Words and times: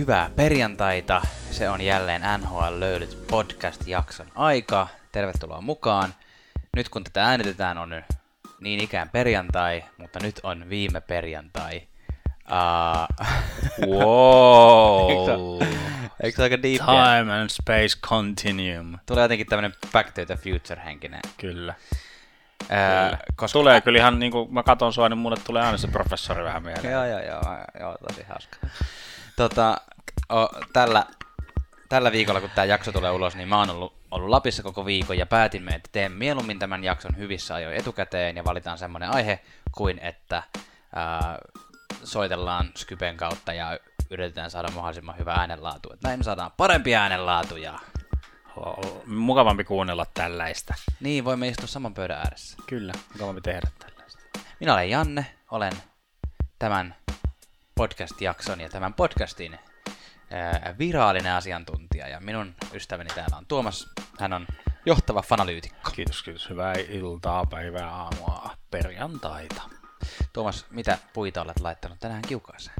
Hyvää 0.00 0.30
perjantaita. 0.36 1.22
Se 1.50 1.68
on 1.68 1.80
jälleen 1.80 2.22
NHL 2.38 2.80
Löylyt 2.80 3.18
podcast-jakson 3.30 4.26
aika. 4.34 4.88
Tervetuloa 5.12 5.60
mukaan. 5.60 6.14
Nyt 6.76 6.88
kun 6.88 7.04
tätä 7.04 7.24
äänitetään 7.24 7.78
on 7.78 8.02
niin 8.60 8.80
ikään 8.80 9.08
perjantai, 9.08 9.84
mutta 9.98 10.18
nyt 10.22 10.40
on 10.42 10.68
viime 10.68 11.00
perjantai. 11.00 11.82
Uh, 12.50 13.26
Wow. 13.86 15.62
eikö 16.22 16.36
se 16.36 16.42
aika 16.42 16.62
deep? 16.62 16.82
Time 16.84 17.40
and 17.40 17.50
space 17.50 18.00
continuum. 18.02 18.98
Tulee 19.06 19.22
jotenkin 19.22 19.46
tämmönen 19.46 19.74
Back 19.92 20.10
to 20.14 20.26
the 20.26 20.34
Future-henkinen. 20.36 21.20
Kyllä. 21.36 21.74
Uh, 22.62 23.18
koska 23.36 23.58
Tulee 23.58 23.80
kyllä 23.80 23.98
ihan 23.98 24.18
niin 24.18 24.32
kuin 24.32 24.54
mä 24.54 24.62
katon 24.62 24.92
sua, 24.92 25.08
niin 25.08 25.18
mulle 25.18 25.36
tulee 25.46 25.62
aina 25.62 25.78
se 25.78 25.88
professori 25.88 26.44
vähän 26.44 26.62
mieleen. 26.62 26.92
Joo, 26.92 27.04
joo, 27.04 27.20
joo, 27.20 27.42
joo, 27.80 27.98
tosi 28.08 28.22
hauska. 28.28 28.56
Tota, 29.40 29.80
o, 30.32 30.48
tällä, 30.72 31.06
tällä 31.88 32.12
viikolla, 32.12 32.40
kun 32.40 32.50
tämä 32.54 32.64
jakso 32.64 32.92
tulee 32.92 33.10
ulos, 33.10 33.36
niin 33.36 33.48
mä 33.48 33.58
oon 33.58 33.70
ollut, 33.70 33.94
ollut 34.10 34.28
Lapissa 34.28 34.62
koko 34.62 34.86
viikon 34.86 35.18
ja 35.18 35.26
päätimme, 35.26 35.74
että 35.74 35.88
teen 35.92 36.12
mieluummin 36.12 36.58
tämän 36.58 36.84
jakson 36.84 37.16
hyvissä 37.16 37.54
ajoin 37.54 37.76
etukäteen 37.76 38.36
ja 38.36 38.44
valitaan 38.44 38.78
semmoinen 38.78 39.10
aihe 39.10 39.40
kuin, 39.72 39.98
että 39.98 40.42
ää, 40.94 41.38
soitellaan 42.04 42.70
Skypen 42.76 43.16
kautta 43.16 43.52
ja 43.52 43.78
yritetään 44.10 44.50
saada 44.50 44.68
mahdollisimman 44.74 45.18
hyvä 45.18 45.32
äänenlaatu. 45.32 45.92
Et 45.92 46.02
näin 46.02 46.18
me 46.18 46.24
saadaan 46.24 46.52
parempia 46.56 47.02
äänenlaatuja. 47.02 47.78
Mukavampi 49.06 49.64
kuunnella 49.64 50.06
tällaista. 50.14 50.74
Niin, 51.00 51.24
voimme 51.24 51.48
istua 51.48 51.66
saman 51.66 51.94
pöydän 51.94 52.18
ääressä. 52.18 52.56
Kyllä, 52.66 52.92
mukavampi 53.12 53.40
tehdä 53.40 53.70
tällaista. 53.78 54.20
Minä 54.60 54.74
olen 54.74 54.90
Janne, 54.90 55.26
olen 55.50 55.72
tämän 56.58 56.94
podcast-jakson 57.74 58.60
ja 58.60 58.68
tämän 58.68 58.94
podcastin 58.94 59.58
ää, 60.30 60.74
virallinen 60.78 61.32
asiantuntija 61.32 62.08
ja 62.08 62.20
minun 62.20 62.54
ystäväni 62.74 63.10
täällä 63.14 63.36
on 63.36 63.46
Tuomas. 63.46 63.88
Hän 64.18 64.32
on 64.32 64.46
johtava 64.86 65.22
fanalyytikko. 65.22 65.90
Kiitos, 65.90 66.22
kiitos. 66.22 66.50
Hyvää 66.50 66.74
iltaa, 66.88 67.46
päivää, 67.46 67.90
aamua, 67.90 68.50
perjantaita. 68.70 69.62
Tuomas, 70.32 70.66
mitä 70.70 70.98
puita 71.12 71.42
olet 71.42 71.60
laittanut 71.60 71.98
tänään 72.00 72.22
kiukaaseen? 72.22 72.76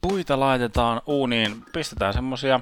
Puita 0.00 0.40
laitetaan 0.40 1.02
uuniin, 1.06 1.64
pistetään 1.72 2.14
semmosia, 2.14 2.60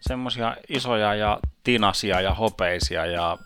semmosia 0.00 0.56
isoja 0.68 1.14
ja 1.14 1.38
tinasia 1.64 2.20
ja 2.20 2.34
hopeisia 2.34 3.06
ja 3.06 3.38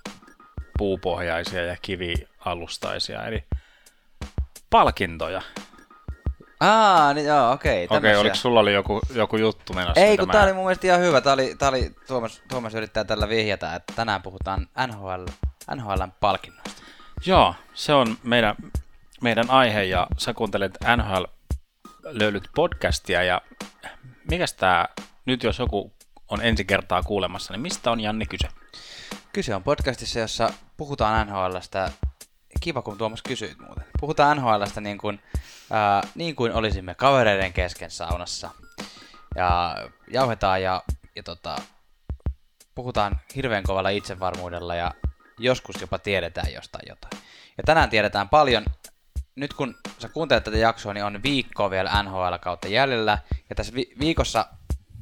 puupohjaisia 0.78 1.64
ja 1.64 1.76
kivialustaisia, 1.82 3.26
eli 3.26 3.44
palkintoja. 4.70 5.42
Aa, 6.60 7.14
niin 7.14 7.26
joo, 7.26 7.52
okei. 7.52 7.84
Okei, 7.84 7.98
okay, 7.98 8.14
oliko 8.16 8.34
sulla 8.34 8.60
oli 8.60 8.74
joku, 8.74 9.00
joku 9.14 9.36
juttu 9.36 9.72
menossa? 9.72 10.00
Ei, 10.00 10.18
kun 10.18 10.26
mä- 10.26 10.32
tää 10.32 10.42
oli 10.42 10.52
mun 10.52 10.64
mielestä 10.64 10.86
ihan 10.86 11.00
hyvä. 11.00 11.20
Tää 11.20 11.32
oli, 11.32 11.54
tää 11.58 11.68
oli 11.68 11.94
Tuomas, 12.06 12.42
Tuomas 12.48 12.74
yrittää 12.74 13.04
tällä 13.04 13.28
vihjata, 13.28 13.74
että 13.74 13.92
tänään 13.96 14.22
puhutaan 14.22 14.66
NHL, 14.86 15.24
NHLn 15.74 16.12
palkinnoista. 16.20 16.82
Joo, 17.26 17.54
se 17.74 17.92
on 17.94 18.16
meidän, 18.22 18.54
meidän 19.20 19.50
aihe 19.50 19.82
ja 19.84 20.06
sä 20.18 20.34
kuuntelet 20.34 20.78
NHL 20.96 21.24
löylyt 22.04 22.48
podcastia 22.54 23.22
ja 23.22 23.40
mikäs 24.30 24.52
tää, 24.54 24.88
nyt 25.26 25.42
jos 25.42 25.58
joku 25.58 25.92
on 26.28 26.42
ensi 26.42 26.64
kertaa 26.64 27.02
kuulemassa, 27.02 27.52
niin 27.52 27.60
mistä 27.60 27.90
on 27.90 28.00
Janne 28.00 28.26
kyse? 28.26 28.48
Kyse 29.32 29.54
on 29.54 29.62
podcastissa, 29.62 30.18
jossa 30.18 30.52
puhutaan 30.76 31.26
NHLstä. 31.26 31.90
Kiva, 32.60 32.82
kun 32.82 32.98
Tuomas 32.98 33.22
kysyit 33.22 33.58
muuten. 33.58 33.84
Puhutaan 34.00 34.36
NHLstä 34.36 34.80
niin 34.80 34.98
kuin, 34.98 35.22
ää, 35.70 36.02
niin 36.14 36.36
kuin 36.36 36.52
olisimme 36.52 36.94
kavereiden 36.94 37.52
kesken 37.52 37.90
saunassa. 37.90 38.50
Ja 39.36 39.76
jauhetaan 40.08 40.62
ja, 40.62 40.82
ja 41.16 41.22
tota, 41.22 41.56
puhutaan 42.74 43.20
hirveän 43.36 43.62
kovalla 43.62 43.88
itsevarmuudella 43.88 44.74
ja 44.74 44.94
joskus 45.38 45.80
jopa 45.80 45.98
tiedetään 45.98 46.52
jostain 46.52 46.84
jotain. 46.88 47.22
Ja 47.58 47.64
tänään 47.66 47.90
tiedetään 47.90 48.28
paljon. 48.28 48.64
Nyt 49.34 49.54
kun 49.54 49.74
sä 49.98 50.08
kuuntelet 50.08 50.44
tätä 50.44 50.56
jaksoa, 50.56 50.94
niin 50.94 51.04
on 51.04 51.22
viikkoa 51.22 51.70
vielä 51.70 52.02
NHL 52.02 52.34
kautta 52.40 52.68
jäljellä. 52.68 53.18
Ja 53.50 53.56
tässä 53.56 53.74
vi- 53.74 53.94
viikossa, 54.00 54.46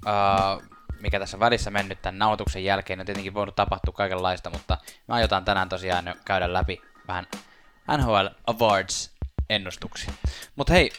ää, 0.07 0.59
mikä 1.01 1.19
tässä 1.19 1.41
välissä 1.41 1.71
mennyt 1.71 2.03
tämän 2.03 2.19
nauhoituksen 2.19 2.65
jälkeen, 2.65 3.01
on 3.01 3.07
tietenkin 3.07 3.35
voinut 3.35 3.57
tapahtua 3.57 3.95
kaikenlaista, 3.95 4.51
mutta 4.51 4.79
me 5.09 5.15
aiotaan 5.15 5.45
tänään 5.45 5.69
tosiaan 5.69 6.15
käydä 6.25 6.53
läpi 6.53 6.83
vähän 7.09 7.27
NHL 7.97 8.27
Awards 8.47 9.11
ennustuksia. 9.51 10.13
Mutta 10.57 10.73
hei, 10.73 10.91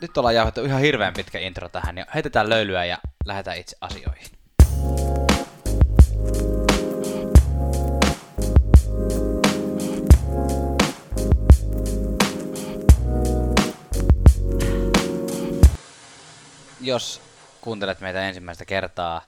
nyt 0.00 0.16
ollaan 0.16 0.34
jauhettu 0.34 0.64
ihan 0.64 0.80
hirveän 0.80 1.14
pitkä 1.14 1.38
intro 1.38 1.68
tähän, 1.68 1.94
niin 1.94 2.06
heitetään 2.14 2.48
löylyä 2.48 2.84
ja 2.84 2.98
lähdetään 3.24 3.56
itse 3.56 3.76
asioihin. 3.80 4.26
Jos 16.80 17.20
kuuntelet 17.60 18.00
meitä 18.00 18.28
ensimmäistä 18.28 18.64
kertaa, 18.64 19.22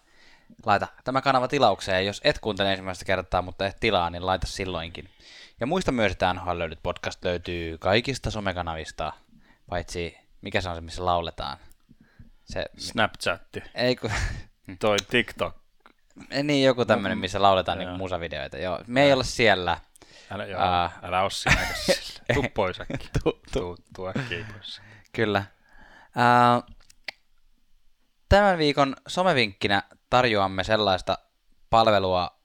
laita 0.66 0.88
tämä 1.05 1.20
kanava 1.20 1.49
tilaukseen, 1.49 2.06
jos 2.06 2.20
et 2.25 2.38
kuuntele 2.38 2.70
ensimmäistä 2.70 3.05
kertaa, 3.05 3.43
mutta 3.43 3.66
et 3.66 3.76
tilaa, 3.81 4.10
niin 4.10 4.26
laita 4.26 4.47
silloinkin. 4.47 5.09
Ja 5.60 5.66
muista 5.66 5.92
myös, 5.92 6.12
että 6.12 6.32
NHL 6.34 6.58
löydyt 6.58 6.82
podcast 6.82 7.24
löytyy 7.24 7.78
kaikista 7.78 8.30
somekanavista, 8.30 9.12
paitsi 9.70 10.19
mikä 10.42 10.60
se 10.60 10.69
on 10.69 10.74
se, 10.74 10.80
missä 10.80 11.04
lauletaan. 11.04 11.58
Se, 12.44 12.66
Snapchatti, 12.78 13.62
ei 13.74 13.96
kun, 13.96 14.10
toi 14.80 14.96
TikTok. 15.10 15.56
niin 16.42 16.64
joku 16.64 16.84
tämmönen, 16.84 17.19
missä 17.19 17.42
lauletaan 17.42 17.78
niin 17.78 17.91
musavideoita. 17.91 18.58
Joo, 18.58 18.80
me 18.86 19.02
ei 19.02 19.12
olla 19.12 19.24
siellä. 19.24 19.80
Älä, 20.30 20.44
joo, 20.46 20.60
Aa. 20.60 20.91
älä 21.02 21.22
oo 21.22 21.30
siinä. 21.30 21.60
Tuu 22.34 22.44
pois 22.54 22.80
äkkiä. 22.80 22.98
Tu- 23.22 23.42
tu- 23.94 24.06
äkkiä 24.08 24.44
pois. 24.52 24.80
Kyllä. 25.12 25.44
Ää, 26.16 26.62
tämän 28.28 28.58
viikon 28.58 28.96
somevinkkinä 29.08 29.82
tarjoamme 30.10 30.64
sellaista 30.64 31.19
palvelua, 31.70 32.38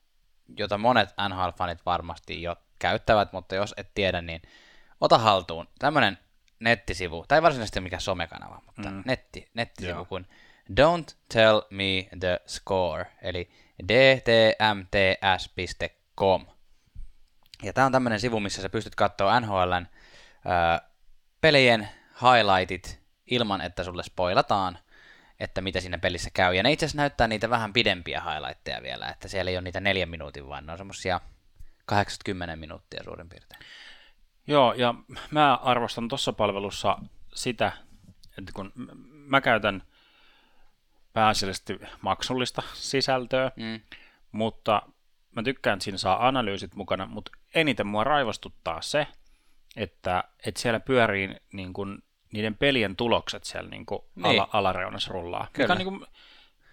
jota 0.57 0.77
monet 0.77 1.09
NHL-fanit 1.09 1.79
varmasti 1.85 2.41
jo 2.41 2.55
käyttävät, 2.79 3.33
mutta 3.33 3.55
jos 3.55 3.73
et 3.77 3.93
tiedä, 3.93 4.21
niin 4.21 4.41
ota 5.01 5.17
haltuun. 5.17 5.67
Tämmönen 5.79 6.17
nettisivu, 6.59 7.25
tai 7.27 7.41
varsinaisesti 7.41 7.81
mikä 7.81 7.99
somekanava, 7.99 8.61
mutta 8.65 8.89
mm. 8.89 9.03
netti, 9.05 9.49
nettisivu 9.53 9.95
Joo. 9.95 10.05
kuin 10.05 10.27
Don't 10.71 11.15
Tell 11.33 11.61
Me 11.69 12.07
The 12.19 12.39
Score, 12.45 13.05
eli 13.21 13.49
dtmts.com. 13.87 14.85
Ja 17.63 17.73
tämä 17.73 17.85
on 17.85 17.91
tämmöinen 17.91 18.19
sivu, 18.19 18.39
missä 18.39 18.61
sä 18.61 18.69
pystyt 18.69 18.95
katsoa 18.95 19.39
NHLn 19.39 19.85
ää, 20.45 20.81
pelien 21.41 21.89
highlightit 22.21 23.01
ilman, 23.25 23.61
että 23.61 23.83
sulle 23.83 24.03
spoilataan, 24.03 24.79
että 25.39 25.61
mitä 25.61 25.79
siinä 25.79 25.97
pelissä 25.97 26.29
käy. 26.33 26.55
Ja 26.55 26.63
ne 26.63 26.71
itse 26.71 26.85
asiassa 26.85 26.97
näyttää 26.97 27.27
niitä 27.27 27.49
vähän 27.49 27.73
pidempiä 27.73 28.21
highlightteja 28.21 28.81
vielä, 28.81 29.07
että 29.07 29.27
siellä 29.27 29.51
ei 29.51 29.57
ole 29.57 29.63
niitä 29.63 29.79
neljän 29.79 30.09
minuutin, 30.09 30.49
vaan 30.49 30.65
ne 30.65 30.71
on 30.71 30.77
semmosia 30.77 31.21
80 31.85 32.55
minuuttia 32.55 33.03
suurin 33.03 33.29
piirtein. 33.29 33.61
Joo, 34.47 34.73
ja 34.73 34.95
mä 35.31 35.55
arvostan 35.55 36.07
tuossa 36.07 36.33
palvelussa 36.33 36.97
sitä, 37.33 37.71
että 38.37 38.51
kun 38.53 38.71
mä 39.05 39.41
käytän 39.41 39.83
pääasiallisesti 41.13 41.79
maksullista 42.01 42.61
sisältöä, 42.73 43.51
Mm. 43.55 43.79
mutta 44.31 44.81
mä 45.35 45.43
tykkään, 45.43 45.73
että 45.73 45.83
siinä 45.83 45.97
saa 45.97 46.27
analyysit 46.27 46.75
mukana, 46.75 47.05
mutta 47.05 47.31
eniten 47.55 47.87
mua 47.87 48.03
raivostuttaa 48.03 48.81
se, 48.81 49.07
että, 49.75 50.23
että 50.45 50.61
siellä 50.61 50.79
pyörii 50.79 51.35
niin 51.53 51.73
kuin, 51.73 52.03
niiden 52.31 52.55
pelien 52.57 52.95
tulokset 52.95 53.43
siellä 53.43 53.69
niin 53.69 53.85
kuin 53.85 54.01
Niin. 54.15 54.25
ala, 54.25 54.49
alareunassa 54.53 55.13
rullaa. 55.13 55.47
Kyllä. 55.53 55.75
Mikä 55.75 55.89
on 55.89 55.93
niin 55.93 55.99
kuin, 55.99 56.11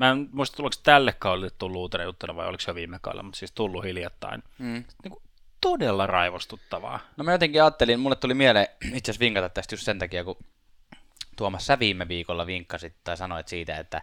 mä 0.00 0.11
en 0.11 0.29
muista, 0.32 0.56
tuleeko 0.56 0.76
tälle 0.82 1.12
kaudelle 1.19 1.50
tullut 1.58 1.76
uutena 1.81 2.05
juttuna 2.05 2.37
vai 2.37 2.47
oliko 2.47 2.61
se 2.61 2.70
jo 2.70 2.75
viime 2.75 2.99
kaudella, 3.02 3.23
mutta 3.23 3.38
siis 3.38 3.52
tullut 3.52 3.85
hiljattain. 3.85 4.43
Mm. 4.58 4.85
Niin 5.05 5.11
kuin, 5.11 5.23
todella 5.61 6.06
raivostuttavaa. 6.06 7.00
No 7.17 7.25
mä 7.25 7.32
jotenkin 7.32 7.62
ajattelin, 7.62 8.00
mulle 8.00 8.17
tuli 8.17 8.35
mieleen 8.35 8.67
itse 8.94 9.11
asiassa 9.11 9.20
vinkata 9.20 9.49
tästä 9.49 9.75
just 9.75 9.85
sen 9.85 9.99
takia, 9.99 10.25
kun 10.25 10.37
Tuomas 11.37 11.67
sä 11.67 11.79
viime 11.79 12.08
viikolla 12.08 12.47
vinkkasit 12.47 12.94
tai 13.05 13.17
sanoit 13.17 13.49
siitä, 13.49 13.76
että 13.76 14.02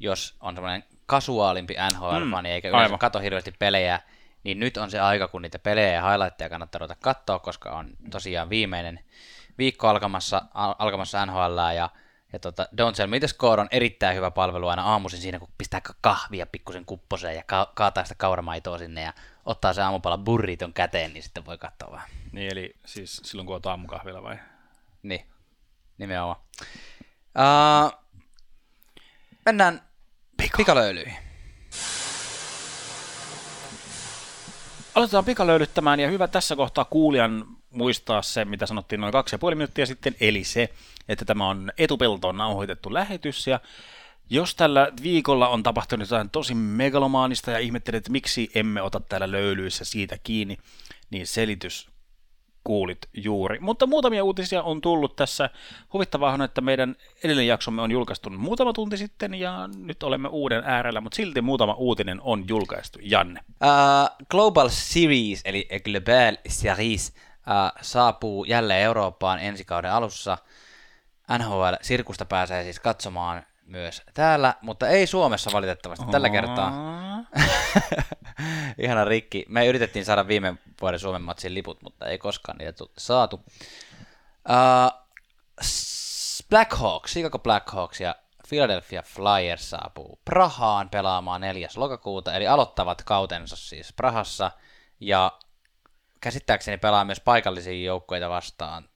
jos 0.00 0.36
on 0.40 0.54
semmoinen 0.54 0.84
kasuaalimpi 1.06 1.74
NHL-fani 1.92 2.48
Mm, 2.48 2.52
eikä 2.52 2.68
yleensä 2.68 2.84
aivan. 2.84 2.98
kato 2.98 3.18
hirveästi 3.18 3.54
pelejä, 3.58 4.00
niin 4.44 4.60
nyt 4.60 4.76
on 4.76 4.90
se 4.90 5.00
aika, 5.00 5.28
kun 5.28 5.42
niitä 5.42 5.58
pelejä 5.58 5.92
ja 5.92 6.10
highlightteja 6.10 6.50
kannattaa 6.50 6.78
ruveta 6.78 6.96
katsoa, 7.00 7.38
koska 7.38 7.70
on 7.70 7.90
tosiaan 8.10 8.50
viimeinen 8.50 9.00
viikko 9.58 9.88
alkamassa, 9.88 10.42
al- 10.54 10.74
alkamassa 10.78 11.26
NHL 11.26 11.58
ja, 11.76 11.88
ja 12.32 12.38
tota, 12.38 12.68
Don't 12.76 12.96
Tell 12.96 13.08
Me 13.08 13.18
The 13.18 13.28
Score 13.28 13.62
on 13.62 13.68
erittäin 13.70 14.16
hyvä 14.16 14.30
palvelu 14.30 14.68
aina 14.68 14.82
aamuisin 14.82 15.20
siinä, 15.20 15.38
kun 15.38 15.48
pistää 15.58 15.80
kahvia 16.00 16.46
pikkusen 16.46 16.84
kupposeen 16.84 17.36
ja 17.36 17.42
ka- 17.46 17.72
kaataa 17.74 18.04
sitä 18.04 18.14
kauramaitoa 18.14 18.78
sinne 18.78 19.02
ja 19.02 19.12
ottaa 19.46 19.72
se 19.72 19.82
aamupala 19.82 20.18
burriton 20.18 20.72
käteen, 20.72 21.12
niin 21.12 21.22
sitten 21.22 21.46
voi 21.46 21.58
katsoa 21.58 21.90
vähän. 21.90 22.08
Niin, 22.32 22.52
eli 22.52 22.76
siis 22.86 23.20
silloin 23.24 23.46
kun 23.46 23.54
oot 23.54 23.66
aamukahvilla 23.66 24.22
vai? 24.22 24.38
Niin, 25.02 25.26
nimenomaan. 25.98 26.40
Uh, 27.38 28.00
Mennään 29.46 29.82
pikalöylyihin. 30.56 31.16
Aloitetaan 34.94 35.24
pikalöylyttämään 35.24 36.00
ja 36.00 36.08
hyvä 36.08 36.28
tässä 36.28 36.56
kohtaa 36.56 36.84
kuulijan 36.84 37.44
muistaa 37.70 38.22
se, 38.22 38.44
mitä 38.44 38.66
sanottiin 38.66 39.00
noin 39.00 39.12
kaksi 39.12 39.34
ja 39.34 39.38
puoli 39.38 39.54
minuuttia 39.54 39.86
sitten, 39.86 40.14
eli 40.20 40.44
se, 40.44 40.68
että 41.08 41.24
tämä 41.24 41.48
on 41.48 41.72
etupeltoon 41.78 42.36
nauhoitettu 42.36 42.94
lähetys 42.94 43.46
ja 43.46 43.60
jos 44.30 44.54
tällä 44.54 44.92
viikolla 45.02 45.48
on 45.48 45.62
tapahtunut 45.62 46.10
jotain 46.10 46.30
tosi 46.30 46.54
megalomaanista 46.54 47.50
ja 47.50 47.58
ihmettelet, 47.58 47.98
että 47.98 48.12
miksi 48.12 48.50
emme 48.54 48.82
ota 48.82 49.00
täällä 49.00 49.30
löylyissä 49.30 49.84
siitä 49.84 50.18
kiinni, 50.22 50.58
niin 51.10 51.26
selitys 51.26 51.90
kuulit 52.64 52.98
juuri. 53.14 53.58
Mutta 53.60 53.86
muutamia 53.86 54.24
uutisia 54.24 54.62
on 54.62 54.80
tullut 54.80 55.16
tässä. 55.16 55.50
Huvittavaa 55.92 56.32
on, 56.32 56.42
että 56.42 56.60
meidän 56.60 56.96
edellinen 57.24 57.46
jaksomme 57.46 57.82
on 57.82 57.90
julkaistu 57.90 58.30
muutama 58.30 58.72
tunti 58.72 58.96
sitten 58.96 59.34
ja 59.34 59.68
nyt 59.76 60.02
olemme 60.02 60.28
uuden 60.28 60.62
äärellä, 60.66 61.00
mutta 61.00 61.16
silti 61.16 61.40
muutama 61.40 61.74
uutinen 61.74 62.20
on 62.20 62.44
julkaistu. 62.48 62.98
Janne. 63.02 63.40
Uh, 63.48 64.26
Global 64.30 64.68
Series, 64.68 65.40
eli 65.44 65.68
Global 65.84 66.36
Series, 66.48 67.08
uh, 67.08 67.80
saapuu 67.80 68.44
jälleen 68.44 68.82
Eurooppaan 68.82 69.38
ensi 69.38 69.64
kauden 69.64 69.92
alussa. 69.92 70.38
NHL-sirkusta 71.38 72.24
pääsee 72.24 72.62
siis 72.62 72.80
katsomaan 72.80 73.46
myös 73.66 74.02
täällä, 74.14 74.54
mutta 74.62 74.88
ei 74.88 75.06
Suomessa 75.06 75.50
valitettavasti 75.52 76.06
tällä 76.10 76.30
kertaa. 76.30 76.72
Ihana 78.82 79.04
rikki. 79.04 79.44
Me 79.48 79.66
yritettiin 79.66 80.04
saada 80.04 80.28
viime 80.28 80.54
vuoden 80.80 81.00
Suomen 81.00 81.22
matsin 81.22 81.54
liput, 81.54 81.82
mutta 81.82 82.06
ei 82.06 82.18
koskaan 82.18 82.58
niitä 82.58 82.84
saatu. 82.98 83.44
Uh, 84.48 85.00
Black 86.50 86.72
Hawks, 86.72 87.12
Chicago 87.12 87.38
Black 87.38 87.70
Hawks 87.70 88.00
ja 88.00 88.14
Philadelphia 88.48 89.02
Flyers 89.02 89.70
saapuu 89.70 90.20
Prahaan 90.24 90.88
pelaamaan 90.88 91.40
4. 91.40 91.68
lokakuuta, 91.76 92.34
eli 92.34 92.46
aloittavat 92.46 93.02
kautensa 93.02 93.56
siis 93.56 93.92
Prahassa, 93.92 94.50
ja 95.00 95.38
käsittääkseni 96.20 96.78
pelaa 96.78 97.04
myös 97.04 97.20
paikallisia 97.20 97.84
joukkoja 97.84 98.30
vastaan 98.30 98.89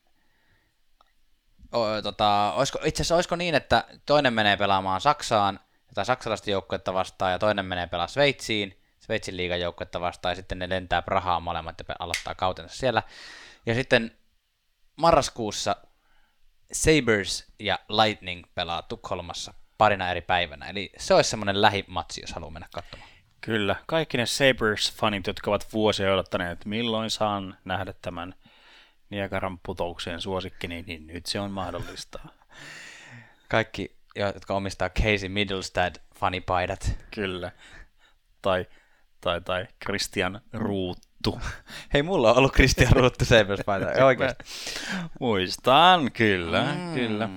o, 1.74 2.02
tota, 2.02 2.52
olisiko, 2.52 2.78
itse 2.84 3.02
asiassa 3.02 3.14
olisiko 3.14 3.36
niin, 3.36 3.54
että 3.54 3.84
toinen 4.06 4.32
menee 4.32 4.56
pelaamaan 4.56 5.00
Saksaan, 5.00 5.60
tai 5.94 6.06
saksalaista 6.06 6.50
joukkuetta 6.50 6.94
vastaan, 6.94 7.32
ja 7.32 7.38
toinen 7.38 7.66
menee 7.66 7.86
pelaamaan 7.86 8.08
Sveitsiin, 8.08 8.80
Sveitsin 9.00 9.36
liigan 9.36 9.60
joukkuetta 9.60 10.00
vastaan, 10.00 10.32
ja 10.32 10.36
sitten 10.36 10.58
ne 10.58 10.68
lentää 10.68 11.02
Prahaan 11.02 11.42
molemmat 11.42 11.74
ja 11.88 11.94
aloittaa 11.98 12.34
kautensa 12.34 12.76
siellä. 12.76 13.02
Ja 13.66 13.74
sitten 13.74 14.16
marraskuussa 14.96 15.76
Sabres 16.72 17.52
ja 17.58 17.78
Lightning 17.88 18.44
pelaa 18.54 18.82
Tukholmassa 18.82 19.54
parina 19.78 20.10
eri 20.10 20.20
päivänä, 20.20 20.66
eli 20.66 20.92
se 20.98 21.14
olisi 21.14 21.30
semmoinen 21.30 21.62
lähimatsi, 21.62 22.20
jos 22.20 22.32
haluaa 22.32 22.50
mennä 22.50 22.68
katsomaan. 22.74 23.10
Kyllä, 23.40 23.76
kaikki 23.86 24.16
ne 24.16 24.24
Sabres-fanit, 24.24 25.26
jotka 25.26 25.50
ovat 25.50 25.72
vuosia 25.72 26.12
odottaneet, 26.12 26.52
että 26.52 26.68
milloin 26.68 27.10
saan 27.10 27.58
nähdä 27.64 27.94
tämän 28.02 28.34
Niagaran 29.14 29.58
putoukseen 29.58 30.20
suosikki, 30.20 30.68
niin, 30.68 30.86
niin 30.86 31.06
nyt 31.06 31.26
se 31.26 31.40
on 31.40 31.50
mahdollista. 31.50 32.18
Kaikki, 33.48 33.96
jotka 34.16 34.54
omistaa 34.54 34.88
Casey 34.90 35.28
Middlestad 35.28 35.94
fanipaidat. 36.14 36.98
Kyllä. 37.10 37.52
Tai, 38.42 38.66
tai, 39.20 39.40
tai 39.40 39.66
Christian 39.84 40.40
Ruuttu. 40.52 41.40
Hei, 41.92 42.02
mulla 42.02 42.30
on 42.30 42.36
ollut 42.36 42.52
Christian 42.52 42.92
Ruuttu 42.92 43.24
Sabres-paita, 43.24 44.04
oikeasti. 44.04 44.44
Muistan, 45.20 46.12
kyllä, 46.12 46.74
mm. 46.74 46.94
kyllä. 46.94 47.28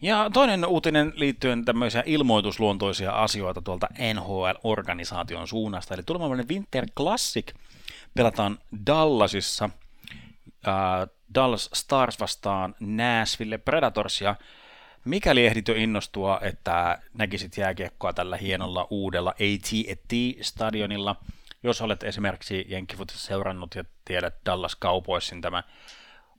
Ja 0.00 0.30
toinen 0.32 0.66
uutinen 0.66 1.12
liittyen 1.14 1.64
tämmöisiä 1.64 2.02
ilmoitusluontoisia 2.06 3.10
asioita 3.10 3.62
tuolta 3.62 3.88
NHL-organisaation 4.14 5.46
suunnasta. 5.46 5.94
Eli 5.94 6.02
tulevainen 6.02 6.48
Winter 6.48 6.86
Classic 6.96 7.52
pelataan 8.14 8.58
Dallasissa– 8.86 9.70
äh, 10.68 11.08
Dallas 11.34 11.70
Stars 11.74 12.20
vastaan 12.20 12.74
Nashville 12.80 13.58
Predators, 13.58 14.20
ja 14.20 14.36
mikäli 15.04 15.46
ehdit 15.46 15.68
jo 15.68 15.74
innostua, 15.74 16.40
että 16.42 16.98
näkisit 17.14 17.56
jääkiekkoa 17.56 18.12
tällä 18.12 18.36
hienolla 18.36 18.86
uudella 18.90 19.30
AT&T-stadionilla, 19.30 21.16
jos 21.62 21.80
olet 21.80 22.02
esimerkiksi 22.02 22.64
Jenkkifutissa 22.68 23.26
seurannut 23.26 23.74
ja 23.74 23.84
tiedät 24.04 24.34
Dallas 24.46 24.76
Cowboysin 24.80 25.40
tämä 25.40 25.62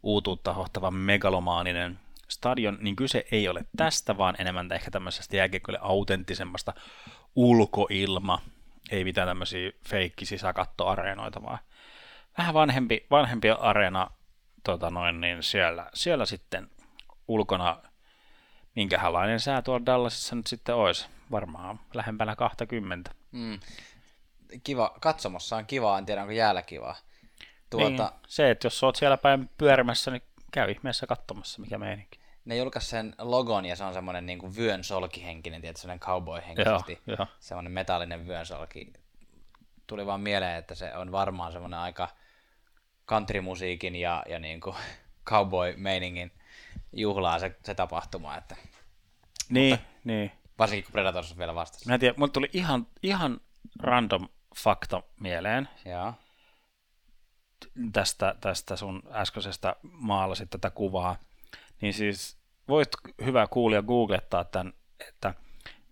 uutuutta 0.03 0.53
hohtava 0.53 0.91
megalomaaninen 0.91 1.99
stadion, 2.27 2.77
niin 2.81 2.95
kyse 2.95 3.25
ei 3.31 3.47
ole 3.47 3.65
tästä, 3.77 4.17
vaan 4.17 4.35
enemmän 4.39 4.71
ehkä 4.71 4.91
tämmöisestä 4.91 5.37
jääkiekkoille 5.37 5.79
autenttisemmasta 5.81 6.73
ulkoilma, 7.35 8.41
ei 8.91 9.03
mitään 9.03 9.27
tämmöisiä 9.27 9.71
feikki 9.87 10.25
sisäkattoareenoita, 10.25 11.43
vaan 11.43 11.59
vähän 12.37 12.53
vanhempi, 12.53 13.05
vanhempi 13.11 13.49
areena 13.49 14.09
tota 14.63 14.89
noin, 14.89 15.21
niin 15.21 15.43
siellä, 15.43 15.89
siellä 15.93 16.25
sitten 16.25 16.69
ulkona, 17.27 17.81
minkälainen 18.75 19.39
sää 19.39 19.61
tuolla 19.61 19.85
Dallasissa 19.85 20.35
nyt 20.35 20.47
sitten 20.47 20.75
olisi. 20.75 21.07
Varmaan 21.31 21.79
lähempänä 21.93 22.35
20. 22.35 23.11
Mm. 23.31 23.59
Kiva, 24.63 24.95
katsomossa 25.01 25.55
on 25.55 25.65
kiva, 25.65 25.97
en 25.97 26.05
tiedä 26.05 26.21
onko 26.21 26.31
jäällä 26.31 26.61
kivaa. 26.61 26.95
Tuota, 27.69 27.89
niin, 27.89 28.21
se, 28.27 28.51
että 28.51 28.65
jos 28.65 28.83
olet 28.83 28.95
siellä 28.95 29.17
päin 29.17 29.49
pyörimässä, 29.57 30.11
niin 30.11 30.23
käy 30.51 30.71
ihmeessä 30.71 31.07
katsomassa, 31.07 31.61
mikä 31.61 31.77
meininki. 31.77 32.19
Ne 32.45 32.57
julkaisi 32.57 32.87
sen 32.87 33.15
logon 33.17 33.65
ja 33.65 33.75
se 33.75 33.83
on 33.83 33.93
semmoinen 33.93 34.25
niin 34.25 34.39
kuin 34.39 34.55
vyön 34.55 34.83
solkihenkinen, 34.83 35.61
tietysti 35.61 35.81
semmoinen 35.81 35.99
cowboy 35.99 36.41
henkisesti. 36.47 37.01
Joo, 37.07 37.17
jo. 37.19 37.27
Semmoinen 37.39 37.71
metallinen 37.71 38.27
vyön 38.27 38.45
solki. 38.45 38.93
Tuli 39.87 40.05
vaan 40.05 40.21
mieleen, 40.21 40.57
että 40.57 40.75
se 40.75 40.95
on 40.95 41.11
varmaan 41.11 41.51
semmoinen 41.51 41.79
aika 41.79 42.07
countrymusiikin 43.07 43.95
ja, 43.95 44.23
ja 44.29 44.39
niin 44.39 44.61
kuin 44.61 44.75
cowboy-meiningin 45.29 46.31
juhlaa 46.93 47.39
se, 47.39 47.55
se 47.63 47.75
tapahtuma. 47.75 48.37
Että, 48.37 48.55
niin, 49.49 49.73
mutta, 49.73 49.87
niin. 50.03 50.31
Varsinkin 50.59 50.83
kun 50.83 50.91
Predators 50.91 51.31
on 51.31 51.37
vielä 51.37 51.55
vastassa. 51.55 51.89
Mä 51.89 51.93
en 51.93 51.99
tiedä, 51.99 52.15
mulle 52.17 52.31
tuli 52.31 52.49
ihan, 52.53 52.87
ihan 53.03 53.41
random 53.79 54.27
fakta 54.55 55.03
mieleen. 55.19 55.69
Jaa. 55.85 56.13
Tästä, 57.93 58.35
tästä 58.41 58.75
sun 58.75 59.03
äskeisestä 59.11 59.75
maalasit 59.91 60.49
tätä 60.49 60.69
kuvaa. 60.69 61.15
Niin 61.81 61.93
siis 61.93 62.37
voit 62.67 62.89
hyvä 63.25 63.47
kuulija 63.47 63.81
googlettaa 63.81 64.43
tämän, 64.43 64.73
että, 65.07 65.33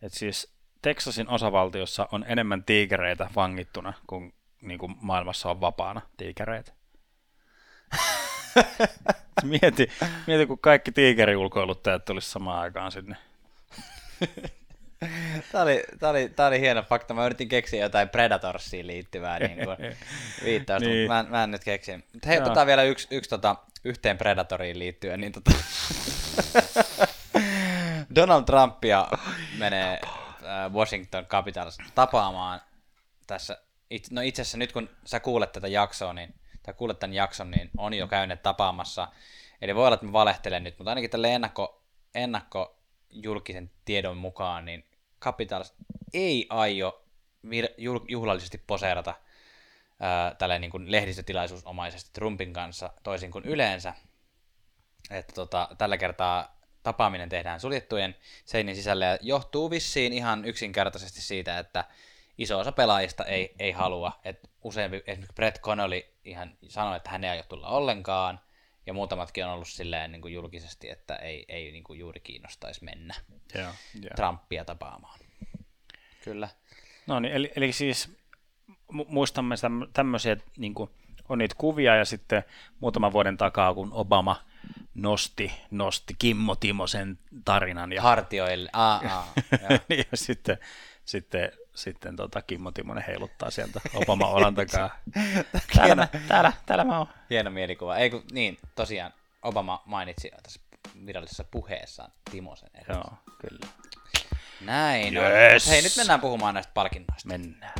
että 0.01 0.19
siis 0.19 0.55
Texasin 0.81 1.29
osavaltiossa 1.29 2.07
on 2.11 2.25
enemmän 2.27 2.63
tiikereitä 2.63 3.29
vangittuna 3.35 3.93
kuin, 4.07 4.33
niin 4.61 4.79
kuin 4.79 4.95
maailmassa 5.01 5.49
on 5.49 5.61
vapaana 5.61 6.01
tiikereitä. 6.17 6.73
mieti, 9.43 9.91
mieti, 10.27 10.45
kun 10.45 10.59
kaikki 10.59 10.91
tiikeriulkoiluttajat 10.91 12.05
tulisi 12.05 12.29
samaan 12.29 12.59
aikaan 12.59 12.91
sinne. 12.91 13.15
Tämä 15.51 15.63
oli, 15.63 15.83
tämä, 15.99 16.09
oli, 16.09 16.29
tämä 16.29 16.47
oli 16.47 16.59
hieno 16.59 16.83
fakta. 16.83 17.13
Mä 17.13 17.25
yritin 17.25 17.47
keksiä 17.47 17.83
jotain 17.83 18.09
Predatorsiin 18.09 18.87
liittyvää 18.87 19.39
niin 19.39 19.57
kuin 19.65 19.77
viittausta, 20.45 20.89
niin. 20.89 21.01
mutta 21.01 21.13
mä 21.13 21.19
en, 21.19 21.31
mä 21.31 21.43
en 21.43 21.51
nyt 21.51 21.63
keksi. 21.63 21.97
Mutta 21.97 22.27
hei, 22.27 22.37
otetaan 22.37 22.67
vielä 22.67 22.83
yksi, 22.83 23.07
yksi 23.11 23.29
tota, 23.29 23.55
yhteen 23.83 24.17
Predatoriin 24.17 24.79
liittyen. 24.79 25.19
Niin 25.19 25.31
tota... 25.31 25.51
Donald 28.15 28.43
Trumpia 28.43 29.07
menee 29.57 29.99
äh, 30.03 30.73
Washington 30.73 31.25
Capitals 31.25 31.77
tapaamaan 31.95 32.61
tässä. 33.27 33.57
no 34.11 34.21
itse 34.21 34.41
asiassa 34.41 34.57
nyt 34.57 34.71
kun 34.71 34.89
sä 35.05 35.19
kuulet 35.19 35.51
tätä 35.51 35.67
jaksoa, 35.67 36.13
niin 36.13 36.33
tai 36.65 36.73
kuulet 36.73 36.99
tämän 36.99 37.13
jakson, 37.13 37.51
niin 37.51 37.69
on 37.77 37.93
jo 37.93 38.07
käynyt 38.07 38.43
tapaamassa. 38.43 39.07
Eli 39.61 39.75
voi 39.75 39.85
olla, 39.85 39.93
että 39.93 40.05
mä 40.05 40.13
valehtelen 40.13 40.63
nyt, 40.63 40.77
mutta 40.79 40.91
ainakin 40.91 41.09
tälle 41.09 41.33
ennakko, 41.33 41.83
ennakko 42.15 42.79
julkisen 43.09 43.71
tiedon 43.85 44.17
mukaan, 44.17 44.65
niin 44.65 44.85
Capitals 45.21 45.73
ei 46.13 46.47
aio 46.49 47.05
juhlallisesti 48.07 48.57
poseerata 48.67 49.15
tälle 50.37 50.59
niin 50.59 50.91
lehdistötilaisuusomaisesti 50.91 52.09
Trumpin 52.13 52.53
kanssa 52.53 52.89
toisin 53.03 53.31
kuin 53.31 53.45
yleensä. 53.45 53.93
Että 55.11 55.33
tota, 55.33 55.69
tällä 55.77 55.97
kertaa 55.97 56.59
tapaaminen 56.83 57.29
tehdään 57.29 57.59
suljettujen 57.59 58.15
seinin 58.45 58.75
sisällä 58.75 59.05
ja 59.05 59.17
johtuu 59.21 59.69
vissiin 59.69 60.13
ihan 60.13 60.45
yksinkertaisesti 60.45 61.21
siitä, 61.21 61.59
että 61.59 61.85
iso 62.37 62.59
osa 62.59 62.71
pelaajista 62.71 63.25
ei, 63.25 63.55
ei 63.59 63.71
halua. 63.71 64.19
Et 64.23 64.49
useampi, 64.65 65.03
esimerkiksi 65.07 65.35
Brett 65.35 65.61
Connolly 65.61 66.01
ihan 66.23 66.57
sanoi, 66.67 66.97
että 66.97 67.09
hän 67.09 67.23
ei 67.23 67.29
aio 67.29 67.43
tulla 67.43 67.67
ollenkaan, 67.67 68.39
ja 68.85 68.93
muutamatkin 68.93 69.45
on 69.45 69.51
ollut 69.51 69.67
silleen 69.67 70.11
niin 70.11 70.21
kuin 70.21 70.33
julkisesti, 70.33 70.89
että 70.89 71.15
ei, 71.15 71.45
ei 71.47 71.71
niin 71.71 71.83
kuin 71.83 71.99
juuri 71.99 72.19
kiinnostaisi 72.19 72.83
mennä 72.83 73.15
yeah, 73.55 73.75
yeah. 73.95 74.15
Trumpia 74.15 74.65
tapaamaan. 74.65 75.19
Kyllä. 76.23 76.49
No 77.07 77.19
niin, 77.19 77.33
eli, 77.33 77.51
eli 77.55 77.71
siis 77.71 78.17
muistamme 79.07 79.55
tämmöisiä, 79.93 80.37
niin 80.57 80.73
kuin, 80.73 80.89
on 81.29 81.37
niitä 81.37 81.55
kuvia 81.57 81.95
ja 81.95 82.05
sitten 82.05 82.43
muutaman 82.79 83.13
vuoden 83.13 83.37
takaa, 83.37 83.73
kun 83.73 83.93
Obama 83.93 84.45
nosti, 84.93 85.51
nosti 85.71 86.15
Kimmo 86.19 86.55
Timosen 86.55 87.19
tarinan. 87.45 87.93
Ja, 87.93 88.01
Hartioille. 88.01 88.69
Aa, 88.73 89.01
aa, 89.09 89.33
joo. 89.69 89.79
ja 89.89 90.17
sitten, 90.17 90.57
sitten, 91.05 91.51
sitten 91.75 92.15
tota 92.15 92.41
Kimmo 92.41 92.71
Timonen 92.71 93.03
heiluttaa 93.07 93.51
sieltä 93.51 93.81
Obama 93.93 94.27
olan 94.27 94.55
takaa. 94.55 94.89
täällä, 95.75 95.95
mä, 95.95 96.07
täällä, 96.27 96.53
täällä 96.65 96.83
mä 96.83 96.97
oon. 96.97 97.07
Hieno 97.29 97.51
mielikuva. 97.51 97.97
Ei 97.97 98.09
kun, 98.09 98.23
niin, 98.31 98.57
tosiaan 98.75 99.13
Obama 99.41 99.83
mainitsi 99.85 100.31
tässä 100.43 100.59
virallisessa 101.05 101.43
puheessaan 101.43 102.11
Timosen. 102.31 102.69
Eri. 102.73 102.93
Joo, 102.93 103.13
kyllä. 103.39 103.67
Näin 104.61 105.17
on. 105.17 105.23
Yes. 105.23 105.65
Mut 105.65 105.73
Hei, 105.73 105.81
nyt 105.81 105.97
mennään 105.97 106.21
puhumaan 106.21 106.53
näistä 106.53 106.71
palkinnoista. 106.73 107.29
Mennään. 107.29 107.73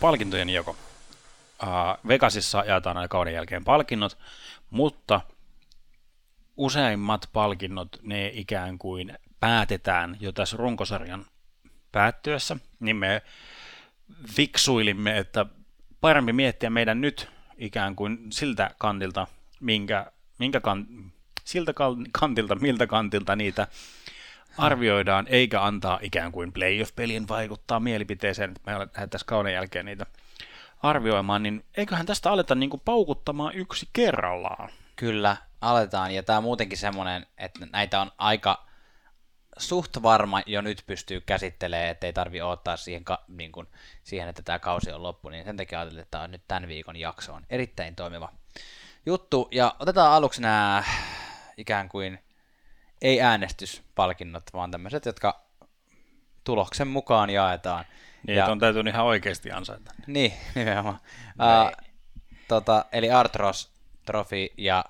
Palkintojen 0.00 0.50
jako. 0.50 0.76
Uh, 1.62 2.08
Vegasissa 2.08 2.64
jaetaan 2.66 2.96
aina 2.96 3.08
kauden 3.08 3.34
jälkeen 3.34 3.64
palkinnot, 3.64 4.18
mutta 4.70 5.20
useimmat 6.56 7.30
palkinnot, 7.32 7.88
ne 8.02 8.30
ikään 8.34 8.78
kuin 8.78 9.18
päätetään 9.40 10.16
jo 10.20 10.32
tässä 10.32 10.56
runkosarjan 10.56 11.26
päättyessä, 11.92 12.56
niin 12.80 12.96
me 12.96 13.22
fiksuilimme, 14.28 15.18
että 15.18 15.46
parempi 16.00 16.32
miettiä 16.32 16.70
meidän 16.70 17.00
nyt 17.00 17.30
ikään 17.58 17.96
kuin 17.96 18.18
siltä 18.30 18.70
kantilta, 18.78 19.26
minkä, 19.60 20.12
minkä 20.38 20.60
kan, 20.60 20.86
siltä 21.44 21.72
kantilta, 22.12 22.54
miltä 22.54 22.86
kantilta 22.86 23.36
niitä 23.36 23.68
arvioidaan, 24.58 25.26
eikä 25.28 25.62
antaa 25.62 25.98
ikään 26.02 26.32
kuin 26.32 26.52
playoff-pelien 26.52 27.28
vaikuttaa 27.28 27.80
mielipiteeseen, 27.80 28.50
että 28.50 28.70
me 28.70 28.78
lähdettäisiin 28.78 29.26
kauden 29.26 29.54
jälkeen 29.54 29.86
niitä 29.86 30.06
arvioimaan, 30.82 31.42
niin 31.42 31.64
eiköhän 31.76 32.06
tästä 32.06 32.30
aleta 32.30 32.54
niin 32.54 32.70
kuin 32.70 32.82
paukuttamaan 32.84 33.54
yksi 33.54 33.88
kerrallaan. 33.92 34.70
Kyllä, 34.96 35.36
aletaan. 35.60 36.14
Ja 36.14 36.22
tämä 36.22 36.36
on 36.36 36.42
muutenkin 36.42 36.78
semmoinen, 36.78 37.26
että 37.38 37.66
näitä 37.72 38.00
on 38.00 38.12
aika 38.18 38.66
suht 39.58 40.02
varma 40.02 40.42
jo 40.46 40.60
nyt 40.60 40.82
pystyy 40.86 41.20
käsittelemään, 41.20 41.90
ettei 41.90 42.12
tarvi 42.12 42.42
odottaa 42.42 42.76
siihen, 42.76 43.04
ka- 43.04 43.24
niin 43.28 43.52
kuin, 43.52 43.66
siihen, 44.02 44.28
että 44.28 44.42
tämä 44.42 44.58
kausi 44.58 44.92
on 44.92 45.02
loppu, 45.02 45.28
niin 45.28 45.44
sen 45.44 45.56
takia 45.56 45.80
ajattelin, 45.80 46.02
että 46.02 46.10
tämä 46.10 46.24
on 46.24 46.30
nyt 46.30 46.42
tämän 46.48 46.68
viikon 46.68 46.96
jakso 46.96 47.34
on 47.34 47.46
erittäin 47.50 47.96
toimiva 47.96 48.32
juttu. 49.06 49.48
Ja 49.50 49.74
otetaan 49.78 50.12
aluksi 50.12 50.42
nämä 50.42 50.84
ikään 51.56 51.88
kuin 51.88 52.18
ei 53.02 53.20
äänestyspalkinnot, 53.20 54.44
vaan 54.52 54.70
tämmöiset, 54.70 55.06
jotka 55.06 55.40
tuloksen 56.44 56.88
mukaan 56.88 57.30
jaetaan. 57.30 57.84
Niin, 58.26 58.38
ja, 58.38 58.46
on 58.46 58.58
täytynyt 58.58 58.94
ihan 58.94 59.06
oikeasti 59.06 59.52
ansaita. 59.52 59.92
Niin, 60.06 60.32
nimenomaan. 60.54 61.00
Uh, 61.28 61.84
tota, 62.48 62.84
eli 62.92 63.10
Artros 63.10 63.75
Trophy 64.06 64.48
ja 64.58 64.84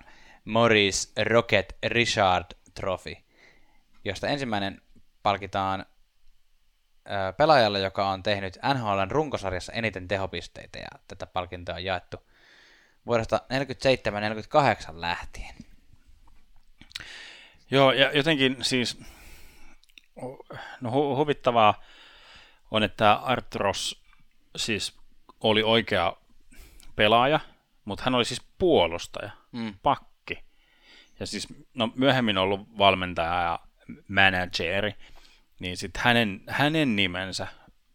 Morris 0.45 1.13
Rocket 1.31 1.77
Richard 1.87 2.45
Trophy, 2.75 3.17
josta 4.05 4.29
ensimmäinen 4.29 4.83
palkitaan 5.23 5.87
pelaajalle, 7.37 7.81
joka 7.81 8.09
on 8.09 8.23
tehnyt 8.23 8.59
NHLn 8.75 9.11
runkosarjassa 9.11 9.73
eniten 9.73 10.09
tehopisteitä, 10.09 10.79
ja 10.79 10.89
tätä 11.09 11.27
palkintoa 11.27 11.75
on 11.75 11.85
jaettu 11.85 12.17
vuodesta 13.07 13.41
47-48 14.91 15.01
lähtien. 15.01 15.55
Joo, 17.71 17.93
ja 17.93 18.17
jotenkin 18.17 18.57
siis, 18.63 18.99
no 20.81 20.91
hu- 20.91 21.17
huvittavaa 21.17 21.83
on, 22.71 22.83
että 22.83 23.13
Artros 23.13 24.03
siis 24.57 24.97
oli 25.41 25.63
oikea 25.63 26.17
pelaaja, 26.97 27.41
mutta 27.87 28.05
hän 28.05 28.15
oli 28.15 28.25
siis 28.25 28.43
puolustaja, 28.59 29.31
mm. 29.53 29.75
pakki. 29.83 30.45
Ja 31.21 31.27
siis 31.27 31.49
no, 31.75 31.93
myöhemmin 31.95 32.39
ollut 32.39 32.79
valmentaja 32.79 33.43
ja 33.43 33.61
manageri, 34.09 34.95
niin 35.61 35.77
sitten 35.77 36.03
hänen, 36.05 36.41
hänen 36.49 36.97
nimensä 36.97 37.47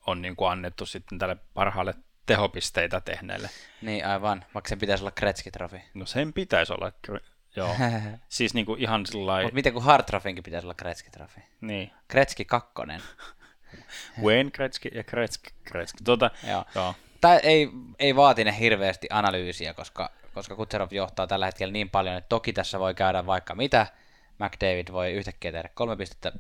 on 0.08 0.22
niin 0.22 0.36
kuin 0.36 0.52
annettu 0.52 0.86
sitten 0.86 1.20
tälle 1.20 1.38
parhaalle 1.54 1.94
tehopisteitä 2.26 3.02
tehneelle. 3.02 3.50
Niin 3.82 4.06
aivan, 4.08 4.46
vaikka 4.54 4.70
sen 4.70 4.80
pitäisi 4.80 5.04
olla 5.04 5.12
Gretzky-trofi. 5.12 5.82
No 5.94 6.06
sen 6.06 6.34
pitäisi 6.34 6.74
olla, 6.74 6.92
joo. 7.56 7.76
siis 8.30 8.54
niin 8.54 8.66
kuin 8.66 8.82
ihan 8.82 9.06
sillä 9.06 9.42
Mutta 9.42 9.56
miten 9.56 9.74
kuin 9.74 9.86
Hartrofinkin 9.86 10.44
pitäisi 10.44 10.66
olla 10.66 10.76
Gretzky-trofi? 10.76 11.42
Niin. 11.62 11.92
Gretzky 12.10 12.46
kakkonen. 12.46 13.02
Wayne 14.24 14.52
Gretzky 14.52 14.90
ja 14.94 15.04
Gretzky. 15.04 15.50
Gretzky. 15.72 16.04
Tuota, 16.04 16.32
joo. 16.48 16.66
joo. 16.76 16.96
Tämä 17.22 17.38
ei, 17.38 17.70
ei 18.00 18.16
vaatine 18.16 18.60
hirveästi 18.60 19.08
analyysiä, 19.10 19.74
koska, 19.74 20.12
koska 20.34 20.56
Kutserov 20.56 20.88
johtaa 20.92 21.28
tällä 21.28 21.46
hetkellä 21.46 21.72
niin 21.72 21.90
paljon, 21.90 22.18
että 22.18 22.30
toki 22.30 22.54
tässä 22.54 22.80
voi 22.80 22.94
käydä 22.94 23.26
vaikka 23.26 23.56
mitä. 23.56 23.88
McDavid 24.40 24.88
voi 24.92 25.12
yhtäkkiä 25.12 25.52
tehdä 25.52 25.70
kolme 25.74 25.98
pistettä 25.98 26.32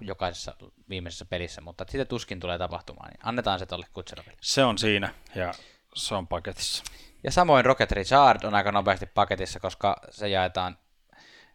jokaisessa 0.00 0.54
viimeisessä 0.88 1.24
pelissä, 1.24 1.60
mutta 1.60 1.84
sitä 1.88 2.04
tuskin 2.04 2.40
tulee 2.40 2.58
tapahtumaan, 2.58 3.10
niin 3.10 3.20
annetaan 3.22 3.58
se 3.58 3.66
tuolle 3.66 3.86
Kutseroville. 3.92 4.38
Se 4.40 4.64
on 4.64 4.78
siinä, 4.78 5.14
ja 5.34 5.54
se 5.94 6.14
on 6.14 6.26
paketissa. 6.26 6.84
Ja 7.24 7.32
samoin 7.32 7.64
Rocket 7.64 7.92
Richard 7.92 8.44
on 8.44 8.54
aika 8.54 8.72
nopeasti 8.72 9.06
paketissa, 9.06 9.60
koska 9.60 9.96
se 10.10 10.28
jaetaan 10.28 10.78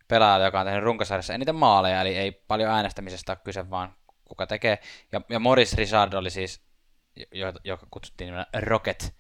pelaajalle, 0.08 0.46
joka 0.46 0.60
on 0.60 0.66
tehnyt 0.66 0.84
runkosarjassa 0.84 1.34
eniten 1.34 1.56
maaleja, 1.56 2.02
eli 2.02 2.18
ei 2.18 2.32
paljon 2.32 2.72
äänestämisestä 2.72 3.32
ole 3.32 3.40
kyse, 3.44 3.70
vaan 3.70 3.96
kuka 4.26 4.48
tekee. 4.48 4.80
Ja, 5.12 5.22
ja 5.30 5.40
Morris 5.40 5.74
Richard 5.74 6.14
oli 6.14 6.30
siis, 6.30 6.65
joka 7.64 7.88
kutsuttiin 7.92 8.26
nimellä 8.26 8.46
Rocket, 8.60 9.16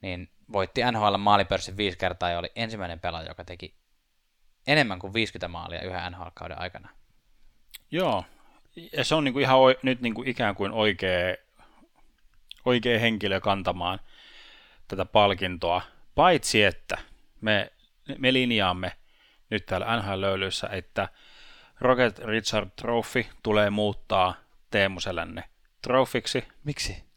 niin 0.00 0.30
voitti 0.52 0.80
NHL 0.92 1.16
maalipörssin 1.16 1.76
viisi 1.76 1.98
kertaa 1.98 2.30
ja 2.30 2.38
oli 2.38 2.52
ensimmäinen 2.56 3.00
pelaaja, 3.00 3.28
joka 3.28 3.44
teki 3.44 3.74
enemmän 4.66 4.98
kuin 4.98 5.14
50 5.14 5.48
maalia 5.48 5.82
yhden 5.82 6.12
NHL-kauden 6.12 6.60
aikana. 6.60 6.88
Joo, 7.90 8.24
ja 8.92 9.04
se 9.04 9.14
on 9.14 9.24
niinku 9.24 9.38
ihan 9.38 9.58
o- 9.58 9.74
nyt 9.82 10.00
niinku 10.00 10.22
ikään 10.26 10.54
kuin 10.54 10.72
oikea, 10.72 11.36
oikea 12.64 12.98
henkilö 12.98 13.40
kantamaan 13.40 14.00
tätä 14.88 15.04
palkintoa, 15.04 15.82
paitsi 16.14 16.64
että 16.64 16.98
me, 17.40 17.72
me 18.18 18.32
linjaamme 18.32 18.92
nyt 19.50 19.66
täällä 19.66 19.96
NHL-löylyissä, 19.96 20.68
että 20.72 21.08
Rocket 21.80 22.18
Richard 22.18 22.70
Trophy 22.76 23.26
tulee 23.42 23.70
muuttaa 23.70 24.34
Teemu 24.70 25.00
Selänne 25.00 25.44
trofiksi. 25.82 26.48
Miksi? 26.64 27.09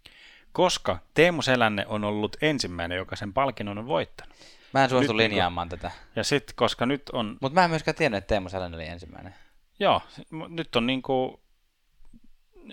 Koska 0.54 0.98
Teemu 1.14 1.42
Selänne 1.42 1.86
on 1.88 2.04
ollut 2.04 2.38
ensimmäinen, 2.42 2.98
joka 2.98 3.16
sen 3.16 3.34
palkinnon 3.34 3.78
on 3.78 3.88
voittanut. 3.88 4.36
Mä 4.74 4.84
en 4.84 4.90
suostu 4.90 5.14
nyt, 5.14 5.18
linjaamaan 5.18 5.70
tätä. 5.70 5.92
Ja 6.16 6.24
sitten, 6.24 6.56
koska 6.56 6.86
nyt 6.86 7.10
on... 7.10 7.38
Mutta 7.42 7.60
mä 7.60 7.64
en 7.64 7.70
myöskään 7.70 7.96
tiennyt, 7.96 8.18
että 8.18 8.28
Teemu 8.28 8.50
Selänne 8.50 8.78
oli 8.78 8.88
ensimmäinen. 8.88 9.36
Joo, 9.80 10.02
nyt 10.50 10.76
on 10.76 10.88
niinku, 10.88 11.42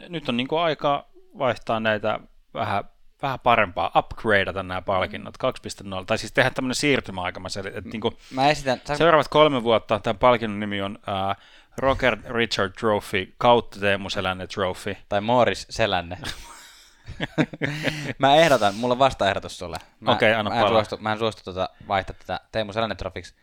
nyt 0.08 0.28
on 0.28 0.36
niinku 0.36 0.56
aika 0.56 1.06
vaihtaa 1.38 1.80
näitä 1.80 2.20
vähän, 2.54 2.84
vähän 3.22 3.40
parempaa, 3.40 3.92
upgradeata 3.96 4.62
nämä 4.62 4.82
palkinnot 4.82 5.34
2.0, 5.44 6.04
tai 6.06 6.18
siis 6.18 6.32
tehdä 6.32 6.50
tämmöinen 6.50 6.74
siirtymäaika. 6.74 7.40
Mä, 7.40 7.48
selitän, 7.48 7.78
että 7.78 7.90
niinku 7.90 8.14
mä 8.30 8.50
esitän. 8.50 8.80
Seuraavat 8.94 9.28
kolme 9.28 9.62
vuotta 9.62 9.98
tämän 9.98 10.18
palkinnon 10.18 10.60
nimi 10.60 10.82
on 10.82 10.98
uh, 10.98 11.44
Roger 11.78 12.18
Richard 12.28 12.72
Trophy 12.72 13.34
kautta 13.38 13.80
Teemu 13.80 14.10
Selänne 14.10 14.46
Trophy. 14.46 14.96
Tai 15.08 15.20
Morris 15.20 15.66
Selänne. 15.70 16.18
mä 18.18 18.36
ehdotan, 18.36 18.74
mulla 18.74 18.92
on 18.92 18.98
vastaehdotus 18.98 19.58
sulle. 19.58 19.76
Okei, 20.06 20.30
okay, 20.30 20.32
anna 20.32 20.50
mä 20.50 20.60
en 20.60 20.68
suostu, 20.68 20.96
mä 20.96 21.12
en 21.12 21.18
suostu 21.18 21.42
tuota 21.44 21.68
vaihtaa 21.88 22.16
tätä 22.18 22.40
Teemu 22.52 22.72
Selänne 22.72 22.94
Trofiksi, 22.94 23.34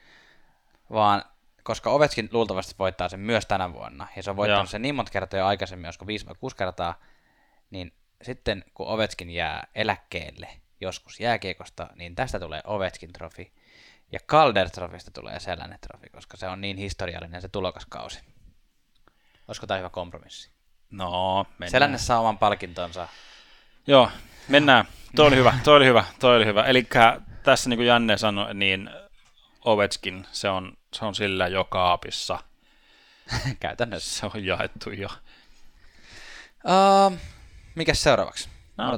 vaan 0.94 1.24
koska 1.64 1.90
Ovetskin 1.90 2.30
luultavasti 2.32 2.76
voittaa 2.80 3.10
sen 3.10 3.20
myös 3.20 3.46
tänä 3.46 3.74
vuonna, 3.74 4.08
ja 4.16 4.24
se 4.24 4.30
on 4.30 4.36
voittanut 4.36 4.64
Joo. 4.64 4.72
sen 4.72 4.82
niin 4.82 4.96
monta 4.96 5.12
kertaa 5.12 5.40
jo 5.40 5.46
aikaisemmin, 5.46 5.86
josko 5.86 6.08
viisi 6.08 6.26
vai 6.26 6.36
kuusi 6.40 6.56
kertaa, 6.56 7.00
niin 7.70 7.94
sitten 8.22 8.64
kun 8.74 8.88
Ovetskin 8.88 9.30
jää 9.30 9.68
eläkkeelle 9.76 10.50
joskus 10.82 11.20
jääkiekosta, 11.20 11.88
niin 11.96 12.16
tästä 12.16 12.40
tulee 12.40 12.62
Ovetskin 12.64 13.14
trofi. 13.14 13.54
Ja 14.12 14.20
Calder 14.20 14.70
trofista 14.70 15.12
tulee 15.12 15.40
Selänne 15.40 15.78
trofi, 15.82 16.10
koska 16.10 16.38
se 16.38 16.48
on 16.48 16.62
niin 16.62 16.78
historiallinen 16.78 17.42
se 17.42 17.48
tulokaskausi. 17.48 18.20
Olisiko 19.48 19.68
tämä 19.68 19.78
hyvä 19.78 19.90
kompromissi? 19.90 20.52
No, 20.92 21.44
mennään. 21.44 21.72
Selänne 21.72 21.98
saa 21.98 22.20
oman 22.20 22.38
palkintonsa. 22.38 23.08
Joo, 23.88 24.12
mennään. 24.48 24.86
Tuo 25.15 25.25
oli 25.25 25.36
hyvä, 25.36 25.53
tuo 25.63 25.74
oli 25.74 25.86
hyvä, 25.86 26.03
tuo 26.20 26.29
oli 26.29 26.46
hyvä. 26.46 26.63
Eli 26.63 26.88
tässä 27.44 27.70
niin 27.70 27.77
kuin 27.77 27.88
Janne 27.88 28.17
sanoi, 28.17 28.53
niin 28.53 28.89
Ovetskin, 29.65 30.27
se 30.32 30.50
on, 30.50 30.77
se 30.94 31.06
on 31.06 31.15
sillä 31.15 31.48
jo 31.48 31.63
kaapissa. 31.63 32.39
Käytännössä. 33.60 34.20
Se 34.20 34.25
on 34.25 34.46
jaettu 34.46 34.91
jo. 34.91 35.08
Uh, 36.65 37.17
mikäs 37.75 38.03
seuraavaksi? 38.03 38.50
No, 38.77 38.98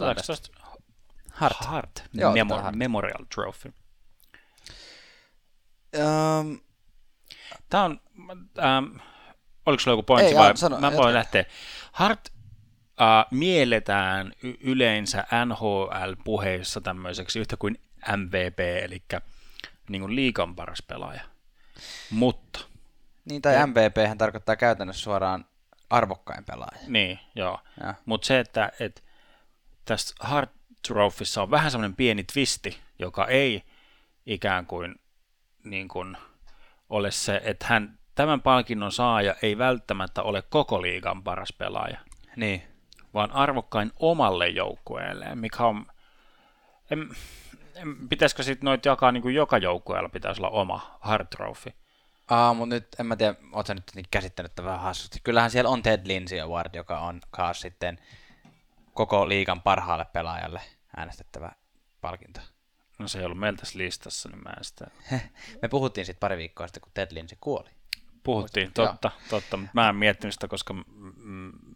Hart. 1.31 1.58
Hart. 1.65 2.03
Joo, 2.13 2.34
Memor- 2.34 2.62
Hart. 2.62 2.75
Memorial 2.75 3.25
Trophy. 3.36 3.74
Um, 5.98 6.60
Tämä 7.69 7.84
on, 7.84 8.01
ähm, 8.60 8.86
oliko 9.65 9.79
sulla 9.79 9.93
joku 9.93 10.03
pointti 10.03 10.36
vai? 10.36 10.58
Sano, 10.58 10.79
mä 10.79 10.91
voin 10.91 11.13
lähteä. 11.13 11.46
Hart 11.91 12.31
äh, 13.01 13.25
mielletään 13.32 14.34
y- 14.44 14.58
yleensä 14.62 15.25
NHL-puheissa 15.46 16.82
tämmöiseksi 16.82 17.39
yhtä 17.39 17.58
kuin 17.58 17.79
MVP, 18.18 18.60
eli 18.60 19.03
niin 19.89 20.01
kuin 20.01 20.15
liikan 20.15 20.56
paras 20.56 20.82
pelaaja. 20.82 21.22
Mutta. 22.12 22.60
Niin, 23.25 23.41
tai 23.41 23.68
MVP 23.68 24.08
hän 24.08 24.18
tarkoittaa 24.18 24.56
käytännössä 24.56 25.03
suoraan 25.03 25.46
arvokkain 25.89 26.46
pelaaja. 26.46 26.82
Niin, 26.88 27.20
joo. 27.36 27.60
Mutta 28.06 28.27
se, 28.27 28.39
että 28.39 28.72
et, 28.79 29.03
tässä 29.86 30.15
Hart 30.20 30.51
Trophyssa 30.88 31.41
on 31.41 31.51
vähän 31.51 31.72
semmoinen 31.72 31.96
pieni 31.96 32.24
twisti, 32.24 32.77
joka 33.00 33.27
ei 33.27 33.63
ikään 34.25 34.65
kuin, 34.65 34.96
niin 35.63 35.88
kuin 35.88 36.18
ole 36.89 37.12
se, 37.12 37.41
että 37.44 37.65
hän, 37.70 38.00
tämän 38.15 38.41
palkinnon 38.41 38.91
saaja 38.91 39.36
ei 39.41 39.58
välttämättä 39.58 40.24
ole 40.24 40.41
koko 40.41 40.82
liigan 40.82 41.24
paras 41.24 41.53
pelaaja. 41.53 42.00
Niin. 42.36 42.69
Vaan 43.13 43.32
arvokkain 43.32 43.92
omalle 43.96 44.48
joukkueelleen, 44.48 45.38
mikä 45.38 45.63
on... 45.63 45.86
En, 46.92 47.10
en, 47.75 48.10
pitäisikö 48.10 48.44
sitten 48.44 48.66
noita 48.66 48.89
jakaa 48.89 49.12
niin 49.12 49.22
kuin 49.22 49.36
joka 49.36 49.58
joukkueella 49.58 50.10
pitäisi 50.10 50.42
olla 50.42 50.50
oma 50.50 50.98
Hard 51.00 51.28
Trophy? 51.28 51.72
Aa, 52.30 52.54
mutta 52.54 52.75
nyt 52.75 52.88
en 53.00 53.06
mä 53.06 53.16
tiedä, 53.16 53.36
ootko 53.51 53.74
nyt 53.74 53.92
niin 53.96 54.06
käsittänyt 54.12 54.51
vähän 54.63 54.80
hassusti. 54.80 55.20
Kyllähän 55.24 55.51
siellä 55.51 55.70
on 55.70 55.82
Ted 55.82 56.08
Lindsay 56.08 56.39
Award, 56.39 56.75
joka 56.75 57.00
on 57.00 57.22
kaas 57.32 57.62
sitten 57.62 58.00
koko 58.94 59.30
liigan 59.30 59.62
parhaalle 59.62 60.06
pelaajalle 60.06 60.62
äänestettävä 60.98 61.51
palkinto. 62.01 62.39
No 63.00 63.08
se 63.08 63.20
ei 63.20 63.25
ollut 63.25 63.39
meillä 63.39 63.58
tässä 63.58 63.80
listassa, 63.80 64.30
niin 64.30 64.44
mä 64.44 64.50
en 64.58 64.63
sitä... 64.63 64.88
Me 65.62 65.68
puhuttiin 65.68 66.06
sitten 66.06 66.20
pari 66.20 66.38
viikkoa 66.38 66.68
sitten, 66.68 66.82
kun 66.82 66.92
Ted 66.94 67.08
Lindsay 67.12 67.38
kuoli. 67.42 67.70
Puhuttiin, 68.24 68.74
totta, 68.74 69.12
Joo. 69.13 69.30
totta, 69.30 69.58
mutta 69.58 69.72
mä 69.74 69.89
en 69.89 69.96
miettinyt 69.96 70.34
sitä, 70.34 70.48
koska 70.48 70.74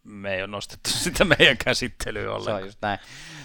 me 0.04 0.34
ei 0.34 0.42
ole 0.42 0.52
nostettu 0.52 0.90
sitä 1.04 1.26
meidän 1.26 1.58
käsittelyä 1.58 2.34
ollenkaan. 2.34 2.60
Se 2.60 2.62
on 2.62 2.68
just 2.68 2.82
näin. 2.82 3.00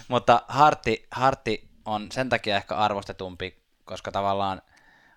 Mutta 0.07 0.41
Hartti, 0.47 1.07
Hartti 1.11 1.69
on 1.85 2.11
sen 2.11 2.29
takia 2.29 2.57
ehkä 2.57 2.75
arvostetumpi, 2.75 3.61
koska 3.85 4.11
tavallaan 4.11 4.61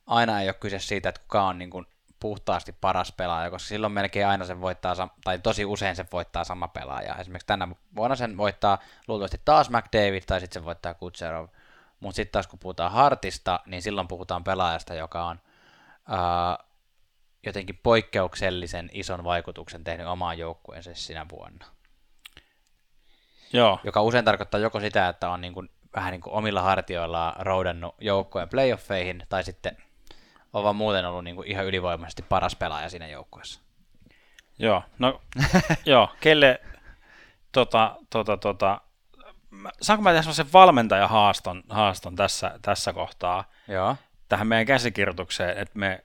aina 0.06 0.40
ei 0.40 0.48
ole 0.48 0.54
kyse 0.54 0.78
siitä, 0.78 1.08
että 1.08 1.20
kuka 1.20 1.42
on 1.42 1.58
niin 1.58 1.70
kuin 1.70 1.86
puhtaasti 2.20 2.72
paras 2.80 3.12
pelaaja, 3.12 3.50
koska 3.50 3.68
silloin 3.68 3.92
melkein 3.92 4.26
aina 4.26 4.44
sen 4.44 4.60
voittaa, 4.60 5.08
tai 5.24 5.38
tosi 5.38 5.64
usein 5.64 5.96
se 5.96 6.06
voittaa 6.12 6.44
sama 6.44 6.68
pelaaja. 6.68 7.16
Esimerkiksi 7.16 7.46
tänä 7.46 7.68
vuonna 7.96 8.16
sen 8.16 8.36
voittaa 8.36 8.78
luultavasti 9.08 9.40
taas 9.44 9.70
McDavid, 9.70 10.22
tai 10.26 10.40
sitten 10.40 10.62
se 10.62 10.66
voittaa 10.66 10.94
Kutserov. 10.94 11.48
Mutta 12.00 12.16
sitten 12.16 12.32
taas 12.32 12.46
kun 12.46 12.58
puhutaan 12.58 12.92
Hartista, 12.92 13.60
niin 13.66 13.82
silloin 13.82 14.08
puhutaan 14.08 14.44
pelaajasta, 14.44 14.94
joka 14.94 15.24
on 15.24 15.40
ää, 16.08 16.58
jotenkin 17.46 17.80
poikkeuksellisen 17.82 18.90
ison 18.92 19.24
vaikutuksen 19.24 19.84
tehnyt 19.84 20.06
omaan 20.06 20.38
joukkueensa 20.38 20.90
sinä 20.94 21.26
vuonna. 21.32 21.66
Joo. 23.52 23.80
Joka 23.84 24.02
usein 24.02 24.24
tarkoittaa 24.24 24.60
joko 24.60 24.80
sitä, 24.80 25.08
että 25.08 25.30
on 25.30 25.40
niin 25.40 25.54
kuin, 25.54 25.70
vähän 25.96 26.12
niin 26.12 26.20
kuin 26.20 26.34
omilla 26.34 26.62
hartioillaan 26.62 27.46
roudannut 27.46 27.94
joukkueen 28.00 28.48
playoffeihin, 28.48 29.26
tai 29.28 29.44
sitten 29.44 29.76
on 30.52 30.64
vaan 30.64 30.76
muuten 30.76 31.06
ollut 31.06 31.24
niin 31.24 31.36
kuin 31.36 31.48
ihan 31.48 31.66
ylivoimaisesti 31.66 32.22
paras 32.22 32.56
pelaaja 32.56 32.88
siinä 32.88 33.08
joukkueessa. 33.08 33.60
Joo, 34.58 34.82
no 34.98 35.22
joo, 35.84 36.08
kelle 36.20 36.60
tota, 37.52 37.96
tota, 38.10 38.36
tota, 38.36 38.80
saanko 39.82 40.02
mä 40.02 40.10
tehdä 40.10 40.22
sellaisen 40.22 40.52
valmentajan 40.52 41.08
haaston, 41.08 41.62
haaston 41.68 42.16
tässä, 42.16 42.58
tässä 42.62 42.92
kohtaa 42.92 43.44
Joo. 43.68 43.96
tähän 44.28 44.46
meidän 44.46 44.66
käsikirjoitukseen, 44.66 45.58
että 45.58 45.78
me 45.78 46.04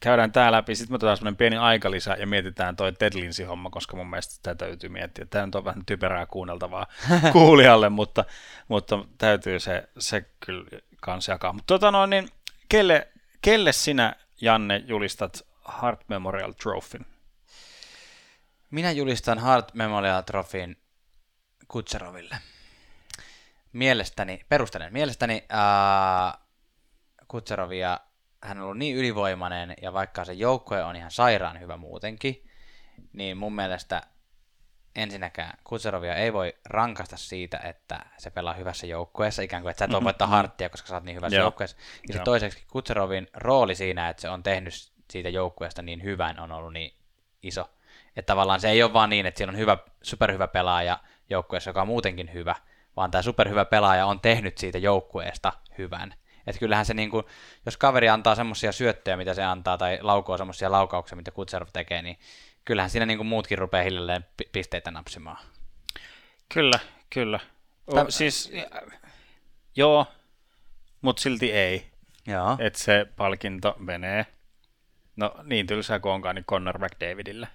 käydään 0.00 0.32
tää 0.32 0.52
läpi, 0.52 0.74
sitten 0.74 0.92
me 0.92 0.94
otetaan 0.94 1.16
semmoinen 1.16 1.36
pieni 1.36 1.56
aikalisä 1.56 2.16
ja 2.18 2.26
mietitään 2.26 2.76
toi 2.76 2.92
Ted 2.92 3.12
Lindsay-homma, 3.14 3.70
koska 3.70 3.96
mun 3.96 4.10
mielestä 4.10 4.34
sitä 4.34 4.54
täytyy 4.54 4.88
miettiä. 4.88 5.26
Tämä 5.30 5.48
on 5.54 5.64
vähän 5.64 5.86
typerää 5.86 6.26
kuunneltavaa 6.26 6.86
kuulijalle, 7.32 7.88
mutta, 7.88 8.24
mutta 8.68 9.04
täytyy 9.18 9.60
se, 9.60 9.88
se 9.98 10.30
kyllä 10.46 10.64
kans 11.00 11.28
jakaa. 11.28 11.52
Mutta 11.52 11.74
tota 11.74 11.90
noin, 11.90 12.10
niin 12.10 12.28
kelle, 12.68 13.08
kelle 13.42 13.72
sinä, 13.72 14.16
Janne, 14.40 14.84
julistat 14.86 15.46
Heart 15.82 16.08
Memorial 16.08 16.52
Trophyn? 16.52 17.06
Minä 18.70 18.90
julistan 18.90 19.38
Heart 19.38 19.74
Memorial 19.74 20.22
Trophyn 20.22 20.76
Kutseroville. 21.68 22.36
Mielestäni, 23.72 24.40
perustelen, 24.48 24.92
mielestäni 24.92 25.44
ää, 25.48 26.38
Kutserovia 27.28 28.00
hän 28.46 28.58
on 28.58 28.64
ollut 28.64 28.78
niin 28.78 28.96
ylivoimainen, 28.96 29.74
ja 29.82 29.92
vaikka 29.92 30.24
se 30.24 30.32
joukkue 30.32 30.84
on 30.84 30.96
ihan 30.96 31.10
sairaan 31.10 31.60
hyvä 31.60 31.76
muutenkin, 31.76 32.44
niin 33.12 33.36
mun 33.36 33.54
mielestä 33.54 34.02
ensinnäkään 34.94 35.58
Kutserovia 35.64 36.14
ei 36.14 36.32
voi 36.32 36.54
rankasta 36.64 37.16
siitä, 37.16 37.58
että 37.58 38.00
se 38.18 38.30
pelaa 38.30 38.54
hyvässä 38.54 38.86
joukkueessa, 38.86 39.42
ikään 39.42 39.62
kuin, 39.62 39.70
että 39.70 39.78
sä 39.78 39.84
et 39.84 39.92
voi 39.92 40.04
voittaa 40.04 40.28
harttia, 40.28 40.68
koska 40.68 40.88
sä 40.88 40.94
oot 40.94 41.04
niin 41.04 41.16
hyvässä 41.16 41.36
joukkueessa. 41.36 41.76
Ja 41.76 41.82
sitten 42.00 42.24
toiseksi 42.24 42.64
Kutserovin 42.70 43.28
rooli 43.34 43.74
siinä, 43.74 44.08
että 44.08 44.20
se 44.20 44.28
on 44.28 44.42
tehnyt 44.42 44.74
siitä 45.10 45.28
joukkueesta 45.28 45.82
niin 45.82 46.02
hyvän, 46.02 46.40
on 46.40 46.52
ollut 46.52 46.72
niin 46.72 46.96
iso. 47.42 47.70
Että 48.16 48.32
tavallaan 48.32 48.60
se 48.60 48.68
ei 48.68 48.82
ole 48.82 48.92
vaan 48.92 49.10
niin, 49.10 49.26
että 49.26 49.38
siinä 49.38 49.50
on 49.50 49.58
hyvä, 49.58 49.78
superhyvä 50.02 50.48
pelaaja 50.48 50.98
joukkueessa, 51.30 51.70
joka 51.70 51.80
on 51.80 51.88
muutenkin 51.88 52.32
hyvä, 52.32 52.54
vaan 52.96 53.10
tämä 53.10 53.22
superhyvä 53.22 53.64
pelaaja 53.64 54.06
on 54.06 54.20
tehnyt 54.20 54.58
siitä 54.58 54.78
joukkueesta 54.78 55.52
hyvän. 55.78 56.14
Että 56.46 56.60
kyllähän 56.60 56.86
se, 56.86 56.94
niin 56.94 57.10
kuin, 57.10 57.26
jos 57.66 57.76
kaveri 57.76 58.08
antaa 58.08 58.34
semmoisia 58.34 58.72
syöttöjä, 58.72 59.16
mitä 59.16 59.34
se 59.34 59.44
antaa, 59.44 59.78
tai 59.78 59.98
laukoo 60.00 60.36
semmoisia 60.36 60.72
laukauksia, 60.72 61.16
mitä 61.16 61.30
Kutserov 61.30 61.68
tekee, 61.72 62.02
niin 62.02 62.18
kyllähän 62.64 62.90
siinä 62.90 63.06
niin 63.06 63.18
kuin 63.18 63.26
muutkin 63.26 63.58
rupeaa 63.58 63.84
hiljalleen 63.84 64.24
pisteitä 64.52 64.90
napsimaan. 64.90 65.46
Kyllä, 66.54 66.78
kyllä. 67.10 67.40
Täm... 67.94 68.06
Siis, 68.08 68.52
joo, 69.76 70.06
mutta 71.00 71.22
silti 71.22 71.52
ei. 71.52 71.86
Joo. 72.26 72.56
Että 72.58 72.78
se 72.78 73.06
palkinto 73.16 73.76
menee, 73.78 74.26
no 75.16 75.34
niin 75.42 75.66
tylsää 75.66 76.00
kuin 76.00 76.12
onkaan, 76.12 76.34
niin 76.34 76.44
Connor 76.44 76.78
McDavidille. 76.78 77.48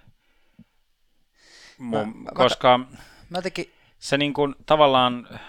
Mun, 1.78 2.16
mä, 2.16 2.30
koska 2.34 2.78
mä, 2.78 2.86
mä 3.30 3.42
tekin... 3.42 3.72
se 3.98 4.18
niin 4.18 4.34
kuin, 4.34 4.54
tavallaan 4.66 5.40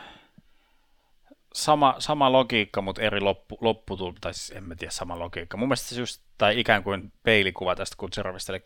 sama, 1.53 1.95
sama 1.99 2.31
logiikka, 2.31 2.81
mutta 2.81 3.01
eri 3.01 3.21
loppu, 3.21 3.57
lopputulta, 3.61 4.17
tai 4.21 4.33
siis 4.33 4.57
en 4.57 4.63
mä 4.63 4.75
tiedä 4.75 4.91
sama 4.91 5.19
logiikka. 5.19 5.57
Mun 5.57 5.67
mielestä 5.67 5.95
se 5.95 5.99
just, 6.01 6.21
tai 6.37 6.59
ikään 6.59 6.83
kuin 6.83 7.13
peilikuva 7.23 7.75
tästä 7.75 7.95
Kutserovista, 7.97 8.51
eli 8.51 8.61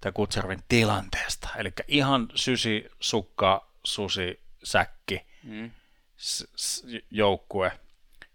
tämä 0.00 0.12
Kutserovin 0.14 0.62
tilanteesta. 0.68 1.48
Eli 1.56 1.72
ihan 1.88 2.28
sysi, 2.34 2.88
sukka, 3.00 3.68
susi, 3.84 4.40
säkki, 4.64 5.26
mm. 5.42 5.70
s- 6.16 6.48
s- 6.56 6.84
joukkue. 7.10 7.72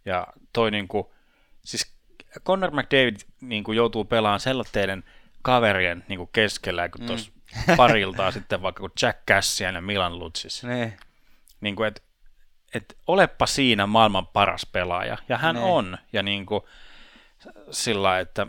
Ja 0.06 0.28
toi 0.54 0.71
niinku, 0.71 1.13
siis 1.65 1.93
Conor 2.45 2.71
McDavid 2.71 3.15
niinku 3.41 3.71
joutuu 3.71 4.06
pelaamaan 4.06 4.39
sellaisten 4.39 5.04
kaverien 5.41 6.04
niinku 6.08 6.26
keskellä, 6.26 6.89
kun 6.89 7.06
tuossa 7.06 7.32
mm. 7.67 7.76
pariltaan 7.78 8.34
sitten 8.38 8.62
vaikka 8.62 8.80
kuin 8.80 8.91
Jack 9.02 9.26
Cassian 9.28 9.76
ja 9.76 9.82
Milan 9.82 10.19
Lutsis. 10.19 10.63
Niin. 10.63 10.93
Niinku, 11.62 11.84
että 11.84 12.02
että 12.74 12.96
olepa 13.08 13.46
siinä 13.46 13.88
maailman 13.88 14.28
paras 14.28 14.66
pelaaja. 14.66 15.18
Ja 15.30 15.38
hän 15.38 15.56
ne. 15.56 15.62
on. 15.62 15.98
Ja 16.14 16.24
niin 16.24 16.46
kuin 16.46 16.62
sillä 17.72 18.20
että 18.20 18.48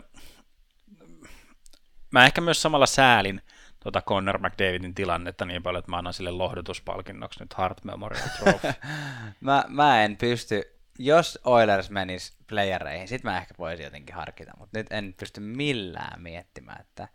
mä 2.11 2.25
ehkä 2.25 2.41
myös 2.41 2.61
samalla 2.61 2.85
säälin 2.85 3.41
tuota 3.83 4.01
Connor 4.01 4.39
McDavidin 4.39 4.95
tilannetta 4.95 5.45
niin 5.45 5.63
paljon, 5.63 5.79
että 5.79 5.91
mä 5.91 5.97
annan 5.97 6.13
sille 6.13 6.31
lohdutuspalkinnoksi 6.31 7.39
nyt 7.39 7.53
Hart 7.53 7.83
Memorial 7.83 8.27
Trophy. 8.39 8.67
mä, 9.39 9.65
mä 9.67 10.03
en 10.03 10.17
pysty, 10.17 10.63
jos 10.99 11.39
Oilers 11.43 11.89
menisi 11.89 12.33
playereihin, 12.47 13.07
sit 13.07 13.23
mä 13.23 13.37
ehkä 13.37 13.53
voisin 13.57 13.83
jotenkin 13.83 14.15
harkita, 14.15 14.51
mutta 14.57 14.77
nyt 14.77 14.87
en 14.91 15.13
pysty 15.19 15.39
millään 15.39 16.21
miettimään, 16.21 16.81
että... 16.81 17.07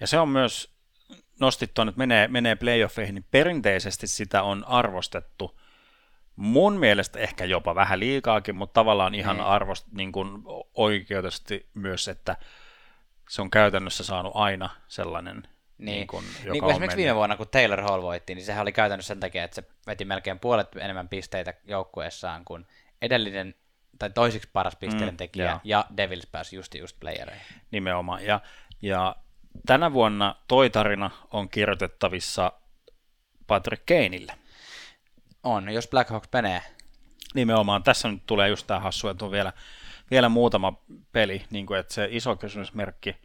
Ja 0.00 0.06
se 0.06 0.18
on 0.18 0.28
myös, 0.28 0.74
nostit 1.40 1.74
tuon, 1.74 1.88
että 1.88 1.98
menee, 1.98 2.28
menee 2.28 2.56
playoffeihin, 2.56 3.14
niin 3.14 3.26
perinteisesti 3.30 4.06
sitä 4.06 4.42
on 4.42 4.64
arvostettu 4.64 5.60
mun 6.40 6.76
mielestä 6.76 7.18
ehkä 7.18 7.44
jopa 7.44 7.74
vähän 7.74 8.00
liikaakin, 8.00 8.56
mutta 8.56 8.74
tavallaan 8.74 9.14
ihan 9.14 9.36
niin. 9.36 9.46
arvost, 9.46 9.86
niin 9.92 10.12
kuin 10.12 10.42
oikeutusti 10.74 11.68
myös, 11.74 12.08
että 12.08 12.36
se 13.28 13.42
on 13.42 13.50
käytännössä 13.50 14.04
saanut 14.04 14.32
aina 14.34 14.70
sellainen, 14.88 15.42
niin, 15.78 15.86
niin 15.86 16.06
kuin, 16.06 16.24
joka 16.24 16.52
niin 16.52 16.60
kuin 16.60 16.70
esimerkiksi 16.70 16.96
mennyt. 16.96 16.96
viime 16.96 17.16
vuonna, 17.16 17.36
kun 17.36 17.48
Taylor 17.48 17.80
Hall 17.80 18.02
voitti, 18.02 18.34
niin 18.34 18.44
sehän 18.44 18.62
oli 18.62 18.72
käytännössä 18.72 19.08
sen 19.08 19.20
takia, 19.20 19.44
että 19.44 19.54
se 19.54 19.64
veti 19.86 20.04
melkein 20.04 20.38
puolet 20.38 20.68
enemmän 20.76 21.08
pisteitä 21.08 21.54
joukkueessaan 21.64 22.44
kuin 22.44 22.66
edellinen 23.02 23.54
tai 23.98 24.10
toisiksi 24.10 24.48
paras 24.52 24.76
pisteiden 24.76 25.14
mm, 25.14 25.16
tekijä, 25.16 25.50
joo. 25.50 25.60
ja 25.64 25.84
Devils 25.96 26.26
pääsi 26.26 26.56
just 26.56 26.74
just 26.74 26.96
playereihin. 27.00 27.46
Nimenomaan, 27.70 28.24
ja, 28.24 28.40
ja 28.82 29.16
tänä 29.66 29.92
vuonna 29.92 30.36
toi 30.48 30.70
tarina 30.70 31.10
on 31.30 31.48
kirjoitettavissa 31.48 32.52
Patrick 33.46 33.86
Kaneille. 33.86 34.32
On, 35.42 35.68
jos 35.68 35.88
Blackhawks 35.88 36.28
menee. 36.32 36.62
Nimenomaan, 37.34 37.82
tässä 37.82 38.08
nyt 38.08 38.22
tulee 38.26 38.48
just 38.48 38.66
tämä 38.66 38.80
hassu, 38.80 39.08
että 39.08 39.24
on 39.24 39.30
vielä, 39.30 39.52
vielä 40.10 40.28
muutama 40.28 40.72
peli, 41.12 41.44
niin 41.50 41.66
kuin, 41.66 41.80
että 41.80 41.94
se 41.94 42.08
iso 42.10 42.36
kysymysmerkki, 42.36 43.16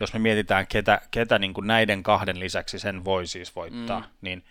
jos 0.00 0.12
me 0.12 0.18
mietitään, 0.18 0.66
ketä, 0.66 1.00
ketä 1.10 1.38
niin 1.38 1.54
kuin 1.54 1.66
näiden 1.66 2.02
kahden 2.02 2.40
lisäksi 2.40 2.78
sen 2.78 3.04
voi 3.04 3.26
siis 3.26 3.56
voittaa, 3.56 4.00
mm. 4.00 4.06
niin 4.20 4.44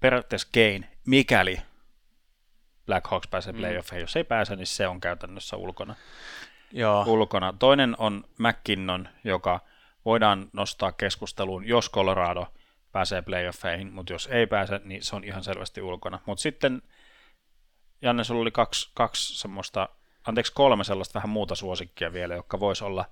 periaatteessa 0.00 0.48
Kane, 0.54 0.88
mikäli 1.06 1.60
Black 2.86 3.06
Hawks 3.06 3.28
pääsee 3.28 3.52
playoffeihin. 3.52 4.00
Jos 4.00 4.16
ei 4.16 4.24
pääse, 4.24 4.56
niin 4.56 4.66
se 4.66 4.88
on 4.88 5.00
käytännössä 5.00 5.56
ulkona. 5.56 5.94
Joo. 6.72 7.04
ulkona. 7.06 7.54
Toinen 7.58 7.94
on 7.98 8.24
McKinnon, 8.38 9.08
joka 9.24 9.60
voidaan 10.04 10.50
nostaa 10.52 10.92
keskusteluun, 10.92 11.66
jos 11.68 11.90
Colorado 11.90 12.46
pääsee 12.92 13.22
playoffeihin, 13.22 13.92
mutta 13.92 14.12
jos 14.12 14.28
ei 14.32 14.46
pääse, 14.46 14.80
niin 14.84 15.02
se 15.02 15.16
on 15.16 15.24
ihan 15.24 15.44
selvästi 15.44 15.82
ulkona. 15.82 16.20
Mutta 16.26 16.42
sitten, 16.42 16.82
Janne, 18.02 18.24
sulla 18.24 18.42
oli 18.42 18.50
kaksi, 18.50 18.90
kaksi 18.94 19.38
semmoista, 19.38 19.88
anteeksi 20.26 20.52
kolme 20.52 20.84
sellaista 20.84 21.14
vähän 21.14 21.30
muuta 21.30 21.54
suosikkia 21.54 22.12
vielä, 22.12 22.34
jotka 22.34 22.60
vois 22.60 22.82
olla 22.82 23.04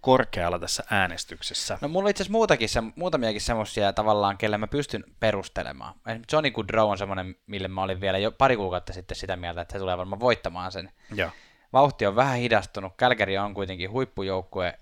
korkealla 0.00 0.58
tässä 0.58 0.84
äänestyksessä. 0.90 1.78
No 1.80 1.88
mulla 1.88 2.06
on 2.06 2.10
itse 2.10 2.22
asiassa 2.22 2.32
muutakin, 2.32 2.68
se, 2.68 2.82
muutamiakin 2.96 3.40
semmoisia 3.40 3.92
tavallaan, 3.92 4.38
kelle 4.38 4.58
mä 4.58 4.66
pystyn 4.66 5.04
perustelemaan. 5.20 5.94
Esimerkiksi 6.06 6.36
Johnny 6.36 6.50
Goodrow 6.50 6.90
on 6.90 6.98
semmoinen, 6.98 7.36
mille 7.46 7.68
mä 7.68 7.82
olin 7.82 8.00
vielä 8.00 8.18
jo 8.18 8.32
pari 8.32 8.56
kuukautta 8.56 8.92
sitten 8.92 9.16
sitä 9.16 9.36
mieltä, 9.36 9.60
että 9.60 9.72
se 9.72 9.78
tulee 9.78 9.98
varmaan 9.98 10.20
voittamaan 10.20 10.72
sen. 10.72 10.92
Joo. 11.14 11.30
Vauhti 11.72 12.06
on 12.06 12.16
vähän 12.16 12.38
hidastunut, 12.38 12.96
Calgary 12.96 13.36
on 13.36 13.54
kuitenkin 13.54 13.90
huippujoukkue, 13.90 14.78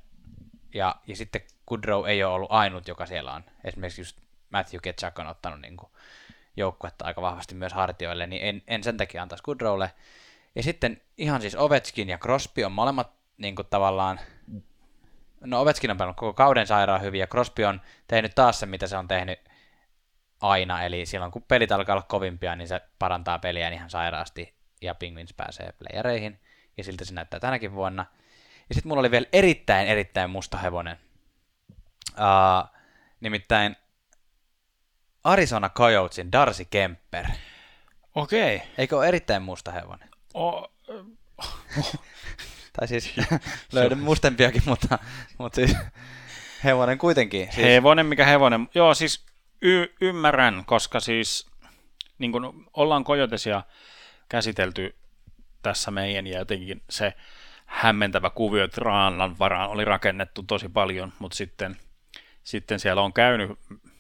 ja, 0.75 0.95
ja 1.07 1.17
sitten 1.17 1.41
Goodrow 1.67 2.09
ei 2.09 2.25
ole 2.25 2.35
ollut 2.35 2.53
ainut, 2.53 2.89
joka 2.89 3.07
siellä 3.07 3.33
on. 3.33 3.45
Esimerkiksi 3.65 4.01
just 4.01 4.17
Matthew 4.51 4.81
Ketchuk 4.83 5.19
on 5.19 5.27
ottanut 5.27 5.61
niin 5.61 5.77
kuin 5.77 5.91
joukkuetta 6.57 7.05
aika 7.05 7.23
vahvasti 7.23 7.55
myös 7.55 7.73
hartioille, 7.73 8.27
niin 8.27 8.43
en, 8.43 8.63
en 8.67 8.85
sen 8.85 8.97
takia 8.97 9.23
antaisi 9.23 9.45
Goodrowlle. 9.45 9.91
Ja 10.55 10.63
sitten 10.63 11.01
ihan 11.19 11.41
siis 11.41 11.57
Ovechkin 11.57 12.09
ja 12.09 12.19
Crosby 12.19 12.65
on 12.65 12.73
molemmat 12.73 13.11
niin 13.39 13.57
kuin 13.57 13.69
tavallaan, 13.71 14.21
no 15.41 15.61
Ovechkin 15.61 15.91
on 15.91 15.97
pelannut 15.97 16.17
koko 16.17 16.33
kauden 16.33 16.67
sairaan 16.67 17.03
hyvin, 17.03 17.21
ja 17.21 17.27
Crosby 17.27 17.65
on 17.65 17.81
tehnyt 18.09 18.35
taas 18.35 18.61
se, 18.61 18.67
mitä 18.67 18.87
se 18.87 18.97
on 18.97 19.09
tehnyt 19.09 19.39
aina, 20.41 20.83
eli 20.83 21.07
silloin 21.07 21.33
kun 21.33 21.43
pelit 21.43 21.73
alkaa 21.73 21.95
olla 21.95 22.07
kovimpia, 22.09 22.57
niin 22.57 22.69
se 22.69 22.81
parantaa 22.99 23.39
peliä 23.39 23.69
ihan 23.69 23.91
sairaasti, 23.91 24.55
ja 24.83 24.95
Penguins 24.95 25.35
pääsee 25.35 25.73
playereihin, 25.79 26.41
ja 26.77 26.85
siltä 26.85 27.05
se 27.05 27.15
näyttää 27.15 27.41
tänäkin 27.41 27.73
vuonna. 27.73 28.07
Ja 28.69 28.75
sitten 28.75 28.89
mulla 28.89 29.01
oli 29.01 29.11
vielä 29.11 29.27
erittäin, 29.33 29.89
erittäin 29.89 30.31
musta 30.31 30.59
hevonen. 30.59 30.97
Uh, 32.15 32.69
nimittäin 33.21 33.77
Arizona 35.25 35.69
Coyotesin 35.69 36.33
Darcy 36.33 36.65
Kemper. 36.65 37.27
Okei. 38.15 38.63
Eikö 38.79 38.97
ole 38.99 39.09
erittäin 39.09 39.43
musta 39.43 39.73
hevonen? 39.73 40.09
O- 40.35 40.73
Tai 42.79 42.89
siis 42.89 43.15
löydän 43.73 43.99
mustempiakin, 43.99 44.63
mutta, 44.67 44.99
mutta 45.39 45.57
siis 45.57 45.77
hevonen 46.65 46.99
kuitenkin. 46.99 47.53
Siis, 47.53 47.67
Hevonen, 47.67 48.07
mikä 48.07 48.25
hevonen. 48.25 48.69
Joo, 48.75 48.95
siis 48.95 49.27
y- 49.63 49.95
ymmärrän, 50.01 50.65
koska 50.67 51.01
siis 51.01 51.47
niin 52.19 52.33
kun 52.33 52.71
ollaan 52.75 53.05
kojotesia 53.05 53.63
käsitelty 54.29 54.97
tässä 55.63 55.91
meidän 55.91 56.27
ja 56.27 56.39
jotenkin 56.39 56.83
se 56.91 57.13
hämmentävä 57.67 58.31
kuvio, 58.31 58.65
että 58.65 58.81
Raanlan 58.81 59.39
varaan 59.39 59.71
oli 59.71 59.85
rakennettu 59.85 60.43
tosi 60.43 60.69
paljon, 60.69 61.13
mutta 61.19 61.37
sitten, 61.37 61.77
sitten 62.45 62.81
siellä 62.81 63.03
on 63.03 63.13
käynyt 63.13 63.59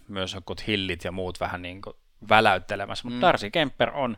myös 0.08 0.34
jokut 0.34 0.66
hillit 0.66 1.04
ja 1.04 1.12
muut 1.12 1.40
vähän 1.40 1.62
niin 1.62 1.82
kuin 1.82 1.96
väläyttelemässä, 2.28 3.04
mutta 3.04 3.16
mm. 3.16 3.20
Darcy 3.20 3.50
Kemper 3.50 3.90
on 3.94 4.16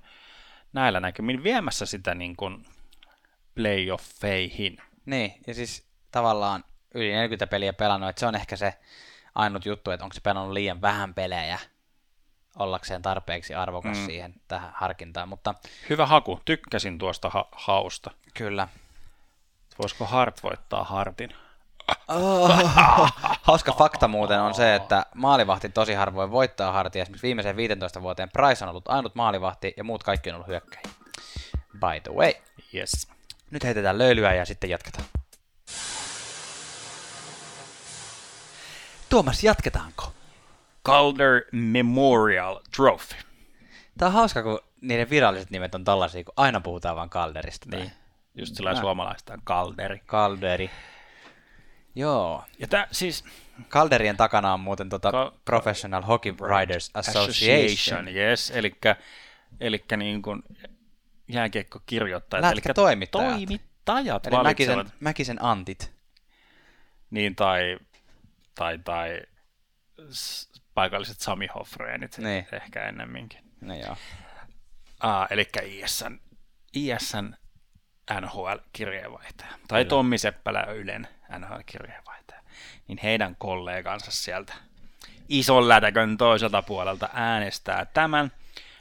näillä 0.72 1.00
näkymin 1.00 1.42
viemässä 1.42 1.86
sitä 1.86 2.14
niin 2.14 2.36
kuin 2.36 2.66
playoffeihin. 3.54 4.78
Niin, 5.06 5.34
ja 5.46 5.54
siis 5.54 5.86
tavallaan 6.10 6.64
yli 6.94 7.12
40 7.12 7.46
peliä 7.46 7.72
pelannut, 7.72 8.10
että 8.10 8.20
se 8.20 8.26
on 8.26 8.34
ehkä 8.34 8.56
se 8.56 8.74
ainut 9.34 9.66
juttu, 9.66 9.90
että 9.90 10.04
onko 10.04 10.14
se 10.14 10.20
pelannut 10.20 10.52
liian 10.52 10.80
vähän 10.80 11.14
pelejä 11.14 11.58
ollakseen 12.58 13.02
tarpeeksi 13.02 13.54
arvokas 13.54 13.98
mm. 13.98 14.06
siihen 14.06 14.34
tähän 14.48 14.72
harkintaan, 14.74 15.28
mutta 15.28 15.54
Hyvä 15.90 16.06
haku, 16.06 16.40
tykkäsin 16.44 16.98
tuosta 16.98 17.30
ha- 17.30 17.48
hausta. 17.52 18.10
kyllä. 18.34 18.68
Voisiko 19.78 20.06
Hart 20.06 20.42
voittaa 20.42 20.84
Hartin? 20.84 21.34
Oh. 22.08 22.50
Hauska 23.42 23.72
fakta 23.72 24.08
muuten 24.08 24.40
on 24.40 24.54
se, 24.54 24.74
että 24.74 25.06
maalivahti 25.14 25.68
tosi 25.68 25.94
harvoin 25.94 26.30
voittaa 26.30 26.72
hartia. 26.72 27.02
Esimerkiksi 27.02 27.26
viimeiseen 27.26 27.56
15 27.56 28.02
vuoteen 28.02 28.30
Price 28.30 28.64
on 28.64 28.70
ollut 28.70 28.88
ainut 28.88 29.14
maalivahti 29.14 29.74
ja 29.76 29.84
muut 29.84 30.02
kaikki 30.02 30.30
on 30.30 30.34
ollut 30.34 30.48
hyökkäjiä. 30.48 30.92
By 31.72 32.00
the 32.02 32.12
way. 32.12 32.32
Yes. 32.74 33.08
Nyt 33.50 33.64
heitetään 33.64 33.98
löylyä 33.98 34.34
ja 34.34 34.44
sitten 34.44 34.70
jatketaan. 34.70 35.04
Tuomas, 39.08 39.44
jatketaanko? 39.44 40.12
Calder 40.86 41.42
Memorial 41.52 42.60
Trophy. 42.76 43.14
Tää 43.98 44.08
on 44.08 44.14
hauska, 44.14 44.42
kun 44.42 44.60
niiden 44.80 45.10
viralliset 45.10 45.50
nimet 45.50 45.74
on 45.74 45.84
tällaisia, 45.84 46.24
kun 46.24 46.34
aina 46.36 46.60
puhutaan 46.60 46.96
vain 46.96 47.10
Calderista. 47.10 47.66
tai 47.70 47.80
Niin. 47.80 47.92
Just 48.34 48.56
sillä 48.56 48.74
suomalaista 48.74 49.32
on 49.32 49.42
Calderi. 49.46 49.98
Calderi. 50.06 50.70
Joo. 51.96 52.44
Ja 52.58 52.66
tää 52.68 52.86
siis 52.92 53.24
Calderien 53.68 54.16
takana 54.16 54.52
on 54.52 54.60
muuten 54.60 54.88
tota 54.88 55.10
Ka- 55.10 55.32
Professional 55.44 56.02
Hockey 56.02 56.32
Writers 56.40 56.90
Association. 56.94 58.08
yes, 58.16 58.50
elikkä, 58.50 58.96
elikkä 59.60 59.96
niin 59.96 60.22
kuin 60.22 60.42
jääkiekkokirjoittajat. 61.28 62.44
Lätkätoimittajat. 62.54 63.34
toimittajat 63.36 64.26
Eli 64.26 64.36
valitsevat. 64.36 64.76
Mäkisen, 64.76 64.96
Mäkisen 65.00 65.42
Antit. 65.44 65.92
Niin, 67.10 67.36
tai, 67.36 67.78
tai, 68.54 68.78
tai 68.78 69.20
paikalliset 70.74 71.20
Sami 71.20 71.46
Hoffreenit 71.46 72.18
Niin. 72.18 72.46
ehkä 72.52 72.88
ennemminkin. 72.88 73.40
No 73.60 73.74
joo. 73.74 73.96
Ah, 75.00 75.26
eli 75.30 75.48
ISN, 75.64 76.20
ISN 76.72 77.34
NHL-kirjeenvaihtaja. 78.20 79.58
Tai 79.68 79.84
Tommi 79.84 80.18
Seppälä 80.18 80.62
Ylen 80.62 81.08
NHL-kirjeenvaihtaja. 81.38 82.40
Niin 82.88 82.98
heidän 83.02 83.36
kollegansa 83.38 84.10
sieltä 84.10 84.54
ison 85.28 85.68
lätäkön 85.68 86.16
toiselta 86.16 86.62
puolelta 86.62 87.08
äänestää 87.12 87.84
tämän. 87.84 88.32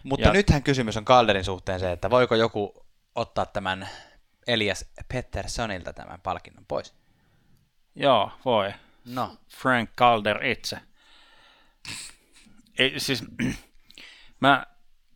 Mutta 0.04 0.28
Ja- 0.28 0.34
nythän 0.34 0.64
kysymys 0.64 0.98
on 0.98 1.06
Calderin 1.06 1.44
suhteen 1.46 1.80
se, 1.80 1.92
että 1.92 2.10
voiko 2.10 2.36
joku 2.36 2.86
ottaa 3.16 3.46
tämän 3.46 3.90
Elias 4.48 4.86
Petterssonilta 5.14 5.94
tämän 5.94 6.22
palkinnon 6.22 6.66
pois. 6.68 6.94
Joo, 7.96 8.32
voi. 8.46 8.74
No, 9.06 9.38
Frank 9.50 9.90
Calder 9.98 10.46
itse. 10.46 10.78
Ei, 12.80 13.00
siis, 13.00 13.24
mä, 14.42 14.66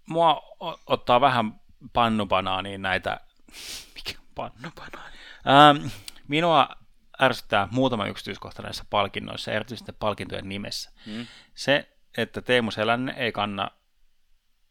mua 0.05 0.41
ottaa 0.87 1.21
vähän 1.21 1.61
pannupanaaniin 1.93 2.81
näitä, 2.81 3.19
mikä 3.95 4.19
pannupanaani? 4.35 5.17
Ähm, 5.47 5.87
minua 6.27 6.69
ärsyttää 7.21 7.67
muutama 7.71 8.07
yksityiskohta 8.07 8.61
näissä 8.61 8.85
palkinnoissa, 8.89 9.51
erityisesti 9.51 9.91
palkintojen 9.91 10.49
nimessä. 10.49 10.91
Mm. 11.05 11.27
Se, 11.55 11.89
että 12.17 12.41
Teemu 12.41 12.71
Selänne 12.71 13.13
ei 13.17 13.31
kanna 13.31 13.71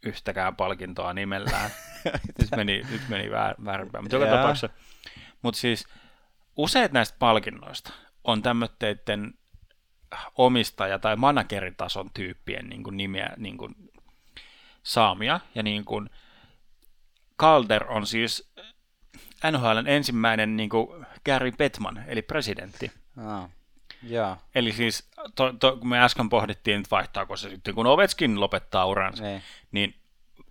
yhtäkään 0.03 0.57
palkintoa 0.57 1.13
nimellään. 1.13 1.71
nyt 2.39 2.51
meni, 2.57 2.83
nyt 2.91 3.09
meni 3.09 3.31
väär, 3.31 3.55
väärinpäin. 3.65 4.05
Mutta 4.05 4.17
joka 4.17 4.31
tapauksessa, 4.31 4.69
mutta 5.43 5.61
siis 5.61 5.87
useat 6.57 6.93
näistä 6.93 7.17
palkinnoista 7.19 7.93
on 8.25 8.43
tämmöiden 8.43 9.35
omistaja- 10.39 10.99
tai 10.99 11.17
manageritason 11.17 12.11
tyyppien 12.15 12.69
niin 12.69 12.83
kuin 12.83 12.97
nimeä 12.97 13.35
niin 13.37 13.59
kuin 13.59 13.75
saamia. 14.83 15.41
Ja 15.55 15.63
niin 15.63 15.85
kuin 15.85 16.11
Calder 17.41 17.85
on 17.89 18.07
siis 18.07 18.48
NHLn 19.51 19.87
ensimmäinen 19.87 20.57
niin 20.57 20.69
kuin 20.69 21.07
Gary 21.25 21.53
Bettman, 21.53 22.05
eli 22.07 22.23
presidentti. 22.23 22.93
oh. 23.27 23.49
joo. 24.03 24.37
Eli 24.55 24.73
siis, 24.73 25.09
to, 25.35 25.53
to, 25.53 25.77
kun 25.77 25.89
me 25.89 26.01
äsken 26.05 26.29
pohdittiin, 26.29 26.81
että 26.81 26.91
vaihtaako 26.91 27.37
se 27.37 27.51
sitten, 27.51 27.75
kun 27.75 27.87
Ovechkin 27.87 28.41
lopettaa 28.41 28.87
uransa, 28.87 29.23
Niin. 29.25 29.43
niin 29.73 29.95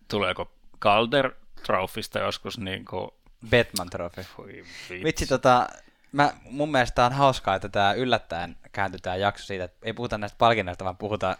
tuleeko 0.08 0.52
Calder 0.82 1.32
Trophysta 1.66 2.20
joskus 2.20 2.58
niin 2.60 2.86
kuin, 2.86 3.12
Batman 3.50 3.90
Trophy. 3.90 4.26
vitsi. 4.48 5.04
Vitsi, 5.04 5.26
tota, 5.28 5.68
mä, 6.12 6.34
mun 6.44 6.72
mielestä 6.72 7.06
on 7.06 7.14
hauskaa, 7.14 7.56
että 7.56 7.70
tämä 7.70 7.94
yllättäen 7.94 8.56
kääntyy 8.72 9.00
tämä 9.00 9.16
jakso 9.16 9.46
siitä, 9.46 9.64
että 9.64 9.78
ei 9.84 9.94
puhuta 9.94 10.18
näistä 10.18 10.38
palkinnoista, 10.38 10.86
vaan 10.86 10.98
puhutaan, 10.98 11.36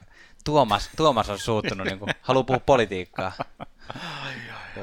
Tuomas, 0.46 0.90
Tuomas 0.98 1.30
on 1.30 1.40
suuttunut, 1.40 1.88
niin 1.88 2.00
kuin, 2.00 2.12
haluaa 2.22 2.44
puhua 2.44 2.60
politiikkaa. 2.60 3.32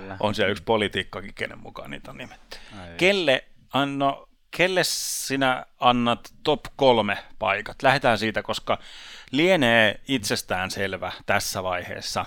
Kyllä. 0.00 0.16
On 0.20 0.35
siellä 0.35 0.50
yksi 0.50 0.62
poliitikkokin, 0.62 1.35
kenen 1.35 1.59
mukaan 1.59 1.90
niitä 1.90 2.11
on 2.11 2.16
nimetty. 2.16 2.59
Ai. 2.80 2.94
Kelle, 2.96 3.44
anno, 3.72 4.28
kelle 4.50 4.80
sinä 4.85 5.66
annat 5.80 6.35
top 6.42 6.61
kolme 6.76 7.18
paikat? 7.38 7.83
Lähdetään 7.83 8.18
siitä, 8.18 8.42
koska 8.42 8.78
lienee 9.30 10.00
itsestään 10.09 10.70
selvä 10.70 11.12
tässä 11.26 11.62
vaiheessa, 11.62 12.26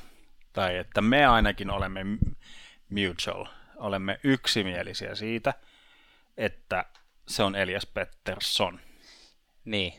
tai 0.54 0.78
että 0.78 1.02
me 1.02 1.26
ainakin 1.26 1.70
olemme 1.70 2.02
mutual, 2.90 3.46
olemme 3.76 4.20
yksimielisiä 4.24 5.16
siitä, 5.16 5.54
että 6.38 6.86
se 7.28 7.44
on 7.44 7.56
Elias 7.56 7.86
Pettersson. 7.86 8.80
Niin. 9.66 9.94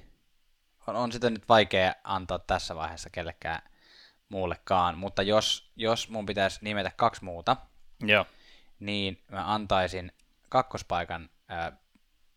On, 0.87 0.97
on 0.97 1.13
sitä 1.13 1.31
nyt 1.31 1.49
vaikea 1.49 1.95
antaa 2.05 2.39
tässä 2.39 2.77
vaiheessa 2.77 3.11
kellekään 3.11 3.63
muullekaan, 4.29 4.99
mutta 4.99 5.23
jos, 5.23 5.73
jos 5.77 6.09
mun 6.09 6.27
pitäisi 6.27 6.59
nimetä 6.63 6.93
kaksi 6.97 7.25
muuta, 7.25 7.57
Joo. 8.01 8.27
niin 8.81 9.23
mä 9.29 9.55
antaisin 9.55 10.13
kakkospaikan 10.49 11.31
äh, 11.51 11.79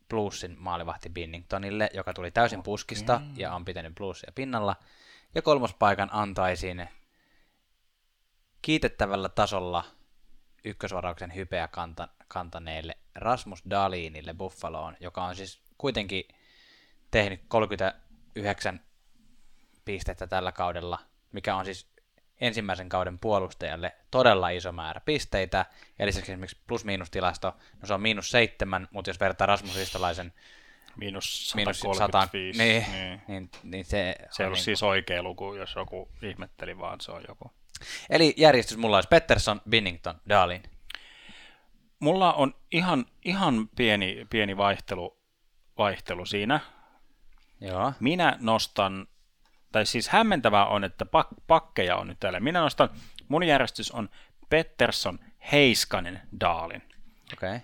Bluesin 0.10 0.56
maalivahti 0.60 1.10
Binningtonille, 1.10 1.90
joka 1.94 2.14
tuli 2.14 2.32
täysin 2.32 2.64
puskista 2.64 3.22
ja 3.38 3.54
on 3.54 3.66
pitänyt 3.66 3.96
Bluesia 3.96 4.32
pinnalla. 4.36 4.76
Ja 5.36 5.42
kolmospaikan 5.42 6.10
antaisin 6.12 6.90
kiitettävällä 8.62 9.30
tasolla 9.30 9.84
ykkösvarauksen 10.66 11.36
hypeä 11.36 11.68
kanta, 11.68 12.08
kantaneelle 12.28 12.98
Rasmus 13.16 13.64
Dalinille 13.70 14.34
Buffaloon, 14.34 14.98
joka 15.00 15.24
on 15.24 15.36
siis 15.36 15.62
kuitenkin 15.78 16.24
tehnyt 17.12 17.42
39 17.48 18.82
pistettä 19.86 20.28
tällä 20.28 20.52
kaudella, 20.52 21.00
mikä 21.32 21.56
on 21.56 21.66
siis 21.66 21.88
ensimmäisen 22.42 22.90
kauden 22.90 23.20
puolustajalle 23.20 23.96
todella 24.12 24.50
iso 24.50 24.72
määrä 24.72 25.02
pisteitä. 25.06 25.66
Ja 26.00 26.06
lisäksi 26.06 26.32
esimerkiksi 26.32 26.58
plus-miinus-tilasto, 26.68 27.48
no 27.82 27.88
se 27.88 27.94
on 27.94 28.02
miinus 28.02 28.32
seitsemän, 28.32 28.88
mutta 28.92 29.10
jos 29.10 29.20
vertaa 29.20 29.48
Rasmus 29.48 29.76
Ristolaisen 29.76 30.34
Miinus 30.96 31.54
miinus 31.56 31.80
135. 31.80 32.60
niin, 32.64 32.86
niin. 32.92 33.22
niin, 33.28 33.50
niin 33.64 33.86
se, 33.86 34.16
Se 34.30 34.44
ei 34.44 34.46
on 34.46 34.48
ollut 34.48 34.58
niin 34.58 34.64
siis 34.64 34.84
oikea 34.84 35.24
luku, 35.24 35.54
jos 35.54 35.76
joku 35.76 36.10
ihmetteli, 36.22 36.78
vaan 36.78 37.02
se 37.02 37.12
on 37.12 37.24
joku. 37.28 37.52
Eli 38.10 38.34
järjestys 38.38 38.78
mulla 38.78 38.98
olisi 38.98 39.10
Pettersson, 39.10 39.62
Binnington, 39.70 40.22
Dalin. 40.30 40.64
Mulla 42.00 42.34
on 42.34 42.56
ihan, 42.72 43.06
ihan 43.26 43.70
pieni, 43.76 44.28
pieni 44.30 44.58
vaihtelu, 44.58 45.18
vaihtelu 45.78 46.26
siinä. 46.26 46.60
Joo. 47.62 47.94
Minä 48.00 48.38
nostan, 48.40 49.08
tai 49.72 49.86
siis 49.86 50.10
hämmentävää 50.10 50.66
on, 50.66 50.84
että 50.84 51.06
pak, 51.06 51.28
pakkeja 51.48 51.96
on 51.96 52.08
nyt 52.08 52.20
täällä. 52.20 52.40
Minä 52.40 52.60
nostan, 52.60 52.90
mun 53.28 53.44
järjestys 53.44 53.92
on 53.92 54.10
Pettersson, 54.50 55.20
Heiskanen, 55.52 56.22
Daalin. 56.40 56.82
Okei. 57.34 57.50
Okay. 57.50 57.60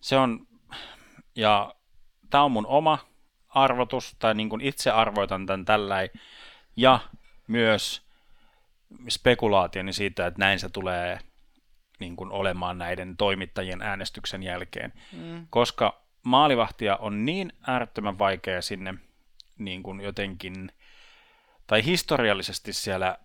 Se 0.00 0.16
on, 0.16 0.46
ja 1.36 1.74
tämä 2.30 2.44
on 2.44 2.52
mun 2.52 2.66
oma 2.66 2.98
arvotus, 3.48 4.16
tai 4.18 4.34
niin 4.34 4.48
kuin 4.48 4.60
itse 4.60 4.90
arvoitan 4.90 5.46
tämän 5.46 5.64
tällä, 5.64 5.96
ja 6.76 7.00
myös 7.46 8.02
spekulaationi 9.08 9.92
siitä, 9.92 10.26
että 10.26 10.38
näin 10.38 10.60
se 10.60 10.68
tulee 10.68 11.18
niin 12.00 12.16
kuin 12.16 12.32
olemaan 12.32 12.78
näiden 12.78 13.16
toimittajien 13.16 13.82
äänestyksen 13.82 14.42
jälkeen. 14.42 14.92
Mm. 15.12 15.46
Koska 15.50 16.02
maalivahtia 16.22 16.96
on 16.96 17.24
niin 17.24 17.52
äärettömän 17.66 18.18
vaikea 18.18 18.62
sinne 18.62 18.94
niin 19.58 19.82
kuin 19.82 20.00
jotenkin, 20.00 20.72
tai 21.66 21.84
historiallisesti 21.84 22.72
siellä, 22.72 23.18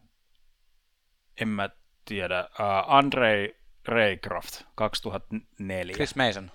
en 1.41 1.47
mä 1.47 1.69
tiedä, 2.06 2.49
uh, 2.52 2.93
Andrei 2.93 3.60
Raycroft 3.86 4.62
2004. 4.75 5.93
Chris 5.93 6.15
Mason. 6.15 6.52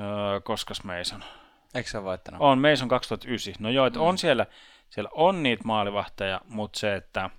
Öö, 0.00 0.40
koskas 0.40 0.84
Mason? 0.84 1.24
Eikö 1.74 1.90
se 1.90 1.98
ole 1.98 2.04
voittanut? 2.04 2.40
On 2.40 2.58
Mason 2.58 2.88
2009. 2.88 3.62
No 3.62 3.70
joo, 3.70 3.86
että 3.86 3.98
mm. 3.98 4.04
on 4.04 4.18
siellä, 4.18 4.46
siellä 4.90 5.10
on 5.12 5.42
niitä 5.42 5.64
maalivahteja, 5.64 6.40
mutta 6.48 6.78
se, 6.78 6.94
että 6.94 7.30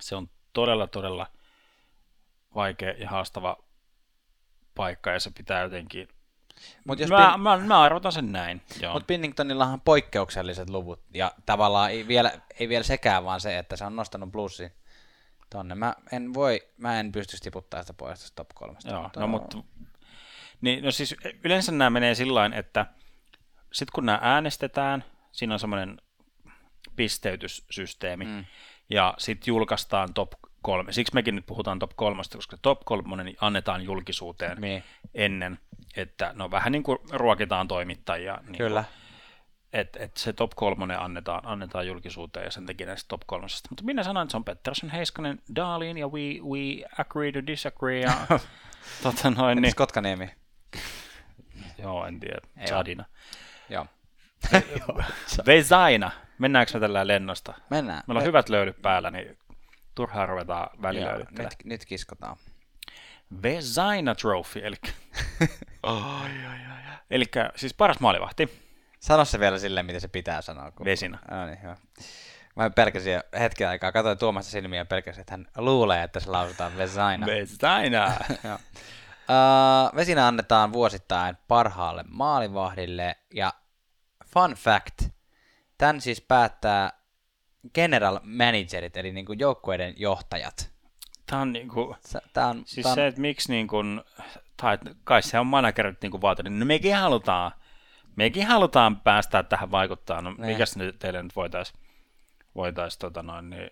se 0.00 0.16
on 0.16 0.30
todella, 0.52 0.86
todella 0.86 1.26
vaikea 2.54 2.92
ja 2.98 3.10
haastava 3.10 3.56
paikka 4.74 5.10
ja 5.10 5.20
se 5.20 5.30
pitää 5.36 5.62
jotenkin... 5.62 6.08
Mut 6.84 7.00
jos 7.00 7.10
mä, 7.10 7.32
Bin- 7.34 7.40
mä, 7.40 7.56
mä 7.58 7.80
arvotan 7.80 8.12
sen 8.12 8.32
näin. 8.32 8.62
Mutta 8.92 9.06
Binningtonillahan 9.06 9.74
on 9.74 9.80
poikkeukselliset 9.80 10.70
luvut, 10.70 11.02
ja 11.14 11.32
tavallaan 11.46 11.90
ei 11.90 12.08
vielä, 12.08 12.32
ei 12.60 12.68
vielä 12.68 12.84
sekään, 12.84 13.24
vaan 13.24 13.40
se, 13.40 13.58
että 13.58 13.76
se 13.76 13.84
on 13.84 13.96
nostanut 13.96 14.32
plussin 14.32 14.72
tonne. 15.50 15.74
Mä 15.74 15.94
en 16.12 16.34
voi, 16.34 16.68
mä 16.76 17.00
en 17.00 17.12
pysty 17.12 17.36
tiputtaa 17.40 17.82
sitä 17.82 17.94
pois 17.94 18.20
tästä 18.20 18.36
top 18.36 18.48
kolmesta. 18.54 18.90
Joo, 18.90 19.10
no 19.16 19.26
mutta... 19.26 19.58
Niin, 20.60 20.84
no 20.84 20.90
siis 20.90 21.16
yleensä 21.44 21.72
nämä 21.72 21.90
menee 21.90 22.14
sillä 22.14 22.50
että 22.54 22.86
sitten 23.72 23.92
kun 23.94 24.06
nämä 24.06 24.18
äänestetään, 24.22 25.04
siinä 25.32 25.54
on 25.54 25.60
semmoinen 25.60 25.98
pisteytyssysteemi, 26.96 28.24
mm. 28.24 28.44
ja 28.90 29.14
sitten 29.18 29.52
julkaistaan 29.52 30.14
top 30.14 30.32
kolme. 30.62 30.92
Siksi 30.92 31.14
mekin 31.14 31.36
nyt 31.36 31.46
puhutaan 31.46 31.78
top 31.78 31.90
kolmesta, 31.96 32.38
koska 32.38 32.56
top 32.62 32.80
kolmonen 32.84 33.34
annetaan 33.40 33.82
julkisuuteen 33.82 34.60
Niin. 34.60 34.84
ennen, 35.14 35.58
että 35.96 36.32
no 36.36 36.50
vähän 36.50 36.72
niin 36.72 36.82
kuin 36.82 36.98
ruokitaan 37.10 37.68
toimittajia. 37.68 38.38
Niin 38.46 38.58
Kyllä. 38.58 38.84
että 39.72 39.98
et 40.04 40.16
se 40.16 40.32
top 40.32 40.50
kolmonen 40.56 41.00
annetaan, 41.00 41.42
annetaan 41.44 41.86
julkisuuteen 41.86 42.44
ja 42.44 42.50
sen 42.50 42.66
takia 42.66 42.86
näistä 42.86 43.08
top 43.08 43.22
kolmosesta. 43.26 43.68
Mutta 43.70 43.84
minä 43.84 44.02
sanoin, 44.02 44.24
että 44.24 44.30
se 44.30 44.36
on 44.36 44.44
Pettersson, 44.44 44.90
Heiskanen, 44.90 45.38
Darlin 45.56 45.98
ja 45.98 46.08
we, 46.08 46.20
we 46.20 46.88
agree 46.98 47.32
to 47.32 47.46
disagree. 47.46 48.00
Ja, 48.00 48.12
tota 49.02 49.30
noin, 49.30 49.62
Niin. 49.62 49.74
Kotkaniemi. 49.74 50.30
joo, 51.78 52.06
en 52.06 52.20
tiedä, 52.20 52.40
Ei 52.56 52.66
Zadina. 52.66 53.04
Joo. 53.68 53.86
Vesaina, 55.46 56.10
mennäänkö 56.38 56.72
me 56.74 56.80
tällä 56.80 57.06
lennosta? 57.06 57.54
Mennään. 57.70 58.02
Meillä 58.06 58.18
on 58.18 58.26
hyvät 58.26 58.48
löylyt 58.48 58.82
päällä, 58.82 59.10
niin 59.10 59.38
turhaan 59.94 60.28
ruvetaan 60.28 60.70
välillä 60.82 61.10
Joo, 61.10 61.18
nyt, 61.18 61.48
nyt 61.64 61.84
kiskotaan. 61.84 62.36
Vesaina 63.42 64.14
Trophy, 64.14 64.60
eli... 64.64 64.76
ai, 65.82 66.30
ai, 66.46 66.66
ai. 66.66 66.82
Eli 67.10 67.24
siis 67.56 67.74
paras 67.74 68.00
maalivahti, 68.00 68.62
Sano 69.02 69.24
se 69.24 69.40
vielä 69.40 69.58
silleen, 69.58 69.86
mitä 69.86 70.00
se 70.00 70.08
pitää 70.08 70.42
sanoa. 70.42 70.70
Kun... 70.70 70.84
Vesina. 70.84 71.18
No 71.30 71.46
niin, 71.46 71.62
hyvä. 71.62 71.76
Mä 72.56 72.70
pelkäsin 72.70 73.20
hetken 73.38 73.68
aikaa, 73.68 73.92
katsoin 73.92 74.18
Tuomasta 74.18 74.50
silmiä 74.50 74.80
ja 74.80 74.84
pelkäsin, 74.84 75.20
että 75.20 75.32
hän 75.32 75.46
luulee, 75.56 76.02
että 76.02 76.20
se 76.20 76.30
lausutaan 76.30 76.76
Vesaina. 76.76 77.26
Vesaina. 77.26 78.12
Joo. 78.44 78.58
Uh, 79.22 79.96
vesinä 79.96 80.26
annetaan 80.26 80.72
vuosittain 80.72 81.36
parhaalle 81.48 82.04
maalivahdille 82.08 83.16
ja 83.34 83.52
fun 84.26 84.54
fact, 84.54 85.02
tämän 85.78 86.00
siis 86.00 86.20
päättää 86.20 86.92
general 87.74 88.20
managerit, 88.22 88.96
eli 88.96 89.12
niin 89.12 89.26
kuin 89.26 89.38
joukkueiden 89.38 89.94
johtajat. 89.96 90.71
Tämä 91.32 91.42
on 91.42 91.52
niinku... 91.52 91.96
Tämä 92.32 92.48
on, 92.48 92.62
Siis 92.66 92.84
tää 92.84 92.90
on 92.92 92.94
se, 92.94 93.06
että 93.06 93.20
miksi 93.20 93.52
niin 93.52 93.68
kun, 93.68 94.04
tai 94.56 94.78
kai 95.04 95.22
se 95.22 95.38
on 95.38 95.46
managerit 95.46 96.02
niin 96.02 96.10
kuin 96.10 96.22
vaatinut, 96.22 96.58
no 96.58 96.64
mekin 96.64 96.96
halutaan, 96.96 97.52
mekin 98.16 98.46
halutaan 98.46 99.00
päästä 99.00 99.42
tähän 99.42 99.70
vaikuttaa, 99.70 100.22
no 100.22 100.34
Ne. 100.38 100.46
mikäs 100.46 100.76
nyt 100.76 100.98
teille 100.98 101.22
nyt 101.22 101.36
voitaisiin 101.36 101.80
voitais, 102.54 102.98
tota 102.98 103.22
noin, 103.22 103.50
niin 103.50 103.70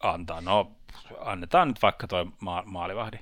antaa, 0.00 0.40
no 0.40 0.76
annetaan 1.20 1.68
nyt 1.68 1.82
vaikka 1.82 2.06
toi 2.06 2.26
ma- 2.40 2.62
maalivahdi. 2.66 3.18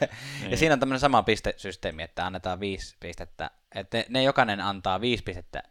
ja 0.50 0.56
siinä 0.56 0.72
on 0.72 0.80
tämmöinen 0.80 1.00
sama 1.00 1.22
pistesysteemi, 1.22 2.02
että 2.02 2.26
annetaan 2.26 2.60
viisi 2.60 2.96
pistettä, 3.00 3.50
että 3.74 3.98
ne, 3.98 4.06
ne 4.08 4.22
jokainen 4.22 4.60
antaa 4.60 5.00
viisi 5.00 5.24
pistettä 5.24 5.62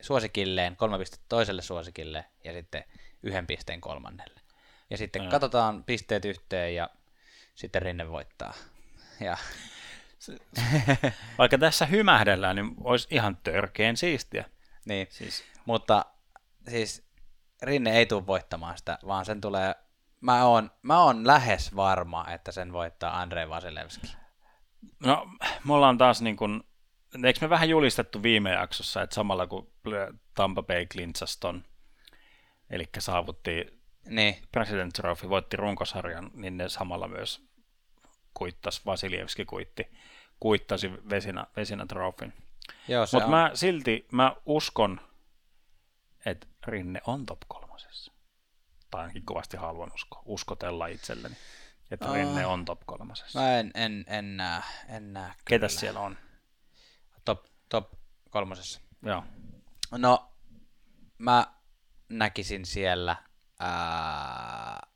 suosikilleen, 0.00 0.76
kolme 0.76 0.98
pistettä 0.98 1.26
toiselle 1.28 1.62
suosikille 1.62 2.24
ja 2.44 2.52
sitten 2.52 2.84
yhden 3.22 3.46
pisteen 3.46 3.80
kolmannelle. 3.80 4.43
Ja 4.94 4.98
sitten 4.98 5.22
Joo. 5.22 5.30
katsotaan 5.30 5.84
pisteet 5.84 6.24
yhteen 6.24 6.74
ja 6.74 6.90
sitten 7.54 7.82
Rinne 7.82 8.08
voittaa. 8.10 8.54
Ja 9.20 9.36
Vaikka 11.38 11.58
tässä 11.58 11.86
hymähdellään, 11.86 12.56
niin 12.56 12.74
olisi 12.80 13.08
ihan 13.10 13.36
törkeen 13.36 13.96
siistiä. 13.96 14.44
niin, 14.84 15.06
Siis, 15.10 15.44
mutta 15.64 16.04
siis 16.68 17.06
Rinne 17.62 17.92
ei 17.98 18.06
tule 18.06 18.26
voittamaan 18.26 18.78
sitä, 18.78 18.98
vaan 19.06 19.24
sen 19.24 19.40
tulee, 19.40 19.74
mä 20.20 20.44
oon, 20.44 20.70
mä 20.82 21.02
oon 21.02 21.26
lähes 21.26 21.76
varma, 21.76 22.26
että 22.30 22.52
sen 22.52 22.72
voittaa 22.72 23.20
Andrei 23.20 23.48
Vasilevski. 23.48 24.16
no, 25.06 25.26
me 25.64 25.74
ollaan 25.74 25.98
taas 25.98 26.22
niin 26.22 26.36
kuin, 26.36 26.62
eikö 27.24 27.38
me 27.42 27.50
vähän 27.50 27.68
julistettu 27.68 28.22
viime 28.22 28.52
jaksossa, 28.52 29.02
että 29.02 29.14
samalla 29.14 29.46
kun 29.46 29.72
Tampa 30.34 30.62
Bay 30.62 30.86
klintsasi 30.86 31.40
ton, 31.40 31.64
eli 32.70 32.84
saavutti 32.98 33.83
Niin, 34.08 34.42
President 34.52 34.92
Trophy 34.94 35.28
voitti 35.28 35.56
runkosarjan, 35.56 36.30
niin 36.34 36.56
ne 36.56 36.68
samalla 36.68 37.08
myös 37.08 37.46
kuittas, 38.34 38.86
Vasilievski 38.86 39.44
kuitti, 39.44 39.90
kuittasi 40.40 40.90
Vesinä, 41.10 41.46
Vesinä 41.56 41.86
Trophyn. 41.86 42.32
Mutta 43.12 43.28
mä 43.28 43.50
silti, 43.54 44.06
mä 44.12 44.36
uskon, 44.46 45.00
että 46.26 46.46
Rinne 46.66 47.00
on 47.06 47.26
top 47.26 47.40
kolmosessa. 47.48 48.12
Tai 48.90 49.00
ainakin 49.00 49.26
kovasti 49.26 49.56
haluan 49.56 49.90
uskoa, 49.94 50.22
uskotella 50.24 50.86
itselleni, 50.86 51.36
että 51.90 52.06
Ah. 52.08 52.14
Rinne 52.14 52.46
on 52.46 52.64
top 52.64 52.80
kolmosessa. 52.86 53.40
Mä 53.40 53.58
en, 53.58 53.70
en, 53.74 54.04
en 54.08 54.36
näe, 54.36 54.62
en 54.88 55.12
näe 55.12 55.32
Ketäs 55.44 55.72
kyllä. 55.72 55.80
siellä 55.80 56.00
on? 56.00 56.18
Top, 57.24 57.44
top 57.68 57.92
kolmosessa. 58.30 58.80
Joo. 59.02 59.24
No, 59.90 60.30
mä 61.18 61.46
näkisin 62.08 62.66
siellä 62.66 63.16
ää, 63.58 64.86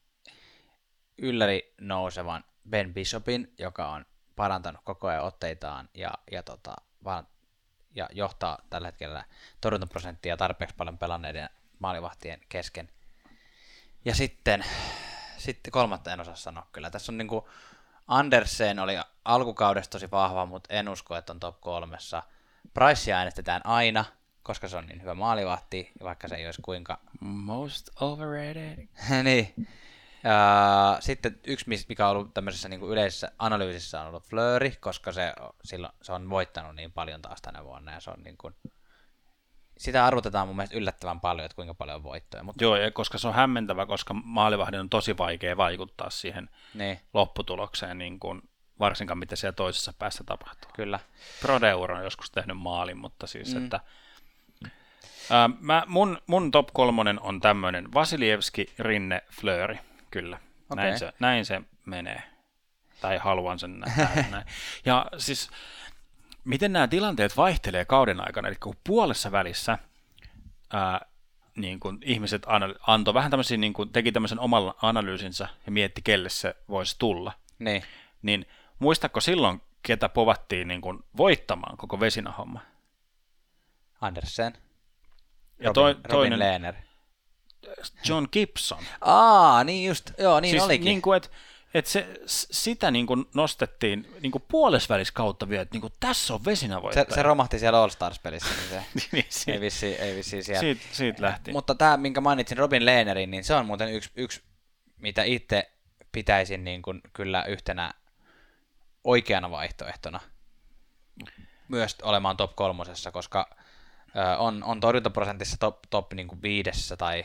ylläri 1.19 1.75
nousevan 1.81 2.45
Ben 2.71 2.95
Bishopin, 2.95 3.55
joka 3.59 3.89
on 3.89 4.07
parantanut 4.37 4.81
koko 4.85 5.09
ajan 5.09 5.25
otteitaan 5.25 5.89
ja, 5.95 6.11
ja, 6.31 6.43
tota, 6.43 6.77
ja 7.95 8.09
johtaa 8.13 8.59
tällä 8.71 8.89
hetkellä 8.89 9.25
torjuntaprosenttia 9.61 10.37
tarpeeksi 10.37 10.77
paljon 10.77 10.99
pelanneiden 10.99 11.51
maalivahtien 11.79 12.41
kesken. 12.49 12.89
Ja 14.05 14.15
sitten, 14.15 14.65
sitten 15.39 15.71
kolmatta 15.71 16.13
en 16.13 16.21
osaa 16.21 16.37
sanoa 16.37 16.67
kyllä. 16.73 16.91
Tässä 16.91 17.13
on 17.13 17.19
niinku 17.19 17.49
Andersen 18.09 18.79
oli 18.79 18.99
alkukaudesta 19.25 19.93
tosi 19.93 20.11
vahva, 20.11 20.47
mutta 20.47 20.75
en 20.75 20.89
usko, 20.89 21.17
että 21.17 21.33
on 21.33 21.41
top 21.41 21.61
kolmessa. 21.61 22.23
Price 22.75 23.13
äänestetään 23.13 23.67
aina, 23.67 24.05
koska 24.49 24.69
se 24.69 24.77
on 24.77 24.87
niin 24.87 25.03
hyvä 25.03 25.15
maalivahti, 25.15 25.93
vaikka 26.03 26.29
se 26.29 26.35
ei 26.35 26.47
olisi 26.47 26.63
kuinka... 26.63 26.99
Most 27.21 27.89
overrated. 28.01 28.89
niin. 29.25 29.69
Ja 30.25 30.97
sitten 31.01 31.41
yksi, 31.47 31.87
mikä 31.89 32.09
on 32.09 32.17
ollut 32.17 32.35
tämmöisessä 32.35 32.69
niin 32.69 32.81
kuin 32.81 32.93
yleisessä 32.93 33.33
analyysissä, 33.39 34.01
on 34.01 34.07
ollut 34.07 34.25
Flöri, 34.25 34.71
koska 34.81 35.13
se, 35.13 35.33
silloin, 35.65 35.93
se 36.03 36.13
on 36.13 36.31
voittanut 36.31 36.77
niin 36.77 36.93
paljon 36.93 37.23
taas 37.23 37.43
tänä 37.43 37.65
vuonna, 37.65 37.93
ja 37.93 38.01
se 38.01 38.11
on 38.11 38.23
niin 38.23 38.37
kuin, 38.37 38.55
sitä 39.79 40.07
arvotetaan 40.07 40.47
mun 40.47 40.57
mielestä 40.57 40.77
yllättävän 40.77 41.21
paljon, 41.21 41.45
että 41.45 41.57
kuinka 41.57 41.75
paljon 41.75 41.97
on 41.97 42.03
voittoja. 42.03 42.43
Mutta... 42.43 42.65
Joo, 42.65 42.77
koska 42.93 43.19
se 43.19 43.29
on 43.29 43.35
hämmentävä, 43.35 43.87
koska 43.87 44.15
maalivahdin 44.15 44.81
on 44.81 44.91
tosi 44.91 45.19
vaikea 45.19 45.57
vaikuttaa 45.57 46.11
siihen 46.11 46.51
niin. 46.75 47.01
lopputulokseen, 47.15 47.99
niin 47.99 48.21
kuin, 48.21 48.43
varsinkaan 48.79 49.19
mitä 49.19 49.37
siellä 49.37 49.57
toisessa 49.57 49.93
päässä 49.99 50.25
tapahtuu. 50.25 50.71
Kyllä. 50.75 51.01
Prodeur 51.41 51.93
on 51.93 52.05
joskus 52.05 52.31
tehnyt 52.31 52.59
maalin, 52.59 52.99
mutta 52.99 53.27
siis, 53.27 53.55
mm. 53.55 53.65
että 53.65 53.81
mä, 55.61 55.83
mun, 55.87 56.19
mun 56.27 56.51
top 56.51 56.69
kolmonen 56.73 57.21
on 57.21 57.41
tämmöinen 57.41 57.95
Vasilievski, 57.95 58.73
Rinne, 58.79 59.23
Flöri, 59.31 59.79
kyllä. 60.11 60.39
Okay. 60.71 60.85
Näin, 60.85 60.99
se, 60.99 61.13
näin 61.21 61.45
se 61.45 61.63
menee. 61.87 62.23
Tai 63.01 63.19
haluan 63.19 63.59
sen 63.59 63.81
nähdä. 63.81 64.09
näin. 64.31 64.45
Ja 64.85 65.07
siis 65.19 65.51
miten 66.45 66.73
nämä 66.73 66.89
tilanteet 66.89 67.37
vaihtelee 67.37 67.85
kauden 67.85 68.21
aikana, 68.21 68.49
eli 68.49 68.57
kun 68.57 68.77
puolessa 68.85 69.33
välissä 69.33 69.79
ää, 70.73 71.01
niin 71.57 71.81
kun 71.81 71.99
ihmiset 72.03 72.47
antoi 72.87 73.15
vähän 73.15 73.31
tämmöisiä, 73.31 73.57
niin 73.57 73.73
kun 73.73 73.91
teki 73.91 74.13
tämmöisen 74.13 74.41
oman 74.41 74.75
analyysinsä 74.83 75.49
ja 75.67 75.73
mietti, 75.73 76.03
kelle 76.03 76.29
se 76.29 76.57
voisi 76.69 76.97
tulla, 76.99 77.33
niin, 77.59 77.83
niin 78.23 78.47
muistatko 78.79 79.21
silloin, 79.21 79.63
ketä 79.83 80.09
povattiin 80.09 80.69
niin 80.69 80.81
kun 80.81 81.05
voittamaan 81.17 81.77
koko 81.77 82.01
vesinahomma? 82.01 82.61
Andersen. 84.01 84.53
Ja 85.59 85.73
toi, 85.73 85.91
Robin, 85.91 86.03
toinen, 86.09 86.33
Robin 86.33 86.39
Lehner. 86.39 86.75
John 88.09 88.27
Gibson. 88.33 88.85
Aa, 89.01 89.65
niin 89.65 89.89
just, 89.89 90.11
joo, 90.19 90.41
niin 90.41 90.51
siis 90.51 90.63
olikin. 90.63 90.85
Niin 90.85 91.03
kuin, 91.03 91.17
että 91.17 91.29
et 91.75 91.87
se, 91.87 92.21
sitä 92.27 92.91
niin 92.91 93.07
kuin 93.07 93.25
nostettiin 93.35 94.15
niin 94.21 94.33
kuin 94.33 94.45
kautta 95.15 95.49
vielä, 95.49 95.63
että 95.63 95.75
niin 95.75 95.81
kuin 95.81 95.93
tässä 96.01 96.35
on 96.35 96.45
vesinävoittaja. 96.45 97.07
Se, 97.09 97.15
se 97.15 97.23
romahti 97.23 97.59
siellä 97.59 97.83
All 97.83 97.91
Stars-pelissä, 97.91 98.49
niin 98.49 98.69
se 98.69 98.85
niin, 99.13 99.27
siitä, 99.29 99.53
ei 99.53 99.61
vissiin, 99.61 99.97
ei 100.01 100.17
vissiin 100.17 100.45
siellä. 100.45 100.61
Siitä, 100.61 100.81
siitä 100.93 101.23
lähti. 101.23 101.53
Mutta 101.53 101.75
tämä, 101.75 101.97
minkä 101.97 102.21
mainitsin 102.21 102.59
Robin 102.59 102.87
Lehnerin, 102.87 103.31
niin 103.31 103.45
se 103.45 103.55
on 103.55 103.67
muuten 103.67 103.93
yksi, 103.93 104.11
yksi 104.17 104.43
mitä 104.97 105.23
itse 105.23 105.73
pitäisin 106.13 106.65
niin 106.65 106.83
kuin 106.83 107.01
kyllä 107.13 107.45
yhtenä 107.45 107.95
oikeana 109.05 109.51
vaihtoehtona 109.51 110.21
myös 111.69 111.97
olemaan 112.03 112.37
top 112.37 112.57
kolmosessa, 112.57 113.13
koska 113.13 113.57
on, 114.39 114.65
on 114.65 114.81
torjuntaprosentissa 114.81 115.57
top, 115.61 115.79
top 115.91 116.13
niin 116.13 116.29
kuin 116.29 116.43
viidessä 116.43 116.97
tai 116.97 117.25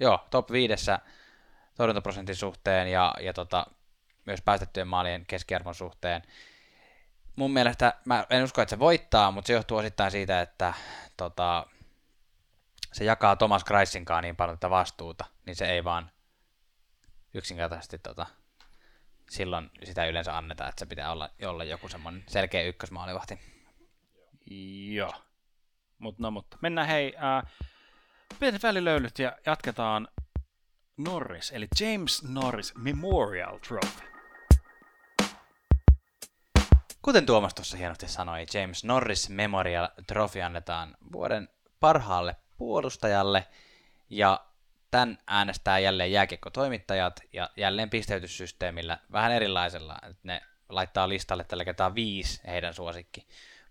joo, 0.00 0.26
top 0.30 0.50
viidessä 0.50 0.98
torjuntaprosentin 1.76 2.36
suhteen 2.36 2.88
ja, 2.88 3.14
ja 3.20 3.32
tota, 3.32 3.66
myös 4.26 4.42
päästettyjen 4.42 4.88
maalien 4.88 5.26
keskiarvon 5.26 5.74
suhteen. 5.74 6.22
Mun 7.36 7.50
mielestä, 7.50 7.94
mä 8.04 8.26
en 8.30 8.44
usko, 8.44 8.62
että 8.62 8.70
se 8.70 8.78
voittaa, 8.78 9.30
mutta 9.30 9.46
se 9.46 9.52
johtuu 9.52 9.78
osittain 9.78 10.10
siitä, 10.10 10.40
että 10.40 10.74
tota, 11.16 11.66
se 12.92 13.04
jakaa 13.04 13.36
Thomas 13.36 13.64
Kreissinkaan 13.64 14.22
niin 14.22 14.36
paljon 14.36 14.58
tätä 14.58 14.70
vastuuta, 14.70 15.24
niin 15.46 15.56
se 15.56 15.66
ei 15.66 15.84
vaan 15.84 16.10
yksinkertaisesti 17.34 17.98
tota, 17.98 18.26
silloin 19.30 19.70
sitä 19.84 20.06
yleensä 20.06 20.36
annetaan, 20.36 20.68
että 20.68 20.80
se 20.80 20.86
pitää 20.86 21.12
olla, 21.12 21.30
olla 21.46 21.64
joku 21.64 21.88
semmoinen 21.88 22.24
selkeä 22.28 22.62
ykkösmaalivahti. 22.62 23.38
Joo. 24.94 25.25
Mut, 25.98 26.18
no, 26.18 26.30
mutta 26.30 26.58
mennään 26.60 26.86
hei, 26.86 27.14
äh, 27.16 27.52
pienet 28.40 28.62
välilöylyt 28.62 29.18
ja 29.18 29.36
jatketaan 29.46 30.08
Norris, 30.96 31.52
eli 31.52 31.66
James 31.80 32.22
Norris 32.22 32.74
Memorial 32.74 33.58
Trophy. 33.58 34.06
Kuten 37.02 37.26
Tuomas 37.26 37.54
tuossa 37.54 37.76
hienosti 37.76 38.08
sanoi, 38.08 38.46
James 38.54 38.84
Norris 38.84 39.28
Memorial 39.30 39.88
Trophy 40.06 40.42
annetaan 40.42 40.96
vuoden 41.12 41.48
parhaalle 41.80 42.36
puolustajalle, 42.56 43.46
ja 44.10 44.46
tämän 44.90 45.18
äänestää 45.26 45.78
jälleen 45.78 46.12
jääkiekko-toimittajat, 46.12 47.20
ja 47.32 47.50
jälleen 47.56 47.90
pisteytyssysteemillä 47.90 48.98
vähän 49.12 49.32
erilaisella, 49.32 49.98
ne 50.22 50.40
laittaa 50.68 51.08
listalle 51.08 51.44
tällä 51.44 51.64
kertaa 51.64 51.94
viisi 51.94 52.40
heidän 52.46 52.74
suosikki 52.74 53.26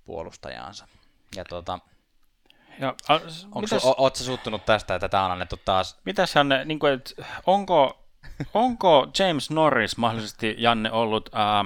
puolustajaansa. 0.06 0.88
Ja 1.36 1.46
tuota, 1.46 1.80
ja, 2.80 2.96
a, 3.10 3.20
mitäs, 3.62 3.82
su, 3.82 3.96
o, 3.98 4.12
suuttunut 4.14 4.66
tästä, 4.66 4.96
että 4.96 5.10
tämä 5.10 5.26
on 5.26 5.32
annettu 5.32 5.60
taas? 5.66 6.00
Mitäs 6.06 6.36
Janne, 6.36 6.66
niin 6.66 6.80
kuin, 6.80 6.94
että 6.94 7.26
onko, 7.46 8.04
onko 8.54 9.08
James 9.20 9.50
Norris 9.50 9.98
mahdollisesti, 9.98 10.56
Janne, 10.58 10.92
ollut 10.92 11.30
ää, 11.34 11.66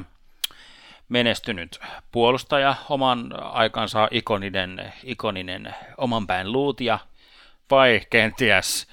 menestynyt 1.10 1.80
puolustaja, 2.12 2.76
oman 2.90 3.44
aikansa 3.44 4.08
ikoninen, 4.12 4.94
ikoninen 5.04 5.76
oman 5.98 6.28
päin 6.28 6.52
luutia, 6.52 7.00
vai 7.72 8.02
kenties 8.10 8.88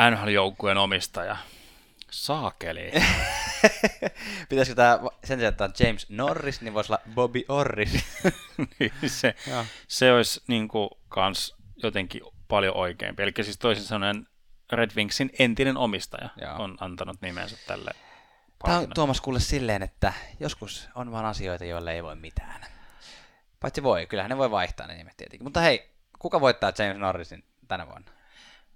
NHL-joukkueen 0.00 0.78
omistaja? 0.78 1.36
Saakeli. 2.10 2.92
Pitäisikö 4.48 4.74
tämä 4.74 4.98
sen 5.24 5.38
sijaan, 5.38 5.52
että 5.52 5.84
James 5.84 6.10
Norris, 6.10 6.60
niin 6.60 6.74
voisi 6.74 6.92
olla 6.92 7.02
Bobby 7.14 7.42
Orris. 7.48 8.04
niin 8.78 8.92
se, 9.06 9.34
se 9.88 10.12
olisi 10.12 10.42
niin 10.46 10.68
kuin, 10.68 10.90
kans 11.08 11.56
jotenkin 11.82 12.22
paljon 12.48 12.76
oikeampi. 12.76 13.22
Eli 13.22 13.32
siis 13.42 13.58
toisin 13.58 13.84
sanoen 13.84 14.26
Red 14.72 14.90
Wingsin 14.96 15.30
entinen 15.38 15.76
omistaja 15.76 16.28
Joo. 16.40 16.62
on 16.62 16.76
antanut 16.80 17.16
nimensä 17.22 17.56
tälle 17.66 17.94
Tämä 18.64 18.78
on 18.78 18.90
Tuomas 18.94 19.20
kuule 19.20 19.40
silleen, 19.40 19.82
että 19.82 20.12
joskus 20.40 20.88
on 20.94 21.12
vaan 21.12 21.24
asioita, 21.24 21.64
joille 21.64 21.92
ei 21.92 22.02
voi 22.02 22.16
mitään. 22.16 22.66
Paitsi 23.60 23.82
voi, 23.82 24.06
kyllähän 24.06 24.30
ne 24.30 24.36
voi 24.36 24.50
vaihtaa 24.50 24.86
ne 24.86 24.94
nimet 24.94 25.16
tietenkin. 25.16 25.44
Mutta 25.44 25.60
hei, 25.60 25.90
kuka 26.18 26.40
voittaa 26.40 26.72
James 26.78 26.98
Norrisin 26.98 27.44
tänä 27.68 27.86
vuonna? 27.86 28.12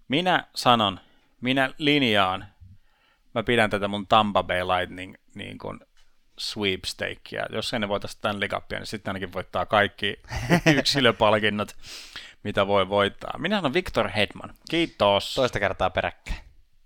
Minä 0.08 0.46
sanon, 0.54 1.00
minä 1.40 1.70
linjaan 1.78 2.46
mä 3.36 3.42
pidän 3.42 3.70
tätä 3.70 3.88
mun 3.88 4.06
Tampa 4.06 4.42
Bay 4.42 4.60
Lightning 4.62 5.14
niin 5.34 5.58
kuin 5.58 5.80
sweepstakea. 6.38 7.46
Jos 7.50 7.72
ei 7.74 7.80
ne 7.80 7.88
voita 7.88 8.08
Stanley 8.08 8.48
Cupia, 8.48 8.78
niin 8.78 8.86
sitten 8.86 9.10
ainakin 9.10 9.32
voittaa 9.32 9.66
kaikki 9.66 10.16
yksilöpalkinnot, 10.78 11.76
mitä 12.44 12.66
voi 12.66 12.88
voittaa. 12.88 13.38
Minä 13.38 13.56
sanon 13.56 13.74
Victor 13.74 14.08
Hedman. 14.08 14.54
Kiitos. 14.70 15.34
Toista 15.34 15.60
kertaa 15.60 15.90
peräkkäin. 15.90 16.38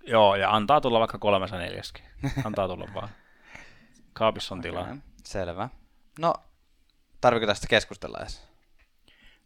Joo, 0.07 0.37
ja 0.37 0.51
antaa 0.57 0.81
tulla 0.81 0.99
vaikka 0.99 1.19
kolmessa 1.19 1.59
neljäskin. 1.59 2.05
Antaa 2.45 2.69
tulla 2.69 2.89
vaan. 2.95 3.09
Kaapissa 4.13 4.55
on 4.55 4.63
tilaa. 4.63 4.83
Okay, 4.83 4.97
selvä. 5.25 5.69
No, 6.19 6.35
tarviko 7.21 7.47
tästä 7.47 7.67
keskustella 7.67 8.19
edes? 8.19 8.49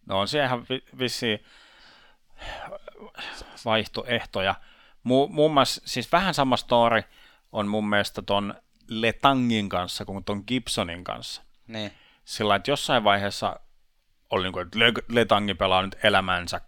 No 0.07 0.21
on 0.21 0.29
siellä 0.29 0.47
ihan 0.47 0.67
vi- 0.71 0.85
vissi 0.99 1.45
vaihtoehtoja. 3.65 4.55
Mu- 5.05 5.29
muun 5.29 5.55
muassa, 5.55 5.83
siis 5.85 6.13
vähän 6.13 6.35
sama 6.35 6.57
story 6.57 7.03
on 7.53 7.69
mun 7.69 7.89
mielestä 7.89 8.23
ton 8.23 8.55
Letangin 8.89 9.69
kanssa 9.69 10.05
kuin 10.05 10.25
ton 10.25 10.45
Gibsonin 10.47 11.05
kanssa. 11.05 11.43
Niin. 11.67 11.93
Sillä 12.25 12.57
että 12.57 12.71
jossain 12.71 13.05
vaiheessa 13.05 13.61
oli 14.31 14.43
niin 14.43 14.53
kuin, 14.53 14.67
että 14.67 14.79
Letangi 15.09 15.55
pelaa 15.55 15.83
nyt 15.83 15.97
elämänsä 16.03 16.61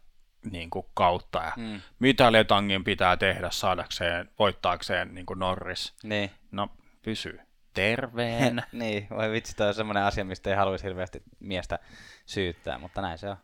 niin 0.50 0.70
kuin 0.70 0.86
kautta 0.94 1.38
ja 1.38 1.52
mm. 1.56 1.80
mitä 1.98 2.32
Letangin 2.32 2.84
pitää 2.84 3.16
tehdä 3.16 3.50
saadakseen, 3.50 4.30
voittaakseen 4.38 5.14
niin 5.14 5.26
kuin 5.26 5.38
Norris. 5.38 5.94
Niin. 6.02 6.30
No, 6.50 6.68
pysy 7.02 7.40
terveen. 7.74 8.62
niin, 8.72 9.06
voi 9.10 9.30
vitsi, 9.30 9.56
toi 9.56 9.68
on 9.68 9.74
semmoinen 9.74 10.02
asia, 10.02 10.24
mistä 10.24 10.50
ei 10.50 10.56
haluaisi 10.56 10.84
hirveästi 10.84 11.22
miestä 11.40 11.78
syyttää, 12.26 12.78
mutta 12.78 13.02
näin 13.02 13.18
se 13.18 13.28
on. 13.28 13.36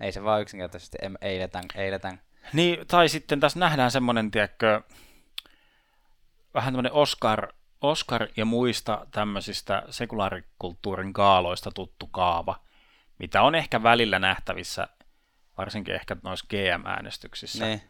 Ei 0.00 0.12
se 0.12 0.24
vaan 0.24 0.42
yksinkertaisesti, 0.42 0.98
ei 1.20 1.38
letang, 1.38 1.66
ei 1.74 1.90
letang. 1.90 2.18
Niin, 2.52 2.86
tai 2.86 3.08
sitten 3.08 3.40
tässä 3.40 3.58
nähdään 3.58 3.90
semmoinen, 3.90 4.30
tiedätkö, 4.30 4.82
vähän 6.54 6.72
tämmöinen 6.72 6.92
Oscar, 6.92 7.48
Oscar 7.80 8.28
ja 8.36 8.44
muista 8.44 9.06
tämmöisistä 9.10 9.82
sekulaarikulttuurin 9.90 11.12
kaaloista 11.12 11.70
tuttu 11.74 12.06
kaava, 12.06 12.60
mitä 13.18 13.42
on 13.42 13.54
ehkä 13.54 13.82
välillä 13.82 14.18
nähtävissä, 14.18 14.88
varsinkin 15.58 15.94
ehkä 15.94 16.16
noissa 16.22 16.46
GM-äänestyksissä. 16.50 17.64
Ne. 17.64 17.80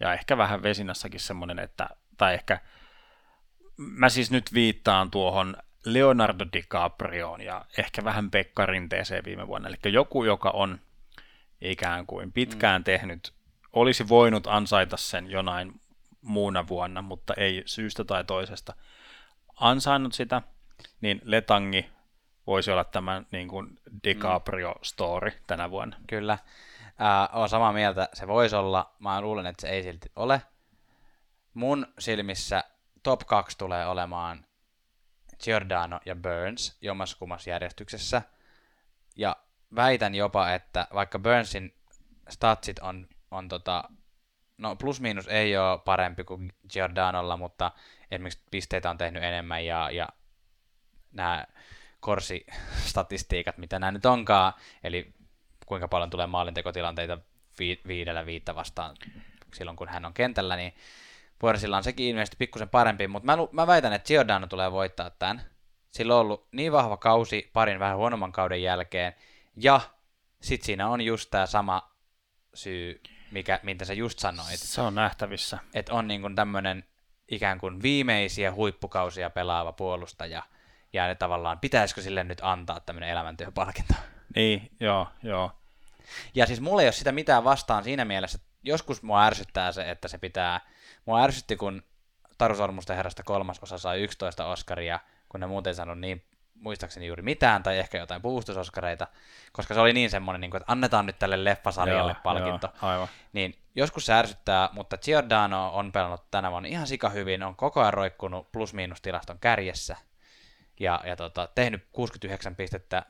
Ja 0.00 0.12
ehkä 0.12 0.36
vähän 0.36 0.62
vesinässäkin 0.62 1.20
semmoinen, 1.20 1.58
että, 1.58 1.88
tai 2.16 2.34
ehkä, 2.34 2.60
mä 3.76 4.08
siis 4.08 4.30
nyt 4.30 4.54
viittaan 4.54 5.10
tuohon 5.10 5.56
Leonardo 5.84 6.44
DiCaprioon 6.52 7.40
ja 7.40 7.64
ehkä 7.78 8.04
vähän 8.04 8.30
Pekka 8.30 8.66
Rinteeseen 8.66 9.24
viime 9.24 9.46
vuonna. 9.46 9.68
Eli 9.68 9.92
joku, 9.92 10.24
joka 10.24 10.50
on 10.50 10.80
ikään 11.60 12.06
kuin 12.06 12.32
pitkään 12.32 12.80
mm. 12.80 12.84
tehnyt 12.84 13.33
olisi 13.74 14.08
voinut 14.08 14.46
ansaita 14.46 14.96
sen 14.96 15.30
jonain 15.30 15.80
muuna 16.22 16.68
vuonna, 16.68 17.02
mutta 17.02 17.34
ei 17.36 17.62
syystä 17.66 18.04
tai 18.04 18.24
toisesta 18.24 18.74
ansainnut 19.60 20.12
sitä, 20.12 20.42
niin 21.00 21.20
Letangi 21.24 21.90
voisi 22.46 22.70
olla 22.70 22.84
tämän 22.84 23.26
niin 23.30 23.48
kuin 23.48 23.78
DiCaprio-story 24.06 25.32
tänä 25.46 25.70
vuonna. 25.70 25.96
Kyllä. 26.06 26.38
Ää, 26.98 27.28
olen 27.32 27.48
samaa 27.48 27.72
mieltä, 27.72 28.08
se 28.12 28.28
voisi 28.28 28.56
olla. 28.56 28.94
Mä 28.98 29.20
luulen, 29.20 29.46
että 29.46 29.60
se 29.60 29.68
ei 29.68 29.82
silti 29.82 30.12
ole. 30.16 30.42
Mun 31.54 31.86
silmissä 31.98 32.64
top 33.02 33.20
2 33.26 33.58
tulee 33.58 33.86
olemaan 33.86 34.46
Giordano 35.44 36.00
ja 36.06 36.16
Burns 36.16 36.78
jommaskummassa 36.80 37.50
järjestyksessä. 37.50 38.22
Ja 39.16 39.36
väitän 39.76 40.14
jopa, 40.14 40.50
että 40.50 40.88
vaikka 40.94 41.18
Burnsin 41.18 41.74
statsit 42.28 42.78
on, 42.78 43.08
on 43.34 43.48
tota, 43.48 43.84
no 44.58 44.76
plus 44.76 45.00
miinus 45.00 45.28
ei 45.28 45.56
ole 45.56 45.78
parempi 45.78 46.24
kuin 46.24 46.52
Giordanolla, 46.72 47.36
mutta 47.36 47.72
esimerkiksi 48.10 48.42
pisteitä 48.50 48.90
on 48.90 48.98
tehnyt 48.98 49.22
enemmän 49.22 49.66
ja, 49.66 49.90
ja 49.90 50.08
nämä 51.12 51.46
korsistatistiikat, 52.00 53.58
mitä 53.58 53.78
nämä 53.78 53.92
nyt 53.92 54.06
onkaan, 54.06 54.52
eli 54.84 55.14
kuinka 55.66 55.88
paljon 55.88 56.10
tulee 56.10 56.26
maalintekotilanteita 56.26 57.18
vi- 57.58 57.80
viidellä 57.86 58.26
viittä 58.26 58.54
vastaan 58.54 58.96
silloin, 59.54 59.76
kun 59.76 59.88
hän 59.88 60.04
on 60.04 60.14
kentällä, 60.14 60.56
niin 60.56 60.74
Puorisilla 61.38 61.76
on 61.76 61.84
sekin 61.84 62.06
ilmeisesti 62.06 62.36
pikkusen 62.36 62.68
parempi, 62.68 63.08
mutta 63.08 63.26
mä, 63.26 63.36
mä 63.52 63.66
väitän, 63.66 63.92
että 63.92 64.06
Giordano 64.06 64.46
tulee 64.46 64.72
voittaa 64.72 65.10
tämän. 65.10 65.42
Sillä 65.90 66.14
on 66.14 66.20
ollut 66.20 66.48
niin 66.52 66.72
vahva 66.72 66.96
kausi 66.96 67.50
parin 67.52 67.78
vähän 67.78 67.96
huonomman 67.96 68.32
kauden 68.32 68.62
jälkeen, 68.62 69.14
ja 69.56 69.80
sitten 70.40 70.66
siinä 70.66 70.88
on 70.88 71.00
just 71.00 71.30
tämä 71.30 71.46
sama 71.46 71.90
syy, 72.54 73.00
mikä, 73.30 73.60
mitä 73.62 73.84
sä 73.84 73.92
just 73.92 74.18
sanoit. 74.18 74.58
Se 74.58 74.80
on 74.80 74.94
nähtävissä. 74.94 75.58
Että 75.74 75.94
on 75.94 76.08
niin 76.08 76.34
tämmöinen 76.34 76.84
ikään 77.28 77.58
kuin 77.58 77.82
viimeisiä 77.82 78.52
huippukausia 78.52 79.30
pelaava 79.30 79.72
puolustaja, 79.72 80.42
ja 80.92 81.06
ne 81.06 81.14
tavallaan, 81.14 81.58
pitäisikö 81.58 82.02
sille 82.02 82.24
nyt 82.24 82.38
antaa 82.42 82.80
tämmöinen 82.80 83.08
elämäntyöpalkinto? 83.08 83.94
Niin, 84.34 84.70
joo, 84.80 85.08
joo. 85.22 85.52
Ja 86.34 86.46
siis 86.46 86.60
mulla 86.60 86.82
ei 86.82 86.86
ole 86.86 86.92
sitä 86.92 87.12
mitään 87.12 87.44
vastaan 87.44 87.84
siinä 87.84 88.04
mielessä, 88.04 88.38
että 88.40 88.48
joskus 88.62 89.02
mua 89.02 89.24
ärsyttää 89.24 89.72
se, 89.72 89.90
että 89.90 90.08
se 90.08 90.18
pitää, 90.18 90.60
mua 91.06 91.22
ärsytti, 91.22 91.56
kun 91.56 91.82
Taru 92.38 92.56
Sormusten 92.56 92.96
herrasta 92.96 93.22
kolmas 93.22 93.58
osa 93.58 93.78
sai 93.78 94.02
11 94.02 94.46
Oscaria, 94.46 95.00
kun 95.28 95.40
ne 95.40 95.46
muuten 95.46 95.70
ei 95.70 95.74
saanut 95.74 95.98
niin 95.98 96.24
muistaakseni 96.54 97.06
juuri 97.06 97.22
mitään, 97.22 97.62
tai 97.62 97.78
ehkä 97.78 97.98
jotain 97.98 98.22
puustusoskareita, 98.22 99.06
koska 99.52 99.74
se 99.74 99.80
oli 99.80 99.92
niin 99.92 100.10
semmoinen, 100.10 100.40
niin 100.40 100.50
kuin, 100.50 100.60
että 100.60 100.72
annetaan 100.72 101.06
nyt 101.06 101.18
tälle 101.18 101.44
leffasarjalle 101.44 102.12
joo, 102.12 102.20
palkinto. 102.22 102.66
Joo, 102.82 102.92
aivan. 102.92 103.08
Niin 103.32 103.58
joskus 103.74 104.06
se 104.06 104.12
ärsyttää, 104.12 104.68
mutta 104.72 104.98
Giordano 104.98 105.70
on 105.74 105.92
pelannut 105.92 106.30
tänä 106.30 106.50
vuonna 106.50 106.68
ihan 106.68 106.86
sika 106.86 107.08
hyvin, 107.08 107.42
on 107.42 107.56
koko 107.56 107.80
ajan 107.80 107.94
roikkunut 107.94 108.52
plus-miinus-tilaston 108.52 109.38
kärjessä, 109.38 109.96
ja, 110.80 111.00
ja 111.04 111.16
tota, 111.16 111.48
tehnyt 111.54 111.88
69 111.92 112.56
pistettä, 112.56 113.02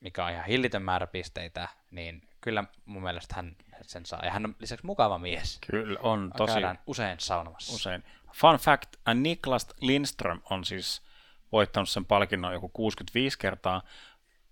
mikä 0.00 0.24
on 0.24 0.32
ihan 0.32 0.44
hillitön 0.44 0.82
määrä 0.82 1.06
pisteitä, 1.06 1.68
niin 1.90 2.28
kyllä 2.40 2.64
mun 2.84 3.02
mielestä 3.02 3.34
hän 3.34 3.56
sen 3.82 4.06
saa. 4.06 4.24
Ja 4.24 4.30
hän 4.30 4.46
on 4.46 4.56
lisäksi 4.58 4.86
mukava 4.86 5.18
mies. 5.18 5.58
Kyllä 5.70 5.98
on, 6.02 6.32
tosi. 6.36 6.52
Käydään 6.52 6.78
usein 6.86 7.20
saunomassa. 7.20 7.74
Usein. 7.74 8.04
Fun 8.32 8.56
fact, 8.56 8.96
Niklas 9.14 9.66
Lindström 9.80 10.40
on 10.50 10.64
siis 10.64 11.02
voittanut 11.52 11.88
sen 11.88 12.04
palkinnon 12.04 12.52
joku 12.52 12.68
65 12.68 13.38
kertaa, 13.38 13.82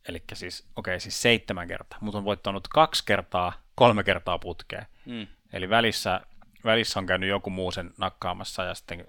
eli 0.08 0.22
siis, 0.34 0.60
okei, 0.76 0.92
okay, 0.92 1.00
siis 1.00 1.22
seitsemän 1.22 1.68
kertaa, 1.68 1.98
mutta 2.02 2.18
on 2.18 2.24
voittanut 2.24 2.68
kaksi 2.68 3.02
kertaa, 3.06 3.52
kolme 3.74 4.04
kertaa 4.04 4.38
putkeen. 4.38 4.86
Mm. 5.06 5.26
Eli 5.52 5.70
välissä, 5.70 6.20
välissä 6.64 6.98
on 6.98 7.06
käynyt 7.06 7.28
joku 7.28 7.50
muu 7.50 7.70
sen 7.70 7.90
nakkaamassa 7.98 8.64
ja 8.64 8.74
sitten 8.74 9.06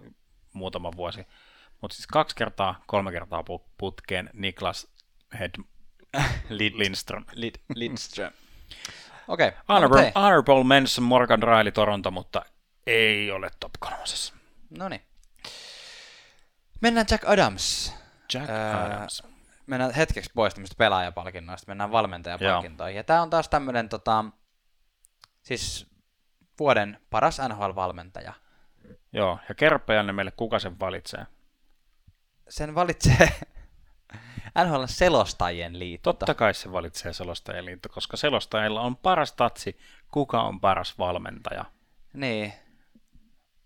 muutama 0.53 0.91
vuosi. 0.95 1.25
Mutta 1.81 1.95
siis 1.95 2.07
kaksi 2.07 2.35
kertaa, 2.35 2.83
kolme 2.87 3.11
kertaa 3.11 3.43
putkeen 3.77 4.29
Niklas 4.33 4.87
Head 5.39 5.51
Lid, 6.49 6.73
Lindström. 6.75 7.25
Lid, 7.33 7.55
Lindström. 7.75 8.33
Okei. 9.27 9.47
Okay. 9.47 9.59
Honorable, 9.69 10.11
no, 10.15 10.21
honorable 10.21 10.63
mention 10.63 11.03
Morgan 11.05 11.43
Riley 11.43 11.71
Toronto, 11.71 12.11
mutta 12.11 12.45
ei 12.87 13.31
ole 13.31 13.49
top 13.59 13.71
kolmosessa. 13.79 14.33
No 14.77 14.89
niin. 14.89 15.01
Mennään 16.81 17.05
Jack 17.11 17.23
Adams. 17.27 17.93
Jack 18.33 18.49
äh, 18.49 18.85
Adams. 18.85 19.23
Mennään 19.67 19.93
hetkeksi 19.93 20.31
pois 20.35 20.53
tämmöistä 20.53 20.75
pelaajapalkinnoista, 20.77 21.67
mennään 21.67 21.91
valmentajapalkintoihin. 21.91 22.97
Ja 22.97 23.03
tämä 23.03 23.21
on 23.21 23.29
taas 23.29 23.49
tämmöinen 23.49 23.89
tota, 23.89 24.25
siis 25.41 25.87
vuoden 26.59 26.99
paras 27.09 27.39
NHL-valmentaja. 27.39 28.33
Joo, 29.13 29.39
ja 29.49 29.55
kerro 29.55 29.79
meille, 30.11 30.31
kuka 30.31 30.59
sen 30.59 30.79
valitsee. 30.79 31.25
Sen 32.49 32.75
valitsee 32.75 33.29
NHL 34.65 34.83
selostajien 34.85 35.79
liitto. 35.79 36.13
Totta 36.13 36.33
kai 36.33 36.53
se 36.53 36.71
valitsee 36.71 37.13
selostajien 37.13 37.65
liitto, 37.65 37.89
koska 37.89 38.17
selostajilla 38.17 38.81
on 38.81 38.97
paras 38.97 39.33
tatsi, 39.33 39.77
kuka 40.11 40.41
on 40.41 40.61
paras 40.61 40.97
valmentaja. 40.97 41.65
Niin. 42.13 42.53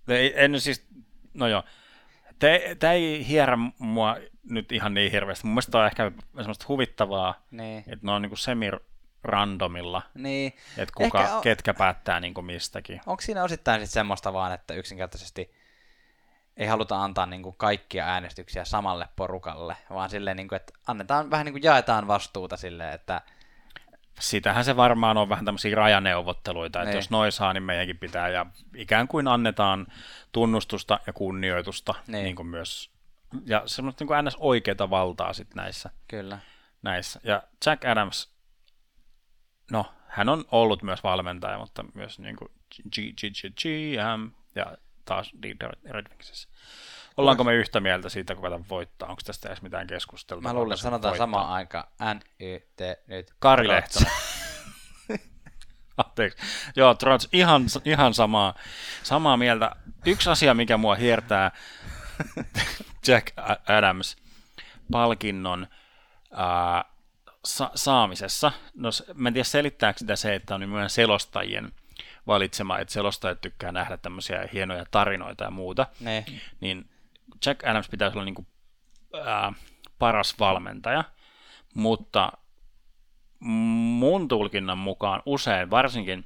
Ei, 0.07 0.43
en 0.43 0.61
siis, 0.61 0.88
no 1.34 1.47
joo, 1.47 1.63
Tämä 2.79 2.93
ei 2.93 3.27
hierä 3.27 3.57
mua 3.79 4.17
nyt 4.49 4.71
ihan 4.71 4.93
niin 4.93 5.11
hirveästi. 5.11 5.47
Mun 5.47 5.53
mielestä 5.53 5.71
tämä 5.71 5.81
on 5.81 5.88
ehkä 5.88 6.11
semmoista 6.36 6.65
huvittavaa, 6.67 7.43
niin. 7.51 7.79
että 7.79 8.05
ne 8.05 8.11
on 8.11 8.21
niinku 8.21 8.36
semi-randomilla, 8.36 10.01
niin. 10.13 10.53
että 10.77 10.93
kuka, 10.97 11.36
on... 11.36 11.41
ketkä 11.41 11.73
päättää 11.73 12.19
niinku 12.19 12.41
mistäkin. 12.41 13.01
Onko 13.05 13.21
siinä 13.21 13.43
osittain 13.43 13.81
sitten 13.81 13.93
semmoista 13.93 14.33
vaan, 14.33 14.53
että 14.53 14.73
yksinkertaisesti 14.73 15.51
ei 16.57 16.67
haluta 16.67 17.03
antaa 17.03 17.25
niinku 17.25 17.51
kaikkia 17.51 18.05
äänestyksiä 18.05 18.65
samalle 18.65 19.07
porukalle, 19.15 19.77
vaan 19.89 20.09
silleen, 20.09 20.38
niinku, 20.38 20.55
että 20.55 20.73
annetaan 20.88 21.31
vähän 21.31 21.45
niin 21.45 21.53
kuin 21.53 21.63
jaetaan 21.63 22.07
vastuuta 22.07 22.57
silleen, 22.57 22.93
että 22.93 23.21
Sitähän 24.20 24.66
se 24.66 24.76
varmaan 24.76 25.18
on 25.18 25.30
vähän 25.30 25.45
tämmöisiä 25.45 25.76
rajaneuvotteluita, 25.76 26.80
että 26.82 26.89
niin. 26.89 26.95
jos 26.95 27.09
noin 27.09 27.32
saa, 27.32 27.53
niin 27.53 27.63
meidänkin 27.63 27.97
pitää, 27.97 28.30
ja 28.30 28.45
ikään 28.76 29.07
kuin 29.07 29.28
annetaan 29.28 29.88
tunnustusta 30.32 30.99
ja 31.07 31.13
kunnioitusta 31.13 31.95
niin. 32.07 32.24
Niin 32.24 32.36
kuin 32.36 32.47
myös, 32.47 32.91
ja 33.45 33.63
semmoista 33.66 34.03
niin 34.03 34.07
kuin 34.07 34.26
ns. 34.26 34.36
oikeita 34.39 34.89
valtaa 34.89 35.34
sitten 35.34 35.55
näissä. 35.55 35.89
Kyllä. 36.07 36.39
Näissä. 36.82 37.20
Ja 37.24 37.43
Jack 37.66 37.86
Adams, 37.86 38.34
no, 39.72 39.86
hän 40.07 40.30
on 40.30 40.45
ollut 40.51 40.84
myös 40.84 41.03
valmentaja, 41.03 41.57
mutta 41.57 41.86
myös 41.93 42.20
niin 42.20 42.36
kuin 42.36 42.51
GM 43.61 44.32
ja 44.55 44.78
taas 45.05 45.32
Red 45.89 46.05
Wingsissä. 46.09 46.49
Ollaanko 47.18 47.43
me 47.43 47.53
yhtä 47.53 47.80
mieltä 47.80 48.09
siitä, 48.09 48.36
kuka 48.36 48.49
tämän 48.49 48.66
voittaa? 48.70 49.09
Onko 49.09 49.22
tästä 49.26 49.49
edes 49.49 49.61
mitään 49.61 49.88
keskustelua? 49.88 50.41
Mä 50.41 50.53
luulen, 50.53 50.72
että 50.72 50.84
sanotaan 50.84 51.18
samaan 51.18 51.49
aikaan 51.49 51.84
N-Y-T 52.13 53.07
nyt. 53.07 53.34
Kari 53.39 53.68
Lehtonen. 53.68 54.11
Anteeksi. 55.97 56.38
Joo, 56.76 56.93
Trots, 56.93 57.30
ihan, 57.34 57.66
ihan 57.86 58.13
samaa, 58.13 58.53
samaa 59.03 59.38
mieltä. 59.38 59.72
Yksi 60.05 60.30
asia, 60.30 60.53
mikä 60.53 60.78
mua 60.78 60.95
hiertää 60.95 61.51
Jack 63.07 63.28
Adams 63.68 64.18
palkinnon 64.91 65.68
ää, 66.32 66.86
sa- 67.45 67.72
saamisessa. 67.76 68.51
No, 68.74 68.89
mä 69.13 69.30
en 69.30 69.34
tiedä 69.34 69.43
selittääkö 69.43 69.99
sitä 69.99 70.16
se, 70.16 70.36
että 70.36 70.55
on 70.55 70.70
myös 70.70 70.95
selostajien 70.95 71.72
valitsema, 72.28 72.80
että 72.80 72.93
selostajat 72.93 73.41
tykkää 73.41 73.72
nähdä 73.72 73.97
tämmöisiä 73.97 74.49
hienoja 74.53 74.86
tarinoita 74.91 75.43
ja 75.43 75.51
muuta. 75.51 75.88
Ne. 75.99 76.26
Niin 76.59 76.89
Jack 77.45 77.63
Adams 77.63 77.89
pitäisi 77.89 78.17
olla 78.17 78.25
niin 78.25 78.36
kuin, 78.36 78.47
ää, 79.25 79.53
paras 79.99 80.39
valmentaja, 80.39 81.03
mutta 81.73 82.31
mun 83.39 84.27
tulkinnan 84.27 84.77
mukaan 84.77 85.21
usein, 85.25 85.69
varsinkin 85.69 86.25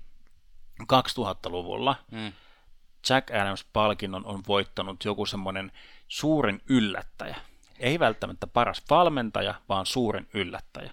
2000-luvulla, 0.93 1.95
mm. 2.11 2.33
Jack 3.09 3.31
Adams-palkinnon 3.31 4.25
on 4.25 4.43
voittanut 4.47 5.05
joku 5.05 5.25
semmoinen 5.25 5.71
suurin 6.07 6.61
yllättäjä. 6.69 7.35
Ei 7.79 7.99
välttämättä 7.99 8.47
paras 8.47 8.83
valmentaja, 8.89 9.55
vaan 9.69 9.85
suurin 9.85 10.27
yllättäjä. 10.33 10.91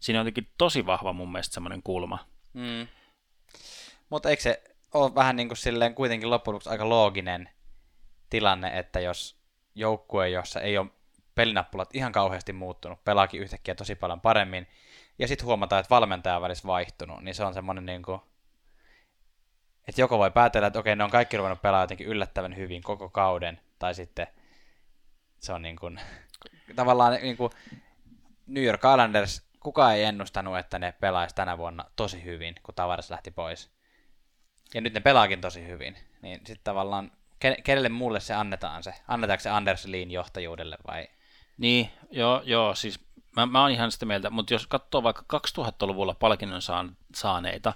Siinä 0.00 0.20
on 0.20 0.26
jotenkin 0.26 0.52
tosi 0.58 0.86
vahva 0.86 1.12
mun 1.12 1.32
mielestä 1.32 1.54
semmoinen 1.54 1.82
kulma. 1.82 2.18
Mm. 2.52 2.88
Mutta 4.10 4.30
eikö 4.30 4.42
se 4.42 4.62
ole 4.94 5.14
vähän 5.14 5.36
niin 5.36 5.48
kuin 5.48 5.58
silleen 5.58 5.94
kuitenkin 5.94 6.30
loppujen 6.30 6.60
aika 6.66 6.88
looginen 6.88 7.48
tilanne, 8.30 8.78
että 8.78 9.00
jos 9.00 9.37
joukkue, 9.78 10.28
jossa 10.28 10.60
ei 10.60 10.78
ole 10.78 10.86
pelinappulat 11.34 11.94
ihan 11.94 12.12
kauheasti 12.12 12.52
muuttunut, 12.52 13.04
pelaakin 13.04 13.40
yhtäkkiä 13.40 13.74
tosi 13.74 13.94
paljon 13.94 14.20
paremmin, 14.20 14.66
ja 15.18 15.28
sitten 15.28 15.46
huomataan, 15.46 15.80
että 15.80 15.90
valmentaja 15.90 16.40
välissä 16.40 16.68
vaihtunut, 16.68 17.22
niin 17.22 17.34
se 17.34 17.44
on 17.44 17.54
semmoinen 17.54 17.86
niin 17.86 18.02
kuin, 18.02 18.20
että 19.88 20.00
joko 20.00 20.18
voi 20.18 20.30
päätellä, 20.30 20.66
että 20.66 20.78
okei, 20.78 20.96
ne 20.96 21.04
on 21.04 21.10
kaikki 21.10 21.36
ruvennut 21.36 21.62
pelaa 21.62 21.82
jotenkin 21.82 22.06
yllättävän 22.06 22.56
hyvin 22.56 22.82
koko 22.82 23.08
kauden, 23.08 23.60
tai 23.78 23.94
sitten 23.94 24.26
se 25.38 25.52
on 25.52 25.62
niin 25.62 25.76
kuin, 25.76 26.00
tavallaan 26.76 27.12
niin 27.12 27.36
kuin 27.36 27.52
New 28.46 28.64
York 28.64 28.80
Islanders, 28.92 29.48
kukaan 29.60 29.94
ei 29.94 30.04
ennustanut, 30.04 30.58
että 30.58 30.78
ne 30.78 30.94
pelaisi 31.00 31.34
tänä 31.34 31.58
vuonna 31.58 31.84
tosi 31.96 32.24
hyvin, 32.24 32.54
kun 32.62 32.74
Tavares 32.74 33.10
lähti 33.10 33.30
pois. 33.30 33.70
Ja 34.74 34.80
nyt 34.80 34.94
ne 34.94 35.00
pelaakin 35.00 35.40
tosi 35.40 35.66
hyvin. 35.66 35.96
Niin 36.22 36.38
sitten 36.38 36.64
tavallaan 36.64 37.12
kenelle 37.64 37.88
muulle 37.88 38.20
se 38.20 38.34
annetaan 38.34 38.82
se? 38.82 38.94
Annetaanko 39.08 39.42
se 39.42 39.50
Anders 39.50 39.86
johtajuudelle 40.08 40.76
vai? 40.86 41.08
Niin, 41.58 41.90
joo, 42.10 42.42
joo 42.44 42.74
siis 42.74 43.00
mä, 43.36 43.46
mä 43.46 43.62
oon 43.62 43.70
ihan 43.70 43.92
sitä 43.92 44.06
mieltä, 44.06 44.30
mutta 44.30 44.54
jos 44.54 44.66
katsoo 44.66 45.02
vaikka 45.02 45.38
2000-luvulla 45.38 46.14
palkinnon 46.14 46.62
saan, 46.62 46.96
saaneita, 47.14 47.72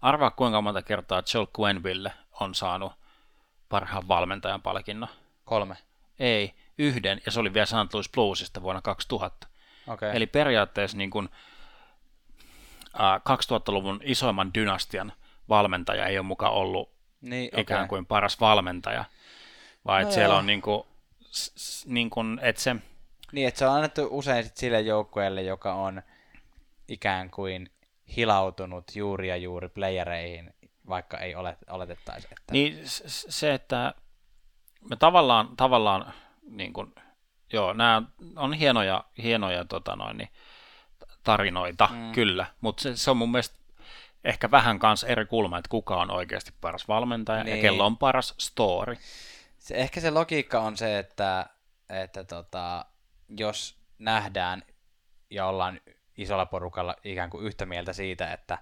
arvaa 0.00 0.30
kuinka 0.30 0.60
monta 0.60 0.82
kertaa 0.82 1.22
Joel 1.34 1.46
Quenville 1.60 2.12
on 2.40 2.54
saanut 2.54 2.92
parhaan 3.68 4.08
valmentajan 4.08 4.62
palkinnon. 4.62 5.08
Kolme. 5.44 5.76
Ei, 6.18 6.54
yhden, 6.78 7.20
ja 7.26 7.32
se 7.32 7.40
oli 7.40 7.54
vielä 7.54 7.66
St. 7.66 7.94
Louis 7.94 8.10
Bluesista 8.10 8.62
vuonna 8.62 8.82
2000. 8.82 9.46
Okay. 9.86 10.10
Eli 10.14 10.26
periaatteessa 10.26 10.96
niin 10.96 11.10
kuin, 11.10 11.28
äh, 13.00 13.20
2000-luvun 13.20 14.00
isoimman 14.04 14.54
dynastian 14.54 15.12
valmentaja 15.48 16.06
ei 16.06 16.18
ole 16.18 16.26
mukaan 16.26 16.52
ollut 16.52 16.99
niin, 17.20 17.48
okay. 17.48 17.60
ikään 17.60 17.88
kuin 17.88 18.06
paras 18.06 18.40
valmentaja, 18.40 19.04
vaan 19.84 20.02
No 20.02 20.08
no 20.08 20.14
siellä 20.14 20.36
on 20.36 20.46
niin 20.46 20.62
kuin, 20.62 20.82
s- 21.32 21.86
niin 21.86 22.10
kuin, 22.10 22.38
että 22.42 22.62
se, 22.62 22.76
Niin, 23.32 23.48
että 23.48 23.58
se 23.58 23.66
on 23.66 23.74
annettu 23.74 24.08
usein 24.10 24.44
sit 24.44 24.56
sille 24.56 24.80
joukkueelle, 24.80 25.42
joka 25.42 25.74
on 25.74 26.02
ikään 26.88 27.30
kuin 27.30 27.70
hilautunut 28.16 28.84
juuri 28.96 29.28
ja 29.28 29.36
juuri 29.36 29.68
playereihin, 29.68 30.54
vaikka 30.88 31.18
ei 31.18 31.34
ole, 31.34 31.56
oletettaisi. 31.70 32.28
Että... 32.30 32.52
niin 32.52 32.78
se, 33.06 33.54
että 33.54 33.94
me 34.90 34.96
tavallaan, 34.96 35.56
tavallaan 35.56 36.12
niin 36.50 36.72
kuin, 36.72 36.94
joo, 37.52 37.72
nämä 37.72 38.02
on 38.36 38.52
hienoja, 38.52 39.04
hienoja 39.22 39.64
tota 39.64 39.96
noin, 39.96 40.16
niin, 40.16 40.28
tarinoita, 41.24 41.88
mm. 41.92 42.12
kyllä, 42.12 42.46
mutta 42.60 42.82
se, 42.82 42.96
se 42.96 43.10
on 43.10 43.16
mun 43.16 43.30
mielestä 43.30 43.59
ehkä 44.24 44.50
vähän 44.50 44.78
kanssa 44.78 45.06
eri 45.06 45.26
kulma, 45.26 45.58
että 45.58 45.68
kuka 45.68 45.96
on 45.96 46.10
oikeasti 46.10 46.52
paras 46.60 46.88
valmentaja 46.88 47.44
Niin. 47.44 47.56
ja 47.56 47.62
kello 47.62 47.86
on 47.86 47.96
paras 47.98 48.34
story. 48.38 48.96
Se, 49.58 49.74
ehkä 49.74 50.00
se 50.00 50.10
logiikka 50.10 50.60
on 50.60 50.76
se, 50.76 50.98
että, 50.98 51.46
että 51.88 52.24
tota, 52.24 52.84
jos 53.28 53.78
nähdään 53.98 54.62
ja 55.30 55.46
ollaan 55.46 55.80
isolla 56.16 56.46
porukalla 56.46 56.96
ikään 57.04 57.30
kuin 57.30 57.46
yhtä 57.46 57.66
mieltä 57.66 57.92
siitä, 57.92 58.32
että 58.32 58.58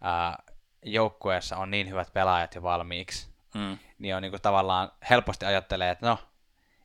ää, 0.00 0.42
joukkueessa 0.82 1.56
on 1.56 1.70
niin 1.70 1.88
hyvät 1.88 2.12
pelaajat 2.12 2.54
jo 2.54 2.62
valmiiksi, 2.62 3.34
Mm. 3.54 3.78
niin 3.98 4.16
on 4.16 4.22
niin 4.22 4.32
kuin 4.32 4.42
tavallaan 4.42 4.92
helposti 5.10 5.46
ajattelee, 5.46 5.90
että 5.90 6.06
no, 6.06 6.18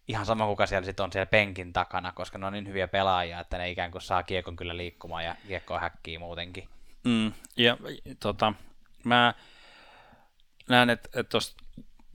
ihan 0.07 0.26
sama 0.26 0.45
kuka 0.45 0.65
siellä 0.67 0.86
sitten 0.86 1.03
on 1.03 1.11
siellä 1.11 1.26
penkin 1.26 1.74
takana, 1.74 2.11
koska 2.11 2.38
ne 2.38 2.45
on 2.45 2.53
niin 2.53 2.67
hyviä 2.67 2.88
pelaajia, 2.88 3.39
että 3.39 3.57
ne 3.57 3.70
ikään 3.70 3.91
kuin 3.91 4.01
saa 4.01 4.24
kiekon 4.24 4.55
kyllä 4.55 4.78
liikkumaan 4.78 5.26
ja 5.26 5.36
kiekkoa 5.47 5.80
häkkii 5.80 6.17
muutenkin. 6.17 6.70
Mm, 7.04 7.32
ja 7.58 7.78
tota, 8.20 8.54
mä 9.04 9.34
näen, 10.70 10.89
että, 10.89 11.10
että 11.20 11.30
tuossa 11.30 11.56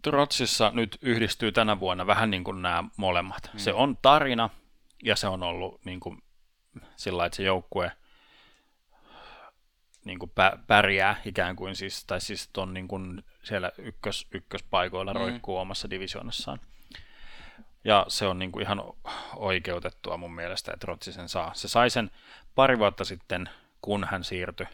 Trotsissa 0.03 0.71
nyt 0.75 0.99
yhdistyy 1.03 1.53
tänä 1.53 1.81
vuonna 1.81 2.07
vähän 2.07 2.31
niin 2.31 2.45
kuin 2.45 2.63
nämä 2.63 2.85
molemmat. 2.97 3.51
Mm. 3.53 3.59
Se 3.59 3.73
on 3.73 3.97
tarina 4.03 4.51
ja 5.05 5.17
se 5.17 5.29
on 5.29 5.43
ollut 5.43 5.85
niin 5.85 6.01
kuin 6.01 6.23
sillä 6.97 7.27
että 7.27 7.37
se 7.37 7.43
joukkue 7.43 7.93
niin 10.05 10.19
kuin 10.19 10.31
pä, 10.35 10.59
pärjää 10.67 11.21
ikään 11.25 11.57
kuin 11.57 11.77
siis, 11.77 12.05
tai 12.05 12.21
siis 12.21 12.51
on 12.57 12.75
niin 12.75 12.89
kuin 12.89 13.25
siellä 13.43 13.73
ykkös, 13.79 14.27
ykköspaikoilla 14.35 15.13
Mm. 15.15 15.21
roikkuu 15.21 15.57
omassa 15.57 15.91
divisionassaan. 15.91 16.61
Ja 17.85 18.05
se 18.09 18.27
on 18.27 18.39
niin 18.39 18.53
kuin 18.53 18.63
ihan 18.63 18.83
oikeutettua 19.37 20.17
mun 20.17 20.35
mielestä, 20.35 20.73
että 20.73 20.87
Rotsi 20.87 21.13
sen 21.13 21.29
saa. 21.29 21.55
Se 21.55 21.69
sai 21.69 21.91
sen 21.91 22.11
pari 22.55 22.79
vuotta 22.79 23.05
sitten, 23.05 23.49
kun 23.85 24.07
hän 24.11 24.25
siirtyi 24.25 24.67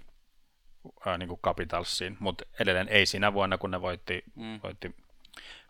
ää, 1.06 1.18
niin 1.18 1.28
kuin 1.28 1.40
Capitalsiin, 1.40 2.16
mutta 2.20 2.44
edelleen 2.60 2.88
ei 2.88 3.06
siinä 3.06 3.32
vuonna, 3.32 3.58
kun 3.58 3.70
ne 3.70 3.80
voitti, 3.80 4.22
Mm. 4.34 4.60
voitti 4.62 4.96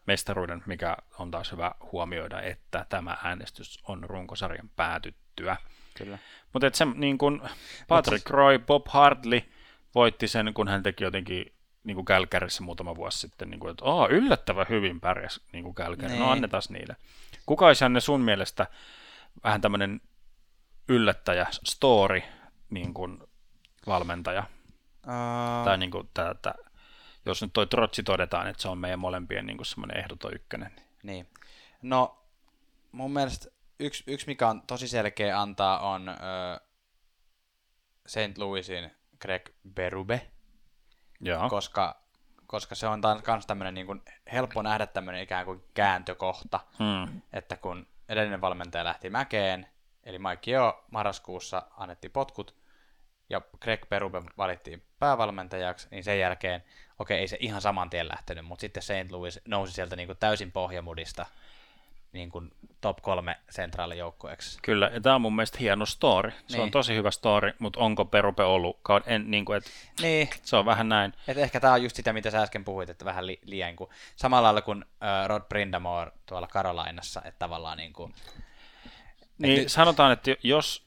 mestaruuden, 0.06 0.62
mikä 0.66 0.96
on 1.18 1.30
taas 1.30 1.52
hyvä 1.52 1.74
huomioida, 1.92 2.40
että 2.42 2.86
tämä 2.88 3.16
äänestys 3.24 3.78
on 3.88 4.04
runkosarjan 4.04 4.70
päätyttyä. 4.76 5.56
Kyllä. 5.94 6.18
Mutta 6.52 6.70
se 6.72 6.84
niin 6.84 7.18
kuin 7.18 7.40
Patrick 7.88 8.30
Roy, 8.30 8.58
Bob 8.58 8.86
Hartley 8.88 9.40
voitti 9.94 10.28
sen, 10.28 10.54
kun 10.54 10.68
hän 10.68 10.82
teki 10.82 11.04
jotenkin 11.04 11.52
niin 11.84 11.94
kuin 11.94 12.04
Kälkärissä 12.04 12.62
muutama 12.62 12.96
vuosi 12.96 13.18
sitten, 13.18 13.50
niin 13.50 13.60
kuin, 13.60 13.70
että 13.70 13.84
yllättävän 14.10 14.66
hyvin 14.68 15.00
pärjäs 15.00 15.40
niin 15.52 15.64
kuin 15.64 15.74
Kälkäri, 15.74 16.08
Niin. 16.08 16.20
no 16.20 16.30
annetaan 16.30 16.62
niille. 16.68 16.96
Kuka 17.46 17.66
olisi 17.66 17.84
Janne 17.84 18.00
sun 18.00 18.20
mielestä 18.20 18.66
vähän 19.44 19.60
tämmöinen 19.60 20.00
yllättäjä, 20.88 21.46
story, 21.64 22.22
niin 22.70 22.94
kuin 22.94 23.18
valmentaja, 23.86 24.44
Uh, 25.06 25.64
tai 25.64 25.78
niin 25.78 25.90
kuin 25.90 26.10
tätä, 26.14 26.54
jos 27.26 27.42
nyt 27.42 27.52
toi 27.52 27.66
Trotsi 27.66 28.02
todetaan, 28.02 28.46
että 28.46 28.62
se 28.62 28.68
on 28.68 28.78
meidän 28.78 28.98
molempien 28.98 29.46
niin 29.46 29.64
semmoinen 29.64 29.96
ehdoton 29.98 30.34
ykkönen. 30.34 30.72
niin- 30.76 30.86
Niin. 31.02 31.28
No, 31.82 32.24
mun 32.92 33.12
mielestä 33.12 33.48
yksi, 33.78 34.04
yksi 34.06 34.26
mikä 34.26 34.48
on 34.48 34.62
tosi 34.62 34.88
selkeä 34.88 35.40
antaa 35.40 35.78
on 35.88 36.08
ö, 36.08 36.12
St. 38.06 38.38
Louisin 38.38 38.90
Greg 39.20 39.48
Berube, 39.74 40.30
Joo, 41.20 41.48
koska, 41.50 42.00
koska 42.46 42.74
se 42.74 42.86
on 42.86 43.00
myös 43.26 43.46
tämmöinen 43.46 43.74
niin 43.74 43.86
kuin 43.86 44.02
helppo 44.32 44.62
nähdä 44.62 44.86
tämmöinen 44.86 45.22
ikään 45.22 45.44
kuin 45.44 45.64
kääntökohta, 45.74 46.60
hmm. 46.78 47.20
että 47.32 47.56
kun 47.56 47.86
edellinen 48.08 48.40
valmentaja 48.40 48.84
lähti 48.84 49.10
mäkeen, 49.10 49.66
eli 50.04 50.18
Mike 50.18 50.50
Yeo 50.50 50.84
marraskuussa 50.90 51.62
annettiin 51.76 52.10
potkut, 52.10 52.59
ja 53.30 53.40
Greg 53.60 53.88
Berube 53.88 54.22
valittiin 54.38 54.82
päävalmentajaksi, 54.98 55.88
niin 55.90 56.04
sen 56.04 56.18
jälkeen, 56.18 56.64
okei, 56.98 57.18
ei 57.18 57.28
se 57.28 57.36
ihan 57.40 57.60
saman 57.60 57.90
tien 57.90 58.08
lähtenyt, 58.08 58.44
mutta 58.44 58.60
sitten 58.60 58.82
St. 58.82 59.10
Louis 59.10 59.40
nousi 59.48 59.72
sieltä 59.72 59.96
niin 59.96 60.06
kuin 60.06 60.18
täysin 60.18 60.52
pohjamudista 60.52 61.26
niin 62.12 62.30
kuin 62.30 62.50
top 62.80 62.96
kolme 63.02 63.38
sentraalijoukkueeksi. 63.50 64.58
Kyllä, 64.62 64.90
ja 64.94 65.00
tämä 65.00 65.14
on 65.14 65.20
mun 65.20 65.36
mielestä 65.36 65.58
hieno 65.58 65.86
story. 65.86 66.30
Se 66.30 66.36
Niin. 66.56 66.62
on 66.62 66.70
tosi 66.70 66.94
hyvä 66.94 67.10
story, 67.10 67.52
mutta 67.58 67.80
onko 67.80 68.04
Perupe 68.04 68.44
ollut? 68.44 68.80
En, 69.06 69.30
niin 69.30 69.44
kuin, 69.44 69.56
et, 69.58 69.64
Niin, 70.02 70.28
se 70.42 70.56
on 70.56 70.64
vähän 70.64 70.88
näin. 70.88 71.12
et 71.28 71.38
ehkä 71.38 71.60
tämä 71.60 71.72
on 71.72 71.82
just 71.82 71.96
sitä, 71.96 72.12
mitä 72.12 72.30
sä 72.30 72.42
äsken 72.42 72.64
puhuit, 72.64 72.90
että 72.90 73.04
vähän 73.04 73.26
li- 73.26 73.40
liian 73.44 73.76
kuin, 73.76 73.90
samalla 74.16 74.46
lailla 74.46 74.62
kuin 74.62 74.84
äh, 75.02 75.26
Rod 75.28 75.42
Brindamore 75.48 76.12
tuolla 76.26 76.46
Karolainassa, 76.46 77.22
että 77.24 77.38
tavallaan 77.38 77.78
niin 77.78 77.92
kuin, 77.92 78.14
Niin 79.38 79.60
nyt- 79.60 79.68
sanotaan, 79.72 80.12
että 80.12 80.30
jos, 80.42 80.86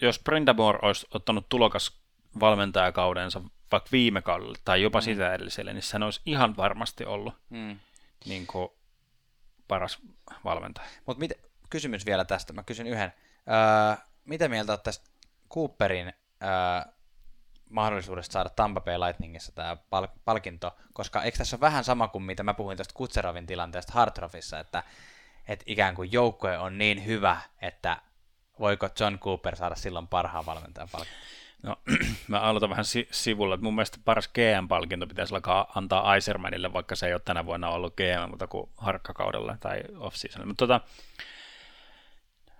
jos 0.00 0.18
Brindamore 0.18 0.78
olisi 0.82 1.06
ottanut 1.14 1.48
tulokas 1.48 2.02
valmentajakaudensa 2.40 3.40
vaikka 3.72 3.88
viime 3.92 4.22
kaudella 4.22 4.58
tai 4.64 4.82
jopa 4.82 4.98
mm. 4.98 5.02
sitä 5.02 5.34
edelliselle, 5.34 5.72
niin 5.72 5.82
sehän 5.82 6.02
olisi 6.02 6.20
ihan 6.26 6.56
varmasti 6.56 7.04
ollut 7.04 7.34
mm. 7.50 7.78
niin 8.24 8.46
kuin, 8.46 8.68
paras 9.68 9.98
valmentaja. 10.44 10.88
Mutta 11.06 11.20
mit, 11.20 11.32
kysymys 11.70 12.06
vielä 12.06 12.24
tästä, 12.24 12.52
mä 12.52 12.62
kysyn 12.62 12.86
yhden. 12.86 13.12
Öö, 13.48 14.04
mitä 14.24 14.48
mieltä 14.48 14.72
oot 14.72 14.82
tästä 14.82 15.10
Cooperin 15.50 16.06
öö, 16.42 16.92
mahdollisuudesta 17.70 18.32
saada 18.32 18.48
Tampa 18.48 18.80
Bay 18.80 18.98
Lightningissa 18.98 19.52
tämä 19.52 19.76
pal- 19.90 20.08
palkinto, 20.24 20.76
koska 20.92 21.22
eikö 21.22 21.38
tässä 21.38 21.56
ole 21.56 21.60
vähän 21.60 21.84
sama 21.84 22.08
kuin 22.08 22.22
mitä 22.22 22.42
mä 22.42 22.54
puhuin 22.54 22.76
tuosta 22.76 22.94
Kutserovin 22.94 23.46
tilanteesta 23.46 23.92
Hartrofissa, 23.92 24.58
että, 24.58 24.82
että 25.48 25.64
ikään 25.68 25.94
kuin 25.94 26.12
joukkue 26.12 26.58
on 26.58 26.78
niin 26.78 27.06
hyvä, 27.06 27.40
että 27.62 28.02
voiko 28.62 28.88
John 29.00 29.18
Cooper 29.18 29.56
saada 29.56 29.74
silloin 29.74 30.06
parhaan 30.08 30.46
valmentajan 30.46 30.88
palkinnon? 30.92 31.20
No, 31.62 31.76
mä 32.28 32.40
aloitan 32.40 32.70
vähän 32.70 32.84
si- 32.84 33.08
sivulla, 33.10 33.54
että 33.54 33.64
mun 33.64 33.74
mielestä 33.74 33.98
paras 34.04 34.28
GM-palkinto 34.28 35.06
pitäisi 35.06 35.34
alkaa 35.34 35.72
antaa 35.74 36.14
Isermanille, 36.14 36.72
vaikka 36.72 36.96
se 36.96 37.06
ei 37.06 37.12
ole 37.12 37.20
tänä 37.24 37.46
vuonna 37.46 37.68
ollut 37.68 37.96
GM, 37.96 38.30
mutta 38.30 38.46
kuin 38.46 38.70
harkkakaudella 38.76 39.56
tai 39.60 39.82
off-seasonilla. 39.96 40.46
Mutta 40.46 40.66
tota, 40.66 40.80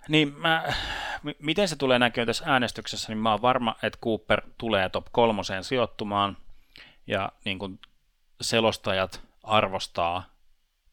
niin 0.07 0.33
mä, 0.37 0.63
m- 1.23 1.29
miten 1.39 1.67
se 1.67 1.75
tulee 1.75 1.99
näkyä 1.99 2.25
tässä 2.25 2.43
äänestyksessä, 2.47 3.09
niin 3.11 3.17
mä 3.17 3.31
oon 3.31 3.41
varma, 3.41 3.75
että 3.83 3.99
Cooper 4.03 4.41
tulee 4.57 4.89
top 4.89 5.05
kolmoseen 5.11 5.63
sijoittumaan, 5.63 6.37
ja 7.07 7.31
niin 7.45 7.59
kuin 7.59 7.79
selostajat 8.41 9.21
arvostaa 9.43 10.23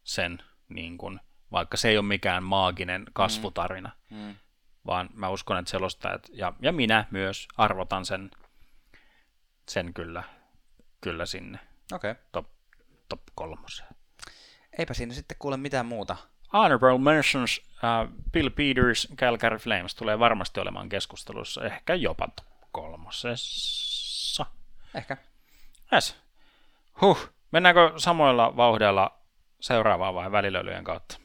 sen, 0.05 0.43
niin 0.69 0.99
kuin, 0.99 1.21
vaikka 1.53 1.77
se 1.77 1.89
ei 1.89 1.99
ole 1.99 2.07
mikään 2.07 2.43
maaginen 2.43 3.05
kasvutarina, 3.13 3.91
Mm. 4.11 4.35
Vaan 4.87 5.11
mä 5.15 5.29
uskon, 5.29 5.59
että 5.59 5.71
selostajat 5.71 6.29
ja, 6.33 6.53
ja 6.61 6.73
minä 6.73 7.05
myös 7.11 7.49
arvotan 7.57 8.05
sen, 8.05 8.31
sen 9.69 9.95
kyllä, 9.95 10.23
kyllä 11.01 11.27
sinne 11.27 11.59
Okei. 11.93 12.11
Okay. 12.11 12.23
top, 12.33 12.47
top 13.09 13.21
kolmoseen. 13.35 13.89
Eipä 14.79 14.95
siinä 14.95 15.15
sitten 15.15 15.37
kuule 15.39 15.57
mitään 15.57 15.87
muuta. 15.87 16.17
Honorable 16.53 16.99
mentions, 16.99 17.61
uh, 17.75 18.31
Bill 18.33 18.51
Peters, 18.51 19.09
Calgary 19.17 19.59
Flames 19.59 19.95
tulee 19.95 20.19
varmasti 20.19 20.61
olemaan 20.61 20.89
keskustelussa, 20.89 21.65
ehkä 21.65 21.95
jopa 21.95 22.29
kolmosessa. 22.73 24.47
Ehkä. 24.95 25.17
Yes. 25.93 26.17
Huh. 27.01 27.31
Mennäänkö 27.51 27.93
samoilla 27.97 28.57
vauhdeilla 28.57 29.19
seuraavaan 29.61 30.15
vai 30.15 30.33
välilöilyjen 30.33 30.85
kautta? 30.85 31.19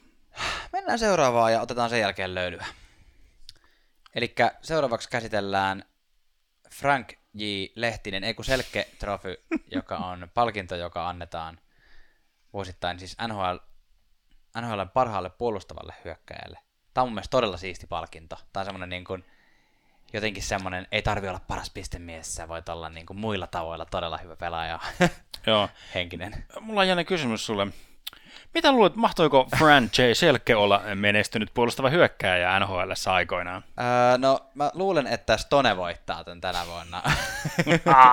Mennään 0.72 0.98
seuraavaan 0.98 1.52
ja 1.52 1.60
otetaan 1.60 1.90
sen 1.90 2.00
jälkeen 2.00 2.34
löylyä. 2.34 2.66
Eli 4.16 4.34
seuraavaksi 4.62 5.08
käsitellään 5.08 5.84
Frank 6.70 7.12
J. 7.34 7.44
Lehtinen, 7.74 8.24
ei 8.24 8.34
kun 8.34 8.44
Selke 8.44 8.88
Trophy, 8.98 9.36
joka 9.76 9.96
on 9.96 10.28
palkinto, 10.34 10.76
joka 10.76 11.08
annetaan 11.08 11.60
vuosittain 12.52 12.98
siis 12.98 13.16
NHL, 13.28 13.56
NHL 14.60 14.82
parhaalle 14.94 15.30
puolustavalle 15.30 15.94
hyökkäjälle. 16.04 16.58
Tämä 16.94 17.02
on 17.02 17.08
mun 17.08 17.14
mielestä 17.14 17.30
todella 17.30 17.56
siisti 17.56 17.86
palkinto. 17.86 18.36
Tämä 18.52 18.60
on 18.60 18.64
semmoinen 18.64 18.88
niin 18.88 19.04
kuin, 19.04 19.24
jotenkin 20.12 20.42
semmoinen, 20.42 20.86
ei 20.92 21.02
tarvi 21.02 21.28
olla 21.28 21.40
paras 21.48 21.70
pistemies, 21.70 22.34
sä 22.34 22.48
voit 22.48 22.68
olla 22.68 22.88
niin 22.88 23.06
kuin 23.06 23.20
muilla 23.20 23.46
tavoilla 23.46 23.86
todella 23.86 24.18
hyvä 24.18 24.36
pelaaja. 24.36 24.80
Joo. 25.46 25.68
Henkinen. 25.94 26.44
Mulla 26.60 26.80
on 26.80 26.88
jännä 26.88 27.04
kysymys 27.04 27.46
sulle. 27.46 27.66
Mitä 28.56 28.72
luulet, 28.72 28.96
mahtoiko 28.96 29.48
Fran 29.58 29.84
J. 29.84 30.12
Selke 30.12 30.56
olla 30.56 30.82
menestynyt 30.94 31.50
puolustava 31.54 31.90
hyökkääjä 31.90 32.60
NHL 32.60 32.92
aikoinaan? 33.06 33.64
Öö, 33.80 34.18
no, 34.18 34.50
mä 34.54 34.70
luulen, 34.74 35.06
että 35.06 35.36
Stone 35.36 35.76
voittaa 35.76 36.24
tämän 36.24 36.40
tänä 36.40 36.66
vuonna. 36.66 37.02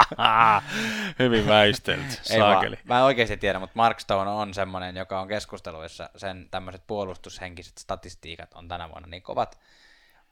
Hyvin 1.19 1.47
väistelty, 1.47 2.15
saakeli. 2.21 2.79
Mä 2.83 2.97
en 2.97 3.03
oikeasti 3.03 3.37
tiedä, 3.37 3.59
mutta 3.59 3.73
Mark 3.75 3.99
Stone 3.99 4.29
on 4.29 4.53
semmoinen, 4.53 4.95
joka 4.95 5.19
on 5.19 5.27
keskusteluissa, 5.27 6.09
sen 6.15 6.47
tämmöiset 6.51 6.87
puolustushenkiset 6.87 7.77
statistiikat 7.77 8.53
on 8.53 8.67
tänä 8.67 8.89
vuonna 8.89 9.07
niin 9.07 9.23
kovat 9.23 9.59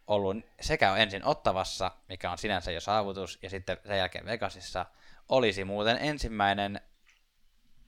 ollut 0.08 0.38
sekä 0.62 0.96
ensin 0.96 1.26
Ottavassa, 1.26 1.92
mikä 2.10 2.32
on 2.32 2.38
sinänsä 2.38 2.72
jo 2.72 2.82
saavutus, 2.82 3.40
ja 3.42 3.50
sitten 3.50 3.78
sen 3.88 3.98
jälkeen 3.98 4.26
Vegasissa, 4.26 4.86
olisi 5.30 5.64
muuten 5.64 5.98
ensimmäinen 6.02 6.82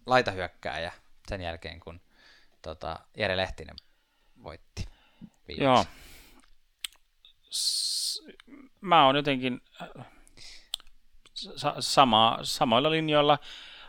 laitahyökkääjä 0.06 0.92
sen 1.28 1.42
jälkeen, 1.42 1.80
kun 1.80 2.02
tota, 2.64 3.00
Jere 3.18 3.38
Lehtinen 3.38 3.76
voitti 4.44 4.86
viimeksi. 5.48 5.64
Joo. 5.64 5.86
S- 7.50 8.22
mä 8.82 9.06
oon 9.06 9.16
jotenkin 9.16 9.62
sa- 11.34 11.76
sama, 11.80 12.40
samoilla 12.44 12.92
linjoilla. 12.92 13.40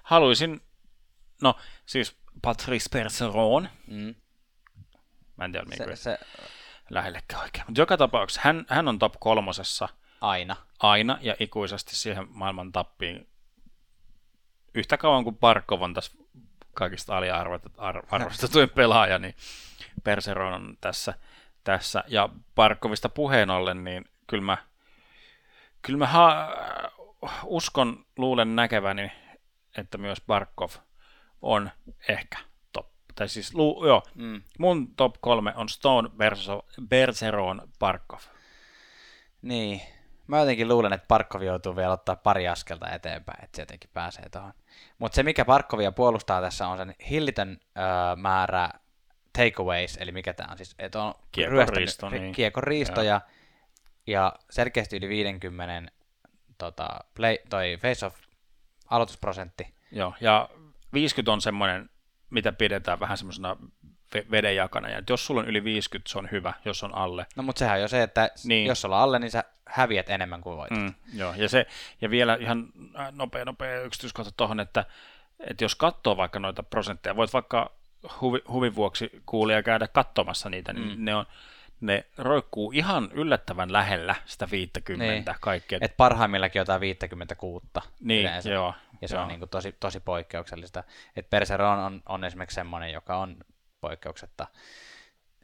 Haluaisin, 0.03 0.61
no 1.43 1.57
siis 1.87 2.16
Patrice 2.43 2.89
Perseron, 2.93 3.68
Mm. 3.87 4.14
mä 5.37 5.45
en 5.45 5.53
tiedä 5.53 5.66
Se, 5.77 5.85
mikä 5.85 5.97
se 5.97 6.18
lähellekään 6.91 7.43
oikein, 7.43 7.64
mutta 7.68 7.81
joka 7.81 7.97
tapauksessa 7.97 8.41
hän, 8.45 8.66
hän 8.68 8.89
on 8.89 8.99
top 8.99 9.14
kolmosessa 9.20 9.89
aina. 10.20 10.57
aina 10.79 11.18
ja 11.20 11.37
ikuisesti 11.41 11.97
siihen 11.97 12.27
maailman 12.31 12.72
tappiin 12.72 13.29
yhtä 14.75 14.97
kauan 14.97 15.25
kuin 15.25 15.37
Barkov 15.39 15.83
on 15.83 15.95
tässä 15.95 16.12
kaikista 16.75 17.16
aliarvostetuin 17.18 18.70
pelaaja, 18.77 19.18
niin 19.18 19.35
Perseron 20.05 20.53
on 20.53 20.77
tässä, 20.81 21.14
tässä. 21.64 22.05
Ja 22.09 22.29
Barkovista 22.55 23.09
puheen 23.09 23.51
ollen, 23.51 23.85
niin 23.85 24.05
kyllä 24.27 24.45
mä, 24.45 24.59
kyllä 25.83 25.99
mä 25.99 26.07
ha- 26.07 26.49
uskon, 27.45 28.05
luulen 28.16 28.57
näkeväni, 28.57 29.12
että 29.79 29.99
myös 29.99 30.18
Barkov 30.27 30.70
on 31.43 31.70
ehkä 32.09 32.39
top. 32.72 32.87
Tai 33.14 33.29
siis, 33.29 33.55
lu- 33.55 33.87
joo, 33.87 34.03
Mm. 34.14 34.43
mun 34.59 34.95
top 34.97 35.14
kolme 35.20 35.53
on 35.57 35.68
Stone, 35.68 36.09
Berso- 36.09 36.87
Bergeron, 36.89 37.68
Barkov. 37.79 38.20
Niin. 39.43 39.81
Mä 40.27 40.39
jotenkin 40.41 40.68
luulen, 40.68 40.93
että 40.93 41.07
Parkov 41.09 41.43
joutuu 41.43 41.77
vielä 41.77 41.93
ottaa 41.93 42.16
pari 42.16 42.49
askelta 42.49 42.91
eteenpäin, 42.91 43.45
että 43.45 43.57
se 43.57 43.62
jotenkin 43.62 43.91
pääsee 43.93 44.29
tuohon. 44.29 44.53
Mutta 44.99 45.16
se, 45.16 45.22
mikä 45.22 45.45
Parkkovia 45.45 45.93
puolustaa 45.93 46.41
tässä, 46.41 46.68
on 46.68 46.79
sen 46.79 46.95
hillitön 47.11 47.61
öö, 47.79 47.85
määrä 48.16 48.70
takeaways, 49.33 49.97
eli 49.97 50.12
mikä 50.12 50.33
tämä 50.33 50.53
on 50.53 50.57
siis, 50.57 50.75
että 50.79 51.03
on 51.03 51.14
Kiekon 51.33 51.53
ryöstänyt- 51.53 51.77
riisto, 51.77 52.09
ri- 52.09 52.11
niin. 52.18 52.33
kiekon 52.33 52.62
riistoja 52.62 53.20
ja 54.07 54.33
selkeästi 54.51 54.97
yli 54.97 55.09
50 55.09 55.93
tota, 56.59 56.89
play, 57.14 57.39
toi 57.51 57.79
face-off 57.83 58.16
aloitusprosentti. 58.91 59.75
Joo, 59.93 60.14
ja 60.20 60.49
50 60.93 61.33
on 61.33 61.41
semmoinen, 61.41 61.91
mitä 62.31 62.53
pidetään 62.53 63.01
vähän 63.01 63.18
semmoisena 63.18 63.57
vedenjakana, 64.31 64.89
ja 64.89 65.03
jos 65.11 65.27
sulla 65.27 65.41
on 65.41 65.49
yli 65.49 65.65
50, 65.65 66.11
se 66.12 66.19
on 66.19 66.29
hyvä, 66.33 66.53
jos 66.65 66.83
on 66.85 66.95
alle. 66.95 67.27
No 67.37 67.43
mutta 67.43 67.59
sehän 67.59 67.75
on 67.75 67.81
jo 67.83 67.89
se, 67.89 68.03
että 68.03 68.31
Niin. 68.45 68.67
jos 68.67 68.81
sulla 68.81 68.97
on 68.97 69.03
alle, 69.03 69.19
niin 69.19 69.31
sä 69.31 69.45
häviät 69.67 70.11
enemmän 70.11 70.41
kuin 70.41 70.57
voitat. 70.57 70.79
Mm, 70.79 70.95
joo, 71.15 71.35
ja, 71.37 71.49
se, 71.49 71.67
ja 72.01 72.11
vielä 72.11 72.37
ihan 72.41 72.65
äh, 72.99 73.12
nopea, 73.12 73.45
nopea 73.45 73.81
yksityiskohta 73.83 74.33
tuohon, 74.37 74.61
että, 74.61 74.85
että 75.41 75.65
jos 75.65 75.75
katsoo 75.75 76.17
vaikka 76.17 76.39
noita 76.39 76.62
prosentteja, 76.62 77.17
voit 77.17 77.33
vaikka 77.33 77.71
huvi, 78.21 78.39
huvin 78.49 78.75
vuoksi 78.75 79.11
kuulia 79.27 79.62
käydä 79.62 79.89
katsomassa 79.89 80.51
niitä, 80.51 80.73
niin 80.73 80.99
Mm. 80.99 81.05
ne, 81.05 81.15
on, 81.15 81.27
ne 81.81 82.05
roikkuu 82.19 82.73
ihan 82.73 83.09
yllättävän 83.12 83.73
lähellä 83.73 84.15
sitä 84.25 84.49
50 84.51 85.05
Niin. 85.05 85.25
kaikkea. 85.41 85.79
Et 85.83 85.97
parhaimmillakin 85.97 86.61
jotain 86.61 86.81
56 86.81 87.67
niin, 88.01 88.21
yleensä. 88.21 88.51
joo. 88.51 88.75
Ja 89.03 89.09
se 89.09 89.15
joo. 89.15 89.23
on 89.23 89.29
niin 89.29 89.39
kuin 89.39 89.49
tosi, 89.49 89.77
tosi 89.81 90.01
poikkeuksellista. 90.01 90.85
Et 91.17 91.31
Perseron 91.31 91.79
on, 91.79 92.03
on 92.07 92.25
esimerkiksi 92.25 92.55
semmoinen, 92.55 92.93
joka 92.93 93.17
on 93.17 93.37
poikkeuksetta 93.89 94.47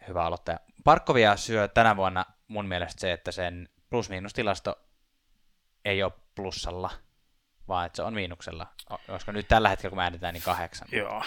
hyvä 0.08 0.24
aloittaja. 0.24 0.60
Parkkovia 0.84 1.36
syö 1.36 1.68
tänä 1.68 1.96
vuonna 1.96 2.26
mun 2.48 2.66
mielestä 2.66 3.00
se, 3.00 3.12
että 3.12 3.32
sen 3.32 3.68
plus-miinus-tilasto 3.90 4.76
ei 5.84 6.02
ole 6.02 6.12
plussalla, 6.34 6.90
vaan 7.68 7.86
että 7.86 7.96
se 7.96 8.02
on 8.02 8.14
miinuksella. 8.14 8.66
O- 8.92 9.00
Koska 9.06 9.32
nyt 9.32 9.48
tällä 9.48 9.68
hetkellä, 9.68 9.90
kun 9.90 9.96
mä 9.96 10.02
äänitään, 10.02 10.34
niin 10.34 10.42
kahdeksan. 10.42 10.88
Joo, 10.92 11.22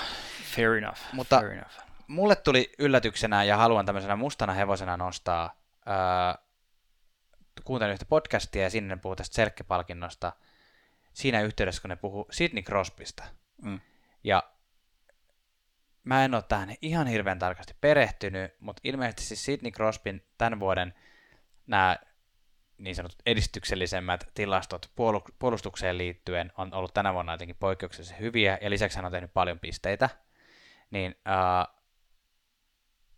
fair 0.55 0.71
enough. 0.71 0.99
Mutta- 1.11 1.39
fair 1.39 1.51
enough. 1.51 1.73
Mulle 2.07 2.35
tuli 2.35 2.71
yllätyksenä 2.79 3.43
ja 3.43 3.57
haluan 3.57 3.85
tämmöisenä 3.85 4.15
mustana 4.15 4.53
hevosena 4.53 4.97
nostaa, 4.97 5.55
ää, 5.85 6.37
kuuntelin 7.63 7.93
yhtä 7.93 8.05
podcastia 8.05 8.63
ja 8.63 8.69
sinne 8.69 8.95
ne 8.95 9.01
puhuu 9.01 9.15
tästä 9.15 9.35
Selkke-palkinnosta 9.35 10.31
siinä 11.13 11.41
yhteydessä, 11.41 11.81
kun 11.81 11.89
ne 11.89 11.95
puhuu 11.95 12.27
Sidney 12.31 12.63
Crosbysta. 12.63 13.23
Mm. 13.61 13.79
Ja 14.23 14.43
mä 16.03 16.25
en 16.25 16.35
ole 16.35 16.43
tähän 16.49 16.75
ihan 16.81 17.07
hirveän 17.07 17.39
tarkasti 17.39 17.73
perehtynyt, 17.81 18.53
mutta 18.59 18.81
ilmeisesti 18.83 19.23
siis 19.23 19.45
Sidney 19.45 19.71
Crosbyn 19.71 20.21
tämän 20.37 20.59
vuoden 20.59 20.93
nämä 21.67 21.97
niin 22.77 22.95
sanotut 22.95 23.21
edistyksellisemmät 23.25 24.27
tilastot 24.33 24.91
puolu- 24.95 25.35
puolustukseen 25.39 25.97
liittyen 25.97 26.51
on 26.57 26.73
ollut 26.73 26.93
tänä 26.93 27.13
vuonna 27.13 27.33
jotenkin 27.33 27.55
poikkeuksellisen 27.59 28.19
hyviä, 28.19 28.57
ja 28.61 28.69
lisäksi 28.69 28.97
hän 28.97 29.05
on 29.05 29.11
tehnyt 29.11 29.33
paljon 29.33 29.59
pisteitä. 29.59 30.09
Niin 30.91 31.15
äh, 31.27 31.75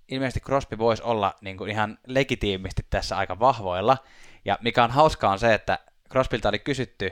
ilmeisesti 0.08 0.40
Crosby 0.40 0.78
voisi 0.78 1.04
olla 1.04 1.34
niin 1.42 1.58
kuin 1.58 1.72
ihan 1.72 1.98
legitiimisti 2.08 2.86
tässä 2.90 3.18
aika 3.18 3.40
vahvoilla, 3.40 3.98
ja 4.46 4.58
mikä 4.62 4.84
on 4.84 4.92
hauskaa 4.92 5.32
on 5.32 5.40
se, 5.40 5.54
että 5.54 5.80
Crosbylta 6.12 6.50
oli 6.50 6.60
kysytty 6.60 7.12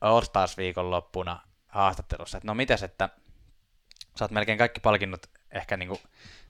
All 0.00 0.20
Stars 0.20 0.56
viikonloppuna 0.56 1.40
haastattelussa, 1.68 2.38
että 2.38 2.46
no 2.46 2.54
mitäs, 2.54 2.82
että 2.82 3.08
sä 4.18 4.24
oot 4.24 4.30
melkein 4.30 4.58
kaikki 4.58 4.80
palkinnot 4.80 5.26
ehkä 5.50 5.76
niinku, 5.76 6.00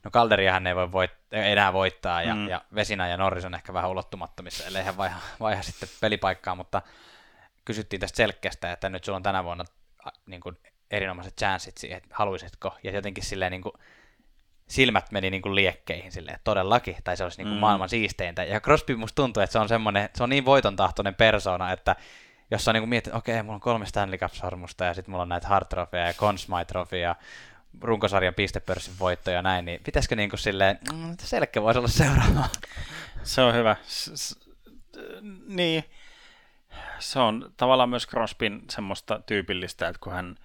no 0.03 0.11
Calderia 0.11 0.51
hän 0.53 0.67
ei 0.67 0.75
voi 0.75 0.91
voit, 0.91 1.11
ei 1.31 1.51
enää 1.51 1.73
voittaa 1.73 2.21
ja, 2.23 2.35
Mm. 2.35 2.47
ja 2.47 2.61
Vesina 2.75 3.07
ja 3.07 3.17
Norris 3.17 3.45
on 3.45 3.55
ehkä 3.55 3.73
vähän 3.73 3.89
ulottumattomissa, 3.91 4.65
ellei 4.65 4.83
hän 4.83 4.97
vaiha, 4.97 5.19
vaiha 5.39 5.61
sitten 5.61 5.89
pelipaikkaa, 6.01 6.55
mutta 6.55 6.81
kysyttiin 7.65 7.99
tästä 7.99 8.17
selkeästä, 8.17 8.71
että 8.71 8.89
nyt 8.89 9.03
sulla 9.03 9.15
on 9.15 9.23
tänä 9.23 9.43
vuonna 9.43 9.65
niin 10.25 10.41
kuin 10.41 10.57
erinomaiset 10.91 11.35
chanssit 11.37 11.77
siihen, 11.77 11.97
että 11.97 12.09
haluaisitko, 12.13 12.77
ja 12.83 12.91
jotenkin 12.91 13.23
silleen 13.23 13.51
niin 13.51 13.61
kuin, 13.61 13.73
silmät 14.67 15.11
meni 15.11 15.29
niin 15.29 15.41
kuin 15.41 15.55
liekkeihin 15.55 16.11
silleen, 16.11 16.35
että 16.35 16.43
todellakin, 16.43 16.95
tai 17.03 17.17
se 17.17 17.23
olisi 17.23 17.37
niin 17.37 17.47
kuin 17.47 17.57
Mm. 17.57 17.59
maailman 17.59 17.89
siisteintä. 17.89 18.43
Ja 18.43 18.59
Crosby 18.61 18.95
musta 18.95 19.15
tuntuu, 19.15 19.43
että 19.43 19.51
se 19.51 19.59
on 19.59 19.67
semmoinen, 19.69 20.09
se 20.15 20.23
on 20.23 20.29
niin 20.29 20.45
voiton 20.45 20.75
tahtoinen 20.75 21.15
persona, 21.15 21.71
että 21.71 21.95
jos 22.51 22.67
on 22.67 22.73
niin 22.73 22.81
kuin 22.81 22.89
miettinyt, 22.89 23.15
että 23.15 23.31
okei, 23.31 23.43
mulla 23.43 23.55
on 23.55 23.59
kolme 23.61 23.85
Stanley 23.85 24.17
Cup-sormusta 24.17 24.85
ja 24.85 24.93
sitten 24.93 25.11
mulla 25.11 25.21
on 25.21 25.29
näitä 25.29 25.47
Hart 25.47 25.69
Trophyja 25.69 26.05
ja 26.07 26.13
ja 27.01 27.15
runkosarjan 27.81 28.33
pistepörssin 28.33 28.93
voittoja 28.99 29.35
ja 29.35 29.41
näin, 29.41 29.65
niin 29.65 29.81
pitäisikö 29.83 30.15
niin 30.15 30.29
kuin 30.29 30.39
silleen, 30.39 30.79
mm, 30.93 31.15
selkeä 31.19 31.63
voisi 31.63 31.79
olla 31.79 31.87
seuraava. 31.87 32.45
Se 33.23 33.41
on 33.41 33.53
hyvä. 33.53 33.75
S- 33.87 34.39
niin, 35.47 35.83
se 36.99 37.19
on 37.19 37.53
tavallaan 37.57 37.89
myös 37.89 38.07
Crosbyn 38.07 38.61
semmoista 38.69 39.19
tyypillistä, 39.25 39.87
että 39.87 39.99
kun 39.99 40.13
hän 40.13 40.35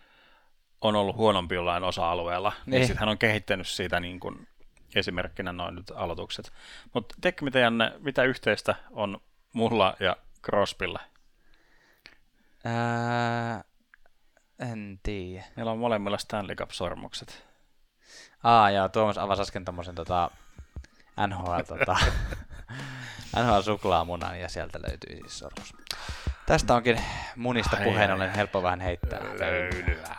on 0.80 0.96
ollut 0.96 1.16
huonompi 1.16 1.54
jollain 1.54 1.84
osa-alueella, 1.84 2.52
niin, 2.66 2.70
niin 2.70 2.86
sitten 2.86 3.00
hän 3.00 3.08
on 3.08 3.18
kehittänyt 3.18 3.68
siitä 3.68 4.00
niin 4.00 4.20
kuin 4.20 4.48
esimerkkinä 4.94 5.52
noin 5.52 5.74
nyt 5.74 5.92
aloitukset. 5.94 6.52
Mutta 6.94 7.14
tiedätkö 7.20 7.44
mitä, 7.44 7.58
Janne, 7.58 7.92
mitä 7.98 8.22
yhteistä 8.24 8.74
on 8.90 9.20
mulla 9.52 9.96
ja 10.00 10.16
Crosbylla? 10.44 11.00
Ää, 12.64 13.64
en 14.60 15.00
tiedä. 15.02 15.44
Meillä 15.56 15.72
on 15.72 15.78
molemmilla 15.78 16.18
Stanley 16.18 16.56
Cup-sormukset. 16.56 17.44
Aa, 18.42 18.70
joo, 18.70 18.88
Tuomas 18.88 19.18
avasi 19.18 19.42
äsken 19.42 19.64
tommosen 19.64 19.94
tota, 19.94 20.30
NHL, 21.26 21.60
tota, 21.68 21.96
NHL 23.42 23.60
suklaamunan 23.60 24.40
ja 24.40 24.48
sieltä 24.48 24.78
löytyy 24.88 25.16
siis 25.16 25.38
sormus. 25.38 25.74
Tästä 26.46 26.74
onkin 26.74 27.00
munista 27.36 27.76
Ai, 27.76 27.84
puheen 27.84 28.10
ai, 28.10 28.14
ollen 28.14 28.34
helppo 28.34 28.62
vähän 28.62 28.80
heittää. 28.80 29.20
Löylyä. 29.38 30.16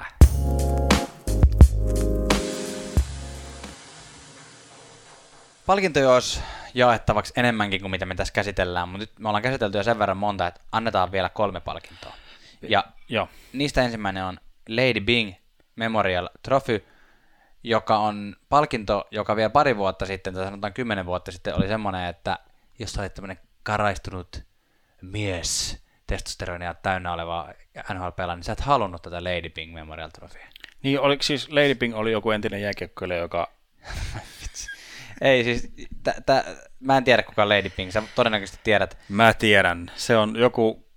Palkintoja 5.65 6.13
olisi 6.13 6.41
jaettavaksi 6.73 7.33
enemmänkin 7.35 7.81
kuin 7.81 7.91
mitä 7.91 8.05
me 8.05 8.15
tässä 8.15 8.33
käsitellään, 8.33 8.89
mutta 8.89 9.03
nyt 9.03 9.19
me 9.19 9.29
ollaan 9.29 9.41
käsitelty 9.41 9.77
jo 9.77 9.83
sen 9.83 9.99
verran 9.99 10.17
monta, 10.17 10.47
että 10.47 10.61
annetaan 10.71 11.11
vielä 11.11 11.29
kolme 11.29 11.59
palkintoa. 11.59 12.13
Ja 12.61 12.83
Joo, 13.11 13.29
niistä 13.53 13.83
ensimmäinen 13.83 14.23
on 14.23 14.39
Lady 14.69 14.99
Bing 14.99 15.33
Memorial 15.75 16.29
Trophy, 16.43 16.85
joka 17.63 17.97
on 17.97 18.35
palkinto, 18.49 19.07
joka 19.11 19.35
vielä 19.35 19.49
pari 19.49 19.77
vuotta 19.77 20.05
sitten, 20.05 20.33
tai 20.33 20.45
sanotaan 20.45 20.73
kymmenen 20.73 21.05
vuotta 21.05 21.31
sitten, 21.31 21.55
oli 21.55 21.67
semmoinen, 21.67 22.05
että 22.05 22.39
jos 22.79 22.97
olet 22.97 23.13
tämmöinen 23.13 23.39
karaistunut 23.63 24.43
mies, 25.01 25.83
testosteronia 26.07 26.73
täynnä 26.73 27.13
oleva 27.13 27.49
nhl 27.93 28.31
niin 28.35 28.43
sä 28.43 28.53
et 28.53 28.59
halunnut 28.59 29.01
tätä 29.01 29.23
Lady 29.23 29.49
Ping 29.49 29.73
Memorial 29.73 30.09
Trophea. 30.09 30.47
Niin, 30.83 30.99
oliko 30.99 31.23
siis 31.23 31.49
Lady 31.49 31.75
Ping 31.75 31.95
oli 31.95 32.11
joku 32.11 32.31
entinen 32.31 32.61
jääkiekkoilija, 32.61 33.19
joka... 33.19 33.51
Ei 35.21 35.43
siis, 35.43 35.73
t- 36.03 36.25
t- 36.25 36.69
mä 36.79 36.97
en 36.97 37.03
tiedä 37.03 37.23
kuka 37.23 37.49
Lady 37.49 37.69
Ping, 37.69 37.91
sä 37.91 38.03
todennäköisesti 38.15 38.59
tiedät. 38.63 38.97
Mä 39.09 39.33
tiedän, 39.33 39.91
se 39.95 40.17
on 40.17 40.35
joku 40.35 40.90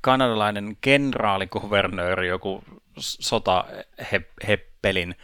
kanadalainen 0.00 0.76
kenraalikuvernööri, 0.80 2.28
joku 2.28 2.64
sotaheppelin 2.98 5.16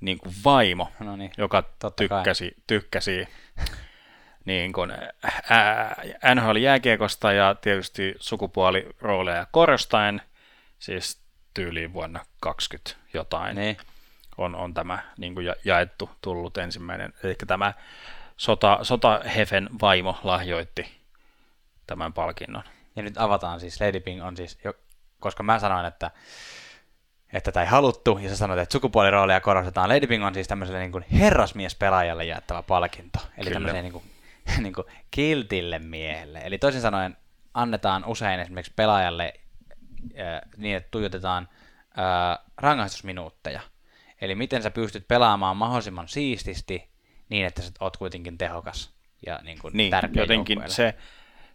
niin 0.00 0.18
kuin 0.18 0.34
vaimo, 0.44 0.92
no 1.00 1.16
niin, 1.16 1.32
joka 1.38 1.64
tykkäsi, 1.96 2.56
tykkäsi 2.66 3.28
niin 4.44 4.72
kuin, 4.72 4.92
NHL-jääkiekosta 6.34 7.32
ja 7.32 7.54
tietysti 7.54 8.14
sukupuolirooleja 8.18 9.46
korostaen, 9.50 10.22
siis 10.78 11.22
tyyliin 11.54 11.92
vuonna 11.92 12.20
20 12.40 12.96
jotain, 13.14 13.56
niin. 13.56 13.76
on, 14.38 14.54
on 14.54 14.74
tämä 14.74 14.98
niin 15.18 15.34
kuin 15.34 15.46
jaettu 15.64 16.10
tullut 16.20 16.58
ensimmäinen. 16.58 17.14
Eli 17.24 17.36
tämä 17.46 17.72
sota, 18.36 18.78
sotahefen 18.82 19.68
vaimo 19.80 20.18
lahjoitti 20.22 21.00
tämän 21.86 22.12
palkinnon. 22.12 22.62
Ja 22.96 23.02
nyt 23.02 23.18
avataan 23.18 23.60
siis, 23.60 23.80
Lady 23.80 24.00
Ping 24.00 24.24
on 24.24 24.36
siis, 24.36 24.58
koska 25.20 25.42
mä 25.42 25.58
sanoin, 25.58 25.86
että 25.86 26.10
että 27.32 27.52
tämä 27.52 27.64
ei 27.64 27.70
haluttu, 27.70 28.18
ja 28.22 28.28
sä 28.28 28.36
sanoit, 28.36 28.60
että 28.60 28.72
sukupuoliroolia 28.72 29.40
korostetaan. 29.40 29.88
Lady 29.88 30.06
Ping 30.06 30.24
on 30.24 30.34
siis 30.34 30.48
tämmöiselle 30.48 30.80
niin 30.80 30.92
kuin 30.92 31.04
herrasmiespelaajalle 31.12 32.24
jaettava 32.24 32.62
palkinto. 32.62 33.18
Eli 33.38 33.50
tämmöiselle 33.50 33.82
niin 33.82 33.92
kuin, 33.92 34.04
niin 34.62 34.72
kuin 34.72 34.86
kiltille 35.10 35.78
miehelle. 35.78 36.40
Eli 36.44 36.58
toisin 36.58 36.80
sanoen 36.80 37.16
annetaan 37.54 38.04
usein 38.04 38.40
esimerkiksi 38.40 38.72
pelaajalle 38.76 39.34
äh, 40.20 40.40
niin, 40.56 40.76
että 40.76 40.88
tuijotetaan 40.90 41.48
äh, 41.98 42.38
rangaistusminuutteja. 42.56 43.60
Eli 44.20 44.34
miten 44.34 44.62
sä 44.62 44.70
pystyt 44.70 45.08
pelaamaan 45.08 45.56
mahdollisimman 45.56 46.08
siististi 46.08 46.88
niin, 47.28 47.46
että 47.46 47.62
sä 47.62 47.72
oot 47.80 47.96
kuitenkin 47.96 48.38
tehokas 48.38 48.90
ja 49.26 49.40
niin 49.42 49.58
kuin 49.58 49.76
niin, 49.76 49.90
tärkeä 49.90 50.22
jotenkin 50.22 50.62
se, 50.66 50.94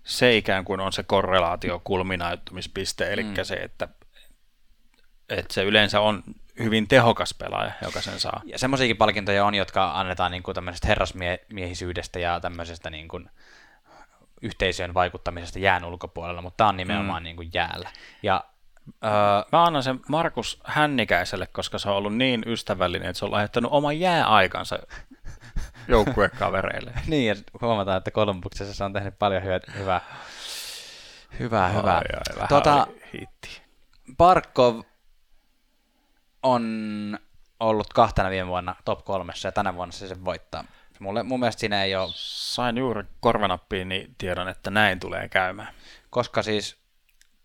se 0.06 0.38
ikään 0.38 0.66
kuin 0.66 0.80
on 0.80 0.94
se 0.94 1.04
korrelaatio 1.04 1.82
kulminaattumispiste, 1.84 3.14
eli 3.14 3.24
mm. 3.24 3.34
se, 3.44 3.56
että 3.56 3.88
että 5.30 5.54
se 5.54 5.64
yleensä 5.64 6.02
on 6.02 6.24
hyvin 6.60 6.88
tehokas 6.88 7.34
pelaaja, 7.34 7.72
joka 7.82 8.02
sen 8.02 8.20
saa. 8.20 8.42
Ja 8.46 8.60
semmoisiakin 8.60 8.98
palkintoja 8.98 9.46
on, 9.46 9.56
jotka 9.56 10.00
annetaan 10.00 10.32
niin 10.32 10.44
kuin 10.44 10.56
tämmöisestä 10.56 10.88
herrasmiehisyydestä 10.88 12.20
ja 12.20 12.40
tämmöisestä 12.40 12.90
niin 12.90 13.08
kuin 13.08 13.30
yhteisöön 14.42 14.94
vaikuttamisesta 14.94 15.60
jään 15.60 15.86
ulkopuolella, 15.86 16.42
mutta 16.42 16.58
tämä 16.58 16.70
on 16.70 16.78
nimenomaan 16.78 17.22
mm. 17.22 17.24
niin 17.24 17.36
kuin 17.36 17.50
jäällä. 17.54 17.90
Ja 18.24 18.44
Öö, 19.06 19.12
Mä 19.52 19.64
annan 19.64 19.84
sen 19.84 20.00
Markus 20.10 20.62
Hännikäiselle, 20.64 21.48
koska 21.48 21.80
se 21.80 21.90
on 21.90 21.96
ollut 21.96 22.16
niin 22.16 22.44
ystävällinen, 22.48 23.10
että 23.10 23.20
se 23.20 23.26
on 23.26 23.32
lahjoittanut 23.32 23.72
oman 23.72 24.00
jääaikansa 24.00 24.80
joukkuekavereille. 25.88 26.92
niin, 27.08 27.28
ja 27.28 27.36
huomataan, 27.62 27.98
että 27.98 28.12
Kolumbuksessa 28.12 28.74
se 28.74 28.84
on 28.84 28.94
tehnyt 28.94 29.20
paljon 29.20 29.44
hyvää. 29.44 29.62
Hyvää, 29.80 30.02
hyvää. 31.40 31.70
hyvää. 31.70 31.96
Ai, 31.96 32.04
ai, 32.14 32.36
vähän 32.36 32.48
tuota, 32.48 32.88
hitti. 33.14 33.62
Barkov 34.18 34.82
on 36.44 37.20
ollut 37.60 37.94
kahtena 37.94 38.30
viime 38.30 38.48
vuonna 38.48 38.76
top 38.86 39.06
kolmessa 39.06 39.48
ja 39.48 39.52
tänä 39.52 39.76
vuonna 39.76 39.92
se 39.92 40.08
sen 40.08 40.26
voittaa. 40.26 40.64
Mulle, 41.00 41.24
mun 41.24 41.40
mielestä 41.40 41.60
siinä 41.60 41.84
ei 41.84 41.96
ole... 41.96 42.12
Sain 42.16 42.78
juuri 42.78 43.04
korvanappiin, 43.20 43.90
niin 43.90 44.16
tiedon, 44.18 44.48
että 44.48 44.72
näin 44.72 45.00
tulee 45.00 45.30
käymään. 45.30 45.74
Koska 46.10 46.44
siis 46.44 46.78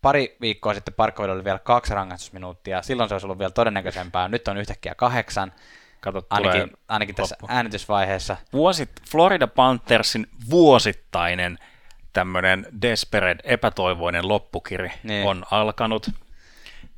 pari 0.01 0.37
viikkoa 0.41 0.73
sitten 0.73 0.93
Parkkoville 0.93 1.35
oli 1.35 1.43
vielä 1.43 1.59
kaksi 1.59 1.93
rangaistusminuuttia, 1.93 2.81
silloin 2.81 3.09
se 3.09 3.15
olisi 3.15 3.25
ollut 3.25 3.39
vielä 3.39 3.51
todennäköisempää, 3.51 4.27
nyt 4.27 4.47
on 4.47 4.57
yhtäkkiä 4.57 4.95
kahdeksan, 4.95 5.51
Kato, 6.01 6.27
ainakin, 6.29 6.71
ainakin 6.87 7.15
tässä 7.15 7.35
loppu. 7.41 7.55
äänitysvaiheessa. 7.55 8.37
Vuosit, 8.53 8.89
Florida 9.09 9.47
Panthersin 9.47 10.27
vuosittainen 10.49 11.57
tämmöinen 12.13 12.67
desperate, 12.81 13.43
epätoivoinen 13.43 14.27
loppukiri 14.27 14.91
niin. 15.03 15.27
on 15.27 15.45
alkanut. 15.51 16.09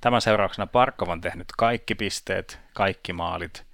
Tämän 0.02 0.22
seurauksena 0.22 0.68
Parkov 0.68 1.10
on 1.10 1.22
tehnyt 1.22 1.48
kaikki 1.58 1.96
pisteet, 1.96 2.60
kaikki 2.74 3.14
maalit, 3.14 3.66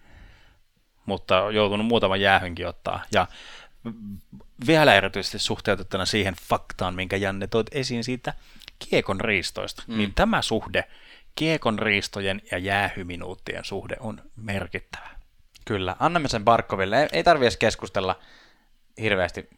mutta 1.06 1.42
on 1.42 1.56
joutunut 1.56 1.88
muutaman 1.88 2.22
jäähynkin 2.22 2.68
ottaa. 2.68 3.04
Ja 3.12 3.28
vielä 4.68 4.96
erityisesti 4.96 5.40
suhteutettuna 5.40 6.06
siihen 6.06 6.36
faktaan, 6.42 6.96
minkä 6.96 7.18
Janne 7.18 7.48
toit 7.48 7.68
esiin 7.72 8.04
siitä 8.04 8.34
kiekon 8.80 9.22
riistoista, 9.22 9.84
mm. 9.88 9.98
niin 9.98 10.14
tämä 10.14 10.42
suhde, 10.42 10.86
kiekon 11.36 11.80
riistojen 11.80 12.42
ja 12.52 12.58
jäähyminuuttien 12.58 13.66
suhde 13.66 13.96
on 14.00 14.22
merkittävä. 14.36 15.19
Kyllä, 15.70 15.96
annamme 16.00 16.28
sen 16.28 16.46
Barkoville. 16.46 17.02
Ei, 17.02 17.10
ei 17.12 17.24
tarvitse 17.24 17.60
keskustella 17.60 18.20
hirveästi 19.02 19.50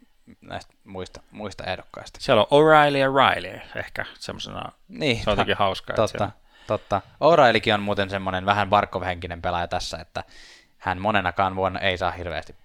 näistä 0.41 0.73
muista, 0.83 1.21
muista 1.31 1.63
ehdokkaista. 1.63 2.19
Siellä 2.21 2.41
on 2.41 2.47
O'Reilly 2.47 2.97
ja 2.97 3.07
Riley 3.07 3.61
ehkä 3.75 4.05
semmoisena, 4.19 4.71
niin, 4.87 5.23
se 5.23 5.29
on 5.29 5.31
jotenkin 5.31 5.57
hauskaa. 5.57 5.95
Totta. 5.95 6.31
Totta. 6.67 7.01
O'Reillykin 7.19 7.73
on 7.73 7.81
muuten 7.81 8.09
semmoinen 8.09 8.45
vähän 8.45 8.69
Barkov-henkinen 8.69 9.41
pelaaja 9.41 9.67
tässä, 9.67 9.97
että 9.97 10.23
hän 10.77 11.01
monenakaan 11.01 11.55
vuonna 11.55 11.79
ei 11.79 11.97
saa 11.97 12.11
hirveästi 12.11 12.55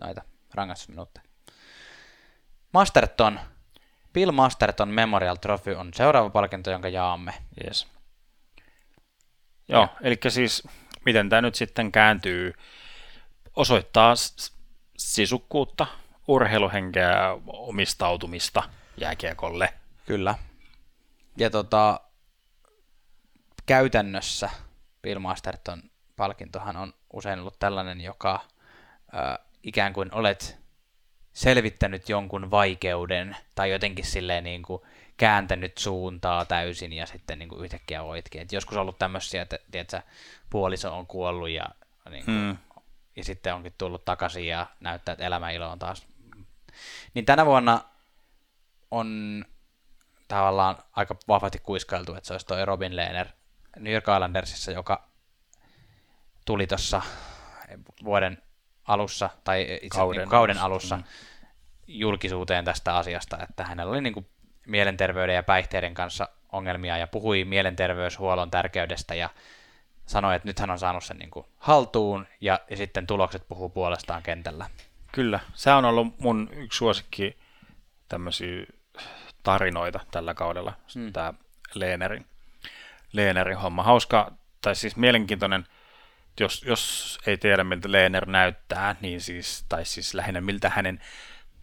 näitä 0.00 0.22
rangaistusminuutteja. 0.54 1.24
Masterton, 2.72 3.40
Bill 4.12 4.32
Masterton 4.32 4.88
Memorial 4.88 5.36
Trophy 5.36 5.74
on 5.74 5.94
seuraava 5.94 6.30
palkinto, 6.30 6.70
jonka 6.70 6.88
jaamme. 6.88 7.34
Yes. 7.64 7.86
Joo, 9.68 9.82
ja. 9.82 9.88
eli 10.00 10.16
siis 10.28 10.68
miten 11.06 11.28
tämä 11.28 11.42
nyt 11.42 11.54
sitten 11.54 11.92
kääntyy, 11.92 12.52
osoittaa 13.56 14.14
sisukkuutta, 14.98 15.86
urheiluhenkeä, 16.28 17.36
omistautumista 17.46 18.62
jääkiekolle. 18.96 19.74
Kyllä. 20.06 20.34
Ja 21.36 21.50
tota, 21.50 22.00
käytännössä 23.66 24.50
Bill 25.02 25.18
Masterton 25.18 25.82
palkintohan 26.16 26.76
on 26.76 26.94
usein 27.12 27.38
ollut 27.38 27.58
tällainen, 27.58 28.00
joka 28.00 28.40
ö, 29.14 29.44
ikään 29.62 29.92
kuin 29.92 30.14
olet 30.14 30.58
selvittänyt 31.32 32.08
jonkun 32.08 32.50
vaikeuden 32.50 33.36
tai 33.54 33.70
jotenkin 33.70 34.04
silleen 34.04 34.44
niin 34.44 34.62
kuin 34.62 34.82
kääntänyt 35.16 35.78
suuntaa 35.78 36.44
täysin 36.44 36.92
ja 36.92 37.06
sitten 37.06 37.38
niin 37.38 37.48
kuin 37.48 37.64
yhtäkkiä 37.64 38.04
voitkin. 38.04 38.42
Et 38.42 38.52
joskus 38.52 38.76
on 38.76 38.80
ollut 38.80 38.98
tämmöisiä, 38.98 39.42
että 39.42 39.58
tiedätkö, 39.70 40.02
puoliso 40.50 40.98
on 40.98 41.06
kuollut 41.06 41.50
ja, 41.50 41.64
niin 42.10 42.24
kuin, 42.24 42.40
hmm. 42.40 42.56
ja 43.16 43.24
sitten 43.24 43.54
onkin 43.54 43.74
tullut 43.78 44.04
takaisin 44.04 44.46
ja 44.46 44.66
näyttää, 44.80 45.12
että 45.12 45.26
elämä 45.26 45.50
ilo 45.50 45.70
on 45.70 45.78
taas. 45.78 46.06
Niin 47.14 47.24
tänä 47.24 47.46
vuonna 47.46 47.80
on 48.90 49.44
tavallaan 50.28 50.76
aika 50.92 51.16
vahvasti 51.28 51.58
kuiskailtu, 51.58 52.14
että 52.14 52.26
se 52.26 52.34
olisi 52.34 52.46
toi 52.46 52.64
Robin 52.64 52.96
Lehner 52.96 53.26
New 53.76 53.92
York 53.92 54.04
Islandersissa, 54.08 54.70
joka 54.70 55.08
tuli 56.44 56.66
tuossa 56.66 57.02
vuoden 58.04 58.42
alussa, 58.84 59.30
tai 59.44 59.62
itse 59.82 59.98
kauden, 59.98 60.20
niin 60.20 60.28
kauden 60.28 60.58
alussa, 60.58 60.96
mm. 60.96 61.04
julkisuuteen 61.86 62.64
tästä 62.64 62.96
asiasta, 62.96 63.38
että 63.42 63.64
hänellä 63.64 63.90
oli 63.90 64.00
niin 64.00 64.14
kuin 64.14 64.26
mielenterveyden 64.66 65.34
ja 65.34 65.42
päihteiden 65.42 65.94
kanssa 65.94 66.28
ongelmia 66.52 66.98
ja 66.98 67.06
puhui 67.06 67.44
mielenterveyshuollon 67.44 68.50
tärkeydestä 68.50 69.14
ja 69.14 69.30
sanoi, 70.06 70.36
että 70.36 70.48
nyt 70.48 70.58
hän 70.58 70.70
on 70.70 70.78
saanut 70.78 71.04
sen 71.04 71.16
niin 71.16 71.30
kuin 71.30 71.46
haltuun 71.56 72.26
ja, 72.40 72.60
ja 72.70 72.76
sitten 72.76 73.06
tulokset 73.06 73.48
puhuu 73.48 73.68
puolestaan 73.68 74.22
kentällä. 74.22 74.70
Kyllä, 75.12 75.40
se 75.54 75.72
on 75.72 75.84
ollut 75.84 76.18
mun 76.20 76.48
yksi 76.52 76.76
suosikki 76.76 77.38
tämmöisiä 78.08 78.66
tarinoita 79.42 80.00
tällä 80.10 80.34
kaudella, 80.34 80.72
hmm. 80.94 81.12
tämä 81.12 81.34
Leenerin 81.74 82.26
Leenerin 83.12 83.58
homma. 83.58 83.82
Hauska, 83.82 84.32
tai 84.60 84.74
siis 84.74 84.96
mielenkiintoinen, 84.96 85.66
jos, 86.40 86.62
jos 86.62 87.18
ei 87.26 87.38
tiedä 87.38 87.64
miltä 87.64 87.92
Leener 87.92 88.26
näyttää, 88.26 88.96
niin 89.00 89.20
siis, 89.20 89.64
tai 89.68 89.84
siis 89.84 90.14
lähinnä 90.14 90.40
miltä 90.40 90.70
hänen 90.74 91.00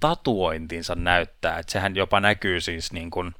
tatuointinsa 0.03 0.95
näyttää. 0.95 1.59
Että 1.59 1.71
sehän 1.71 1.95
jopa 1.95 2.19
näkyy 2.19 2.61
siis 2.61 2.93
niin 2.93 3.11
kuin 3.11 3.35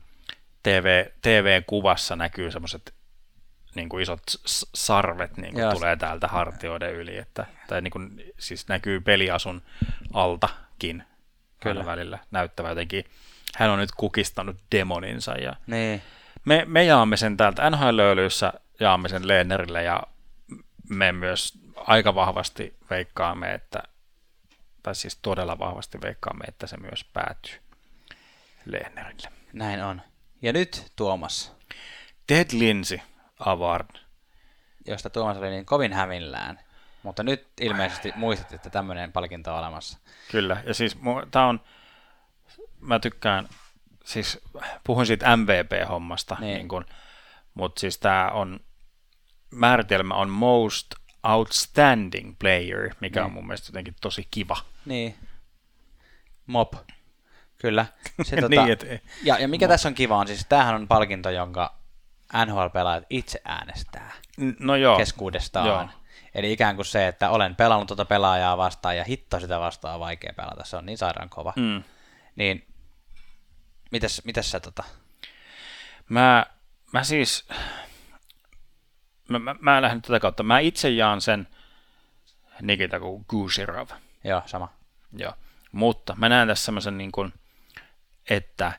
TV, 0.64 1.06
TV-kuvassa 1.22 2.16
näkyy 2.16 2.52
semmoiset 2.52 2.94
niin 3.76 3.90
kuin 3.90 4.04
isot 4.04 4.22
sarvet 4.76 5.38
niin 5.38 5.54
kuin 5.54 5.70
tulee 5.74 5.96
täältä 5.96 6.28
hartioiden 6.28 6.94
yli, 6.94 7.18
että, 7.18 7.46
tai 7.68 7.82
niin 7.82 7.92
kuin, 7.92 8.24
siis 8.40 8.68
näkyy 8.68 9.02
peliasun 9.02 9.62
altakin 10.14 11.04
Kyllä. 11.60 11.86
välillä 11.86 12.20
näyttävä 12.32 12.70
jotenkin. 12.70 13.06
Hän 13.56 13.70
on 13.70 13.80
nyt 13.80 13.92
kukistanut 13.98 14.58
demoninsa 14.72 15.32
ja 15.32 15.56
niin 15.68 16.02
me, 16.46 16.64
me 16.68 16.84
jaamme 16.84 17.18
sen 17.18 17.38
täältä 17.38 17.70
NHL-löylyissä, 17.70 18.54
jaamme 18.80 19.10
sen 19.10 19.28
Leenerille 19.28 19.84
ja 19.84 20.04
me 20.90 21.12
myös 21.12 21.54
aika 21.76 22.16
vahvasti 22.16 22.74
veikkaamme, 22.90 23.54
että, 23.54 23.84
tai 24.84 24.96
siis 24.96 25.20
todella 25.22 25.60
vahvasti 25.60 25.98
veikkaamme, 26.02 26.44
että 26.48 26.68
se 26.68 26.78
myös 26.78 27.04
päätyy 27.04 27.60
Lehnerille. 28.66 29.28
Näin 29.54 29.84
on. 29.84 30.02
Ja 30.42 30.54
nyt 30.54 30.92
Tuomas, 30.96 31.54
Ted 32.28 32.48
Lindsay 32.52 33.00
Award. 33.40 33.90
josta 34.88 35.10
Tuomas 35.10 35.38
oli 35.38 35.50
niin 35.50 35.66
kovin 35.66 35.94
hämillään. 35.94 36.60
Mutta 37.04 37.24
nyt 37.24 37.48
ilmeisesti 37.62 38.14
muistat, 38.16 38.54
että 38.54 38.70
tämmöinen 38.70 39.12
palkinto 39.12 39.54
on 39.54 39.60
olemassa. 39.60 39.98
Kyllä, 40.32 40.64
ja 40.66 40.74
siis 40.74 40.98
tämä 41.32 41.48
on, 41.48 41.62
mä 42.80 43.00
tykkään, 43.00 43.50
siis 44.06 44.40
puhuin 44.84 45.08
siitä 45.08 45.38
MVP-hommasta, 45.38 46.38
Niin. 46.40 46.58
niin. 46.58 46.68
niin 46.68 46.86
mutta 47.54 47.80
siis 47.80 48.00
tämä 48.00 48.30
on, 48.32 48.60
määritelmä 49.52 50.14
on 50.16 50.30
most 50.30 50.88
outstanding 51.24 52.36
player, 52.40 52.96
mikä 53.00 53.20
Niin. 53.20 53.26
on 53.26 53.32
mun 53.34 53.48
mielestä 53.48 53.70
jotenkin 53.70 53.96
tosi 54.02 54.28
kiva. 54.32 54.58
Niin. 54.86 55.16
Mop. 56.48 56.74
Kyllä. 57.58 57.86
Se, 58.24 58.36
Niin, 58.50 58.72
et- 58.72 58.86
ja, 59.24 59.38
ja 59.40 59.48
mikä 59.48 59.68
tässä 59.68 59.90
on 59.90 59.96
kiva 59.96 60.18
on, 60.18 60.28
siis 60.28 60.46
tämähän 60.50 60.76
on 60.76 60.88
palkinto, 60.88 61.30
jonka 61.30 61.76
NHL-pelaajat 62.46 63.06
itse 63.10 63.42
äänestää 63.46 64.12
No 64.60 64.76
joo, 64.76 64.98
keskuudestaan. 64.98 65.68
Joo. 65.68 65.88
Eli 66.36 66.52
ikään 66.52 66.76
kuin 66.76 66.86
se, 66.86 67.08
että 67.08 67.30
olen 67.30 67.56
pelannut 67.56 67.88
tuota 67.88 68.06
pelaajaa 68.06 68.58
vastaan 68.58 68.98
ja 68.98 69.04
hitto 69.04 69.40
sitä 69.40 69.60
vastaan 69.60 69.94
on 69.94 70.00
vaikea 70.00 70.34
pelata. 70.38 70.66
Se 70.66 70.78
on 70.78 70.86
niin 70.86 70.98
sairaan 70.98 71.30
kova. 71.30 71.54
Mm. 71.56 71.84
Niin, 72.36 72.68
mitäs, 73.92 74.22
mitäs 74.26 74.52
sä 74.52 74.60
tota? 74.60 74.84
Mä, 76.10 76.46
mä 76.94 77.04
siis, 77.04 77.48
mä, 79.30 79.40
mä, 79.40 79.56
mä 79.60 79.82
lähden 79.82 80.02
tätä 80.02 80.20
kautta. 80.20 80.44
Mä 80.44 80.60
itse 80.60 80.90
jaan 80.90 81.22
sen 81.22 81.48
Nikita 82.62 83.00
kuin 83.00 83.26
Kushirov. 83.28 83.90
Joo, 84.24 84.42
sama. 84.46 84.70
Joo. 85.18 85.34
Mutta 85.72 86.16
mä 86.18 86.30
näen 86.30 86.48
tässä 86.48 86.66
semmoisen 86.66 86.98
niin 86.98 87.12
kuin, 87.12 87.34
että 88.30 88.74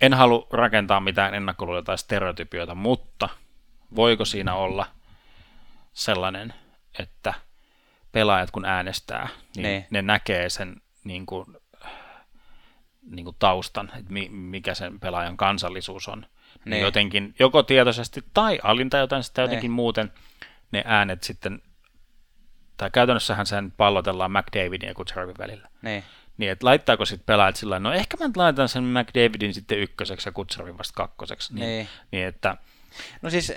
en 0.00 0.14
halua 0.14 0.46
rakentaa 0.50 1.00
mitään 1.00 1.34
ennakkoluuloja 1.34 1.82
tai 1.82 1.98
stereotypioita, 1.98 2.74
mutta 2.74 3.28
voiko 3.96 4.24
siinä 4.24 4.54
olla 4.54 4.86
sellainen, 5.92 6.54
että 6.98 7.34
pelaajat 8.12 8.50
kun 8.50 8.64
äänestää, 8.64 9.28
niin, 9.56 9.62
Niin. 9.62 9.62
niin. 9.62 9.86
ne 9.90 10.02
näkee 10.02 10.48
sen 10.50 10.76
niin 11.04 11.26
kuin, 11.26 11.46
niin 13.10 13.24
kuin 13.24 13.36
taustan, 13.38 13.92
että 13.98 14.12
mi, 14.12 14.28
mikä 14.28 14.74
sen 14.74 15.00
pelaajan 15.00 15.36
kansallisuus 15.36 16.08
on. 16.08 16.26
Niin. 16.64 16.70
Niin. 16.70 16.82
Jotenkin, 16.82 17.34
joko 17.38 17.62
tietoisesti 17.62 18.24
tai 18.34 18.58
alintajotain 18.62 19.22
sitä 19.22 19.42
jotenkin 19.42 19.62
Niin. 19.62 19.72
muuten 19.72 20.12
ne 20.72 20.82
äänet 20.86 21.22
sitten, 21.22 21.62
tai 22.76 22.90
käytännössähän 22.90 23.46
sen 23.46 23.70
pallotellaan 23.70 24.30
McDavidin 24.32 24.88
ja 24.88 24.94
Kutserovin 24.94 25.38
välillä. 25.38 25.68
Niin. 25.82 26.04
Niin, 26.38 26.50
että 26.52 26.66
laittaako 26.66 27.04
sitten 27.04 27.26
pelaajat 27.26 27.56
sillä 27.56 27.78
no 27.78 27.92
ehkä 27.92 28.16
mä 28.16 28.30
laitan 28.36 28.68
sen 28.68 28.84
McDavidin 28.84 29.54
sitten 29.54 29.78
ykköseksi 29.78 30.28
ja 30.28 30.32
Kutserovin 30.32 30.78
vasta 30.78 30.94
kakkoseksi. 30.96 31.54
Niin, 31.54 31.66
Niin. 31.66 31.88
niin 32.12 32.26
että 32.26 32.56
No 33.22 33.30
siis 33.30 33.52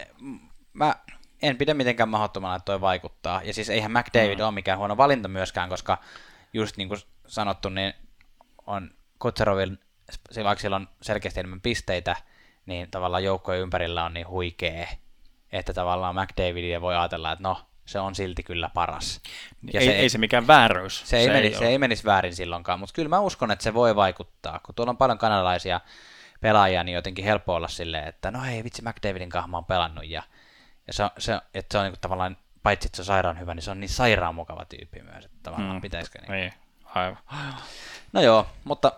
mä 0.74 0.96
en 1.42 1.58
pidä 1.58 1.74
mitenkään 1.74 2.10
mahdottomana, 2.10 2.56
että 2.56 2.66
toi 2.66 2.82
vaikuttaa. 2.82 3.42
Ja 3.44 3.54
siis 3.54 3.70
eihän 3.70 3.92
McDavid 3.92 4.38
mm. 4.38 4.44
ole 4.44 4.52
mikään 4.52 4.78
huono 4.78 4.98
valinta 4.98 5.28
myöskään, 5.28 5.70
koska 5.70 5.98
just 6.54 6.78
niin 6.78 6.88
kuin 6.88 7.00
sanottu, 7.28 7.70
niin 7.70 7.94
on 8.68 8.92
Kutserovin, 9.20 9.80
se- 10.32 10.44
vaikka 10.44 10.62
sillä 10.62 10.76
on 10.76 10.88
selkeästi 11.02 11.40
enemmän 11.40 11.62
pisteitä, 11.62 12.16
niin 12.66 12.92
tavallaan 12.92 13.24
joukkojen 13.24 13.62
ympärillä 13.62 14.06
on 14.06 14.14
niin 14.14 14.28
huikea, 14.28 14.88
että 15.52 15.74
tavallaan 15.74 16.16
McDavidia 16.16 16.82
voi 16.82 16.96
ajatella, 16.96 17.32
että 17.32 17.44
no, 17.44 17.62
se 17.86 18.00
on 18.00 18.16
silti 18.16 18.44
kyllä 18.44 18.70
paras. 18.74 19.22
ja 19.74 19.80
ei, 19.80 19.86
se, 19.86 19.92
ei 19.92 20.10
se 20.10 20.18
mikään 20.18 20.48
vääryys. 20.48 21.02
se, 21.06 21.18
ei, 21.18 21.26
se, 21.26 21.34
meni, 21.34 21.52
se 21.52 21.58
ole. 21.58 21.68
ei 21.68 21.78
menisi 21.78 22.04
väärin 22.04 22.36
silloinkaan, 22.36 22.80
mutta 22.80 22.94
kyllä 22.94 23.10
mä 23.10 23.20
uskon, 23.20 23.52
että 23.52 23.64
se 23.64 23.74
voi 23.74 23.96
vaikuttaa. 23.96 24.60
Kun 24.66 24.76
tuolla 24.76 24.90
on 24.90 24.98
paljon 24.98 25.18
kanadalaisia 25.18 25.82
pelaajia, 26.42 26.84
niin 26.84 26.96
jotenkin 26.96 27.26
helppo 27.26 27.56
olla 27.56 27.68
silleen, 27.68 28.08
että 28.08 28.32
no 28.32 28.42
hei 28.42 28.64
vitsi, 28.64 28.82
McDavidin 28.82 29.30
kanssa 29.30 29.48
mä 29.48 29.58
oon 29.58 29.66
pelannut. 29.66 30.06
Ja, 30.08 30.24
ja 30.88 30.94
se, 30.94 31.04
se, 31.18 31.40
että 31.54 31.74
se 31.74 31.78
on 31.78 31.86
niin 31.86 32.02
tavallaan, 32.02 32.38
paitsi 32.64 32.88
että 32.88 32.96
se 32.96 33.02
on 33.02 33.06
sairaan 33.06 33.40
hyvä, 33.40 33.54
niin 33.54 33.64
se 33.64 33.72
on 33.72 33.80
niin 33.80 33.90
sairaan 33.90 34.36
mukava 34.36 34.66
tyyppi 34.66 35.02
myös, 35.02 35.26
että 35.26 35.38
tavallaan 35.44 35.76
mm. 35.76 35.82
pitäisikö 35.82 36.20
niin. 36.20 36.32
Niin, 36.32 36.54
aivan. 36.86 37.18
No 38.14 38.22
joo, 38.22 38.48
mutta 38.64 38.92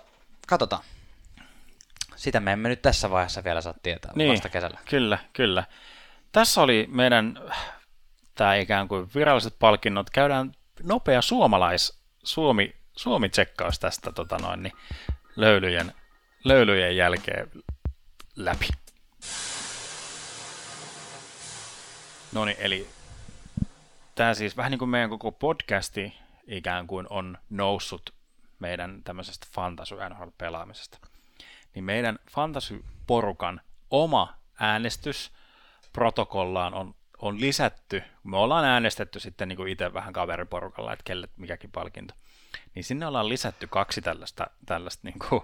katsotaan. 0.48 0.84
Sitä 2.22 2.40
me 2.40 2.52
emme 2.52 2.70
nyt 2.70 2.82
tässä 2.82 3.10
vaiheessa 3.10 3.44
vielä 3.44 3.62
saa 3.62 3.74
tietää, 3.84 4.12
niin. 4.16 4.32
vasta 4.32 4.50
kesällä. 4.50 4.80
Kyllä, 4.90 5.18
kyllä. 5.34 5.64
Tässä 6.32 6.62
oli 6.62 6.88
meidän 6.92 7.40
tämä 8.36 8.56
ikään 8.56 8.88
kuin 8.88 9.10
viralliset 9.16 9.56
palkinnot. 9.60 10.10
Käydään 10.10 10.52
nopea 10.84 11.22
suomalais, 11.22 12.00
Suomi, 12.24 12.76
Suomi-tsekkaus 12.96 13.80
tästä 13.80 14.12
tota 14.12 14.38
noin, 14.38 14.64
niin 14.64 14.74
löylyjen, 15.36 15.94
löylyjen 16.44 16.98
jälkeen 16.98 17.52
läpi. 18.36 18.68
No 22.32 22.46
niin, 22.46 22.58
eli 22.60 22.88
tämä 24.16 24.34
siis 24.34 24.58
vähän 24.58 24.72
niin 24.72 24.80
kuin 24.80 24.90
meidän 24.90 25.10
koko 25.10 25.32
podcasti 25.32 26.14
ikään 26.48 26.88
kuin 26.88 27.08
on 27.10 27.38
noussut 27.50 28.14
meidän 28.60 29.02
tämmöisestä 29.04 29.48
fantasy 29.52 29.96
NHL-pelaamisesta. 29.96 31.11
Niin 31.76 31.84
meidän 31.84 32.20
fantasy-porukan 32.32 33.62
oma 33.90 34.34
äänestys 34.60 35.32
protokollaan 35.94 36.74
on, 36.74 36.96
on 37.18 37.42
lisätty. 37.42 38.04
Me 38.24 38.38
ollaan 38.38 38.66
äänestetty 38.66 39.20
sitten 39.20 39.48
niin 39.48 39.58
kuin 39.58 39.72
itse 39.72 39.94
vähän 39.94 40.14
kaveriporukalla, 40.14 40.94
että 40.94 41.04
kelle 41.04 41.30
mikäkin 41.38 41.72
palkinto. 41.72 42.14
Niin 42.76 42.84
sinne 42.84 43.08
ollaan 43.08 43.30
lisätty 43.30 43.68
kaksi 43.68 44.02
tällaista, 44.02 44.48
tällaista 44.66 45.02
niin 45.08 45.20
kuin, 45.30 45.42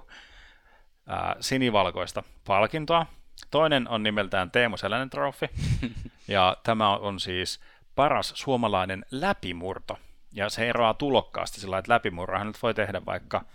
ää, 1.07 1.35
sinivalkoista 1.39 2.23
palkintoa. 2.47 3.05
Toinen 3.51 3.87
on 3.87 4.03
nimeltään 4.03 4.51
Teemu 4.51 4.77
Selänen 4.77 5.09
Trophy, 5.09 5.47
ja 6.27 6.57
tämä 6.63 6.97
on 6.97 7.19
siis 7.19 7.59
paras 7.95 8.33
suomalainen 8.35 9.05
läpimurto. 9.11 9.99
Ja 10.31 10.49
se 10.49 10.69
eroaa 10.69 10.93
tulokkaasti 10.93 11.59
sillä 11.61 11.77
että 11.77 11.93
läpimurrahan 11.93 12.47
nyt 12.47 12.63
voi 12.63 12.73
tehdä 12.73 13.05
vaikka, 13.05 13.45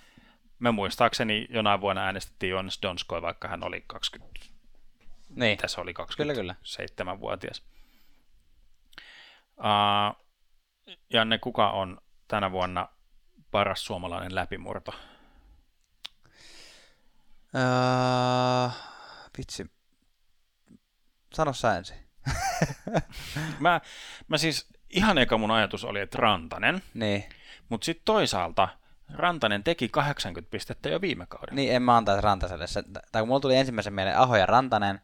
me 0.63 0.71
muistaakseni 0.71 1.47
jonain 1.51 1.81
vuonna 1.81 2.03
äänestettiin 2.03 2.51
Jonas 2.51 2.79
Donskoi, 2.83 3.23
vaikka 3.23 3.49
hän 3.49 3.65
oli 3.65 3.85
20, 3.87 4.41
Niin, 5.37 5.59
se 5.67 5.81
oli, 5.81 5.95
Kyllä, 6.17 6.35
kyllä. 6.35 6.55
27-vuotias. 6.63 7.63
Uh, 9.59 10.27
Janne, 11.11 11.39
kuka 11.39 11.71
on 11.71 12.01
tänä 12.29 12.51
vuonna 12.51 12.89
paras 13.51 13.85
suomalainen 13.85 14.35
läpimurto? 14.35 14.93
öö, 17.55 18.71
vitsi. 19.39 19.67
Sano 21.35 21.53
sä 21.53 21.77
ensin. 21.77 21.97
Mä, 23.61 23.81
mä 24.29 24.39
siis, 24.39 24.69
ihan 24.91 25.19
eka 25.19 25.39
mun 25.39 25.51
ajatus 25.51 25.85
oli, 25.85 26.01
että 26.01 26.19
Rantanen, 26.19 26.83
Niin, 26.95 27.25
mutta 27.69 27.85
sitten 27.85 28.05
toisaalta 28.05 28.69
Rantanen 29.15 29.65
teki 29.65 29.89
80 29.89 30.51
pistettä 30.51 30.89
jo 30.89 31.01
viime 31.01 31.27
kaudella. 31.27 31.55
niin 31.55 31.73
en 31.73 31.83
mä 31.83 31.97
antaisi 31.97 32.21
Rantaselle. 32.21 32.67
Se, 32.67 32.83
tai 33.13 33.23
kun 33.23 33.29
mulla 33.29 33.41
tuli 33.41 33.57
ensimmäisen 33.57 33.93
mieleen 33.93 34.19
Aho 34.19 34.37
ja 34.37 34.47
Rantanen. 34.47 35.01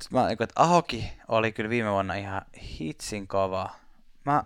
Sitten 0.00 0.20
mä, 0.20 0.30
että 0.30 0.46
Ahoki 0.56 1.12
oli 1.28 1.52
kyllä 1.52 1.70
viime 1.70 1.90
vuonna 1.90 2.14
ihan 2.14 2.42
hitsin 2.80 3.28
kova. 3.28 3.70
Mä, 4.24 4.44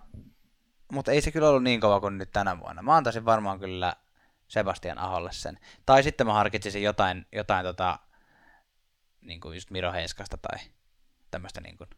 mutta 0.91 1.11
ei 1.11 1.21
se 1.21 1.31
kyllä 1.31 1.49
ollut 1.49 1.63
niin 1.63 1.81
kova 1.81 1.99
kuin 1.99 2.17
nyt 2.17 2.31
tänä 2.31 2.59
vuonna. 2.59 2.81
Mä 2.81 2.95
antaisin 2.95 3.25
varmaan 3.25 3.59
kyllä 3.59 3.93
Sebastian 4.47 4.97
Aholle 4.97 5.31
sen. 5.31 5.59
Tai 5.85 6.03
sitten 6.03 6.27
mä 6.27 6.33
harkitsisin 6.33 6.83
jotain, 6.83 7.25
jotain 7.31 7.65
tota, 7.65 7.99
niin 9.21 9.41
kuin 9.41 9.53
just 9.53 9.71
Miro 9.71 9.91
Heiskasta 9.91 10.37
tai 10.37 10.59
tämmöistä 11.31 11.61
niin 11.61 11.77
kuin 11.77 11.89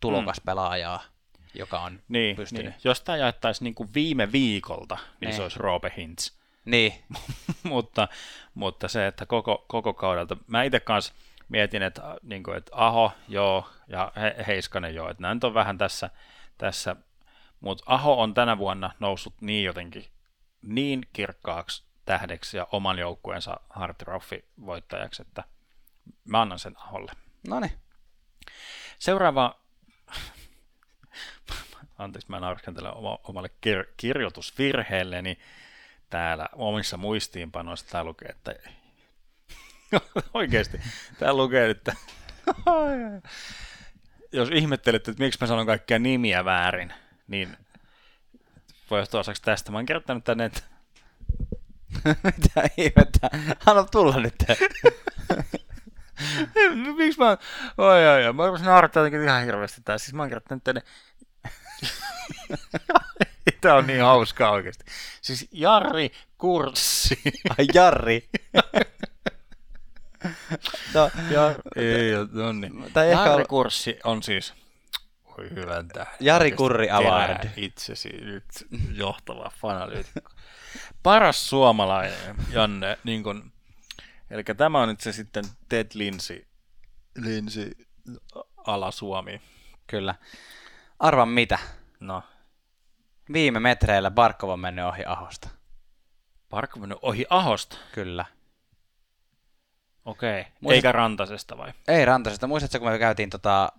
tulokaspelaajaa, 0.00 1.02
joka 1.54 1.80
on 1.80 2.00
Niin, 2.08 2.36
pystynyt. 2.36 2.64
niin. 2.64 2.74
Jos 2.84 3.00
tämä 3.00 3.16
jaettaisiin 3.18 3.64
niin 3.64 3.74
kuin 3.74 3.94
viime 3.94 4.32
viikolta, 4.32 4.94
niin, 4.94 5.04
Niin. 5.20 5.34
se 5.36 5.42
olisi 5.42 5.58
Roope 5.58 5.92
Hintz. 5.96 6.30
Niin, 6.64 6.94
mutta, 7.62 8.08
mutta 8.54 8.88
se, 8.88 9.06
että 9.06 9.26
koko, 9.26 9.64
koko 9.68 9.94
kaudelta, 9.94 10.36
mä 10.46 10.62
itse 10.62 10.80
kanssa 10.80 11.12
mietin, 11.48 11.82
että, 11.82 12.16
niin 12.22 12.42
kuin, 12.42 12.56
että 12.56 12.70
Aho, 12.74 13.12
joo, 13.28 13.68
ja 13.88 14.12
He- 14.16 14.44
Heiskanen, 14.46 14.94
joo, 14.94 15.10
että 15.10 15.22
nämä 15.22 15.34
nyt 15.34 15.44
on 15.44 15.54
vähän 15.54 15.78
tässä, 15.78 16.10
tässä 16.58 16.96
mutta 17.60 17.84
Aho 17.86 18.22
on 18.22 18.34
tänä 18.34 18.58
vuonna 18.58 18.90
noussut 19.00 19.34
niin 19.40 19.64
jotenkin 19.64 20.04
niin 20.62 21.00
kirkkaaksi 21.12 21.84
tähdeksi 22.04 22.56
ja 22.56 22.66
oman 22.72 22.98
joukkueensa 22.98 23.60
Hart 23.70 23.98
Trophy 23.98 24.44
voittajaksi, 24.66 25.22
että 25.22 25.44
mä 26.24 26.40
annan 26.40 26.58
sen 26.58 26.74
Aholle. 26.78 27.12
no 27.48 27.60
niin. 27.60 27.72
Seuraava, 28.98 29.59
anteeksi 32.02 32.30
mä 32.30 32.40
naursken 32.40 32.86
oma, 32.94 33.18
omalle 33.24 33.50
kir- 33.66 33.92
kirjoitusvirheelleni, 33.96 35.38
täällä 36.10 36.48
omissa 36.52 36.96
muistiinpanoissa 36.96 37.86
tää 37.90 38.04
lukee, 38.04 38.28
että 38.28 38.54
oikeasti, 40.34 40.80
tää 41.18 41.34
lukee, 41.34 41.70
että 41.70 41.92
jos 44.32 44.48
ihmettelette, 44.52 45.10
että 45.10 45.22
miksi 45.22 45.38
mä 45.40 45.46
sanon 45.46 45.66
kaikkia 45.66 45.98
nimiä 45.98 46.44
väärin, 46.44 46.92
niin 47.28 47.56
voi 48.90 49.00
johtua 49.00 49.20
osaksi 49.20 49.42
tästä. 49.42 49.72
Mä 49.72 49.78
oon 49.78 49.86
kirjoittanut 49.86 50.24
tänne, 50.24 50.44
että 50.44 50.62
Mitä 52.24 52.62
ihmettä? 52.76 53.30
Anna 53.66 53.84
tulla 53.84 54.20
nyt. 54.20 54.34
miksi 56.96 57.20
mä... 57.20 57.36
Oi, 57.78 58.08
oi, 58.08 58.26
oi. 58.26 58.32
Mä 58.32 58.46
rupesin 58.46 58.66
naurattaa 58.66 59.00
jotenkin 59.00 59.22
ihan 59.28 59.44
hirveästi 59.44 59.80
tää. 59.84 59.98
Siis 59.98 60.14
mä 60.14 60.22
oon 60.22 60.28
kirjoittanut 60.28 60.64
tänne... 60.64 60.82
Tää 63.60 63.74
on 63.74 63.86
niin 63.86 64.02
hauskaa 64.02 64.50
oikeasti. 64.50 64.84
Siis 65.20 65.48
Jari 65.52 66.12
Kurssi. 66.38 67.20
Ai 67.58 67.66
Jarri. 67.74 68.28
no, 70.94 71.10
Ja, 71.30 71.54
ei, 71.76 72.12
no 72.32 72.52
niin. 72.52 72.92
Tai 72.92 73.10
ehkä 73.10 73.24
Jari 73.24 73.42
ol- 73.42 73.46
Kurssi 73.46 73.98
on 74.04 74.22
siis... 74.22 74.54
Voi 75.38 75.50
hyvän 75.50 75.88
tähden. 75.88 76.14
Jari 76.20 76.52
Kurri 76.52 76.90
Award. 76.90 77.48
Itsesi 77.56 78.08
nyt 78.08 78.44
johtava 78.92 79.50
fanalyytikko. 79.60 80.30
Paras 81.02 81.48
suomalainen, 81.50 82.36
Janne, 82.52 82.98
niin 83.04 83.22
kun, 83.22 83.52
eli 84.30 84.44
tämä 84.44 84.80
on 84.82 84.88
nyt 84.88 85.00
se 85.00 85.12
sitten 85.12 85.44
Ted 85.68 85.86
Lindsay, 85.94 86.44
Lindsay 87.16 87.70
ala 88.56 88.90
Suomi. 88.90 89.40
Kyllä. 89.86 90.14
Arva 91.00 91.26
mitä? 91.26 91.58
No, 92.00 92.22
Viime 93.32 93.60
metreillä 93.60 94.10
Barkov 94.10 94.50
on 94.50 94.60
mennyt 94.60 94.84
ohi 94.84 95.02
Ahosta. 95.06 95.48
Parkko 96.48 96.80
mennyt 96.80 96.98
ohi 97.02 97.26
Ahosta. 97.30 97.76
Kyllä. 97.92 98.24
Okei. 100.04 100.42
Muistat- 100.44 100.72
Eikä 100.74 100.92
Rantasesta 100.92 101.58
vai? 101.58 101.72
Ei 101.88 102.04
Rantasesta. 102.04 102.46
Muistatko, 102.46 102.78
kun 102.78 102.88
me 102.92 102.98
käytiin 102.98 103.30
tota 103.30 103.72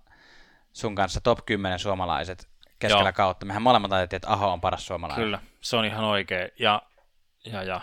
sun 0.74 0.96
kanssa 0.96 1.22
top 1.22 1.40
10 1.46 1.80
suomalaiset 1.80 2.50
keskellä 2.80 3.04
Joo. 3.04 3.14
kautta? 3.14 3.46
Mehän 3.46 3.62
molemmat 3.62 3.92
ajattelin, 3.94 4.18
että 4.18 4.32
Aho 4.34 4.54
on 4.54 4.62
paras 4.62 4.86
suomalainen. 4.86 5.26
Kyllä, 5.26 5.40
se 5.62 5.78
on 5.78 5.86
ihan 5.86 6.04
oikein. 6.06 6.50
Ja, 6.60 6.82
ja, 7.46 7.64
ja. 7.64 7.82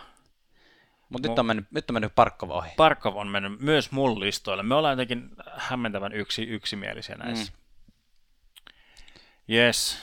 Mutta 1.08 1.28
nyt, 1.28 1.36
Mu- 1.36 1.40
on 1.40 1.46
mennyt, 1.46 1.66
nyt 1.70 1.90
on 1.90 1.94
mennyt 1.94 2.14
Barkov 2.14 2.50
ohi. 2.50 2.70
Parkov 2.76 3.16
on 3.16 3.28
mennyt 3.28 3.60
myös 3.60 3.92
mun 3.92 4.20
listoille. 4.20 4.62
Me 4.62 4.74
ollaan 4.74 4.92
jotenkin 4.92 5.30
hämmentävän 5.56 6.12
yksi, 6.12 6.42
yksimielisiä 6.42 7.16
näissä. 7.16 7.52
Mm. 7.52 7.58
Yes. 9.50 9.98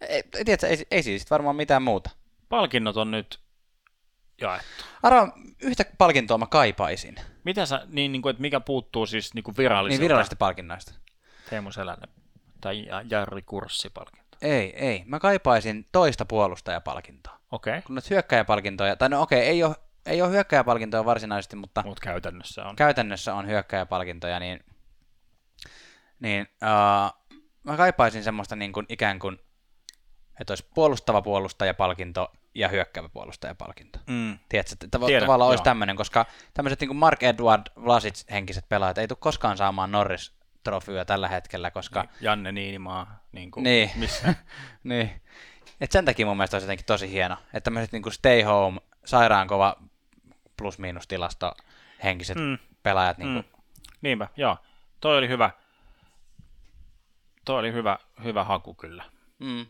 Ei, 0.00 0.22
ei, 0.34 0.44
tiedätkö, 0.44 0.66
ei, 0.66 0.86
ei 0.90 1.02
siis 1.02 1.30
varmaan 1.30 1.56
mitään 1.56 1.82
muuta. 1.82 2.10
Palkinnot 2.48 2.96
on 2.96 3.10
nyt 3.10 3.40
jaettu. 4.40 4.84
Arva, 5.02 5.28
yhtä 5.62 5.84
palkintoa 5.98 6.38
mä 6.38 6.46
kaipaisin. 6.46 7.16
Mitä 7.44 7.66
sä, 7.66 7.86
niin, 7.86 8.12
niin 8.12 8.22
kuin, 8.22 8.30
että 8.30 8.40
mikä 8.40 8.60
puuttuu 8.60 9.06
siis 9.06 9.34
niin 9.34 9.42
kuin 9.42 9.56
virallisilta? 9.56 10.00
Niin 10.00 10.08
virallisista 10.08 10.36
palkinnoista. 10.36 10.94
Teemu 11.50 11.72
Selänne 11.72 12.08
tai 12.60 12.86
Ja- 12.86 13.02
Jarri 13.10 13.42
Kurssipalkinto. 13.42 14.36
Ei, 14.42 14.86
ei. 14.86 15.02
Mä 15.06 15.18
kaipaisin 15.20 15.86
toista 15.92 16.24
puolustajapalkintoa. 16.24 17.38
Okei, 17.50 17.70
okay. 17.70 17.82
Kun 17.82 17.94
nyt 17.94 18.10
hyökkäjäpalkintoja, 18.10 18.96
tai 18.96 19.08
no 19.08 19.22
okei, 19.22 19.40
ei 19.40 19.62
ole, 19.62 19.74
ei 20.06 20.22
ole 20.22 20.30
hyökkäjäpalkintoja 20.30 21.04
varsinaisesti, 21.04 21.56
mutta 21.56 21.82
mutta 21.86 22.00
käytännössä 22.02 22.64
on. 22.64 22.76
käytännössä 22.76 23.34
on 23.34 23.46
hyökkäjäpalkintoja, 23.46 24.40
niin, 24.40 24.64
niin 26.20 26.46
uh, 26.62 27.25
mä 27.66 27.76
kaipaisin 27.76 28.24
semmoista 28.24 28.56
niin 28.56 28.72
kuin 28.72 28.86
ikään 28.88 29.18
kuin, 29.18 29.38
että 30.40 30.50
olisi 30.52 30.66
puolustava 30.74 31.22
puolustajapalkinto 31.22 32.32
ja 32.54 32.68
hyökkäävä 32.68 33.08
puolustajapalkinto. 33.08 33.98
Mm. 34.06 34.38
Tiedätkö, 34.48 34.74
että 34.82 34.98
tav- 34.98 35.06
Tiedän, 35.06 35.26
tavallaan 35.26 35.50
olisi 35.50 35.64
tämmöinen, 35.64 35.96
koska 35.96 36.26
tämmöiset 36.54 36.80
niin 36.80 36.88
kuin 36.88 36.96
Mark 36.96 37.22
Edward 37.22 37.66
Vlasic 37.84 38.30
henkiset 38.30 38.68
pelaajat 38.68 38.98
ei 38.98 39.08
tule 39.08 39.18
koskaan 39.20 39.56
saamaan 39.56 39.92
Norris 39.92 40.32
trofyä 40.64 41.04
tällä 41.04 41.28
hetkellä, 41.28 41.70
koska 41.70 42.00
Niin, 42.00 42.10
Janne 42.20 42.52
Niinimaa. 42.52 43.20
Niin, 43.32 43.50
kuin, 43.50 43.64
Niin. 43.64 43.90
Missä? 43.96 44.34
niin. 44.84 45.22
Et 45.80 45.92
sen 45.92 46.04
takia 46.04 46.26
mun 46.26 46.36
mielestä 46.36 46.54
olisi 46.56 46.64
jotenkin 46.64 46.86
tosi 46.86 47.10
hieno, 47.10 47.36
että 47.44 47.60
tämmöiset 47.60 47.92
niin 47.92 48.12
stay 48.12 48.42
home, 48.42 48.80
sairaankova 49.04 49.76
plus-miinus 50.56 51.06
tilasto 51.08 51.52
henkiset 52.04 52.36
mm. 52.36 52.58
pelaajat 52.82 53.18
niin 53.18 53.32
kuin, 53.32 53.44
Mm. 53.44 53.62
Niinpä, 54.00 54.28
joo. 54.36 54.56
Toi 55.00 55.18
oli 55.18 55.28
hyvä. 55.28 55.50
Toi 57.46 57.58
oli 57.58 57.72
hyvä, 57.72 57.98
hyvä 58.24 58.44
haku 58.44 58.74
kyllä. 58.74 59.04
Mm. 59.38 59.66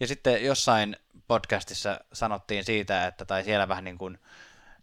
Ja 0.00 0.06
sitten 0.06 0.44
jossain 0.44 0.96
podcastissa 1.28 2.00
sanottiin 2.12 2.64
siitä, 2.64 3.06
että 3.06 3.24
tai 3.24 3.44
siellä 3.44 3.68
vähän 3.68 3.84
niin 3.84 3.98
kuin 3.98 4.18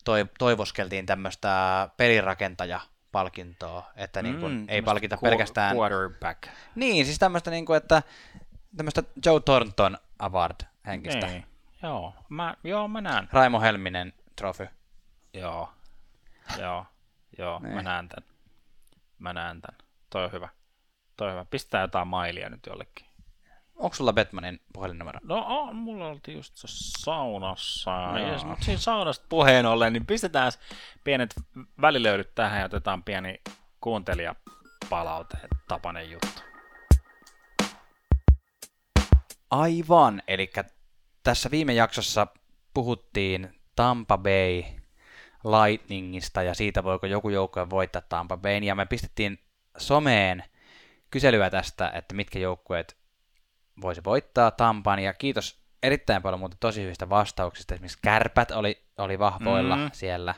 toi, 0.03 0.25
toivoskeltiin 0.39 1.05
tämmöistä 1.05 1.49
pelirakentajapalkintoa, 1.97 3.91
että 3.95 4.21
niin 4.21 4.39
kuin 4.39 4.53
Mm, 4.53 4.65
ei 4.69 4.81
palkita 4.81 5.15
qu- 5.15 5.21
pelkästään... 5.21 5.75
Quarterback. 5.77 6.43
Niin, 6.75 7.05
siis 7.05 7.19
tämmöistä 7.19 7.51
niin 7.51 7.65
kuin, 7.65 7.77
että 7.77 8.03
tämmöistä 8.77 9.03
Joe 9.25 9.39
Thornton 9.39 9.97
Award 10.19 10.55
henkistä. 10.85 11.27
Niin. 11.27 11.45
Joo, 11.83 12.13
mä, 12.29 12.55
joo, 12.63 12.87
mä 12.87 13.01
näen. 13.01 13.29
Raimo 13.31 13.61
Helminen 13.61 14.13
trophy. 14.35 14.67
Joo, 15.33 15.73
joo, 16.59 16.85
joo, 17.37 17.59
mä 17.59 17.67
Niin. 17.67 17.83
näen 17.83 18.07
tän. 18.09 18.23
Mä 19.19 19.33
näen 19.33 19.61
tän. 19.61 19.75
Toi 20.09 20.23
on 20.23 20.31
hyvä. 20.31 20.49
Toi 21.19 21.31
hyvä. 21.31 21.45
Pistää 21.45 21.81
jotain 21.81 22.07
mailia 22.07 22.49
nyt 22.49 22.65
jollekin. 22.65 23.05
Onko 23.75 23.95
sulla 23.95 24.13
Batmanin 24.13 24.59
puhelinnumero? 24.73 25.19
No, 25.23 25.45
on, 25.47 25.75
mulla 25.75 26.07
oltiin 26.07 26.37
just 26.37 26.53
saunassa. 26.55 27.91
Yes, 28.19 28.45
mutta 28.45 28.65
siinä 28.65 28.79
saunasta 28.79 29.25
puheen 29.29 29.65
ollen, 29.65 29.93
niin 29.93 30.05
pistetään 30.05 30.51
pienet 31.03 31.35
välilöydyt 31.81 32.35
tähän 32.35 32.59
ja 32.59 32.65
otetaan 32.65 33.03
pieni 33.03 33.41
kuuntelijapalaute, 33.81 35.37
tapanen 35.67 36.11
juttu. 36.11 36.41
Aivan, 39.51 40.21
eli 40.27 40.51
tässä 41.23 41.51
viime 41.51 41.73
jaksossa 41.73 42.27
puhuttiin 42.73 43.61
Tampa 43.75 44.17
Bay 44.17 44.63
Lightningista 45.43 46.43
ja 46.43 46.53
siitä, 46.53 46.83
voiko 46.83 47.05
joku 47.05 47.29
joukkue 47.29 47.69
voittaa 47.69 48.01
Tampa 48.01 48.37
Bayn, 48.37 48.63
ja 48.63 48.75
me 48.75 48.85
pistettiin 48.85 49.39
someen 49.77 50.43
kyselyä 51.11 51.49
tästä, 51.49 51.91
että 51.95 52.15
mitkä 52.15 52.39
joukkueet 52.39 52.97
voisi 53.81 54.01
voittaa 54.03 54.51
Tampan, 54.51 54.99
ja 54.99 55.13
kiitos 55.13 55.59
erittäin 55.83 56.21
paljon 56.21 56.39
muuten 56.39 56.57
tosi 56.59 56.83
hyvistä 56.83 57.09
vastauksista, 57.09 57.73
esimerkiksi 57.73 57.99
Kärpät 58.01 58.51
oli, 58.51 58.83
oli 58.97 59.19
vahvoilla 59.19 59.75
Mm. 59.75 59.89
siellä, 59.93 60.35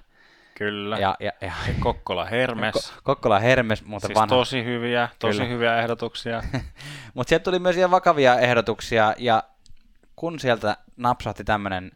Kyllä. 0.56 0.98
ja, 1.00 1.18
ja, 1.20 1.32
ja 1.42 1.54
Kokkola 1.80 2.26
Hermes. 2.26 2.76
Ko- 2.76 3.02
Kokkola 3.04 3.40
Hermes, 3.40 3.86
muuten 3.86 4.08
siis 4.08 4.16
vanha. 4.20 4.36
tosi 4.36 4.64
hyviä, 4.66 5.10
tosi 5.20 5.38
Kyllä. 5.38 5.50
hyviä 5.50 5.78
ehdotuksia. 5.82 6.44
Mutta 7.14 7.30
sieltä 7.30 7.44
tuli 7.44 7.60
myös 7.60 7.78
ihan 7.78 7.92
vakavia 7.92 8.40
ehdotuksia, 8.40 9.14
ja 9.18 9.44
kun 10.16 10.40
sieltä 10.40 10.78
napsahti 10.98 11.44
tämmöinen 11.44 11.92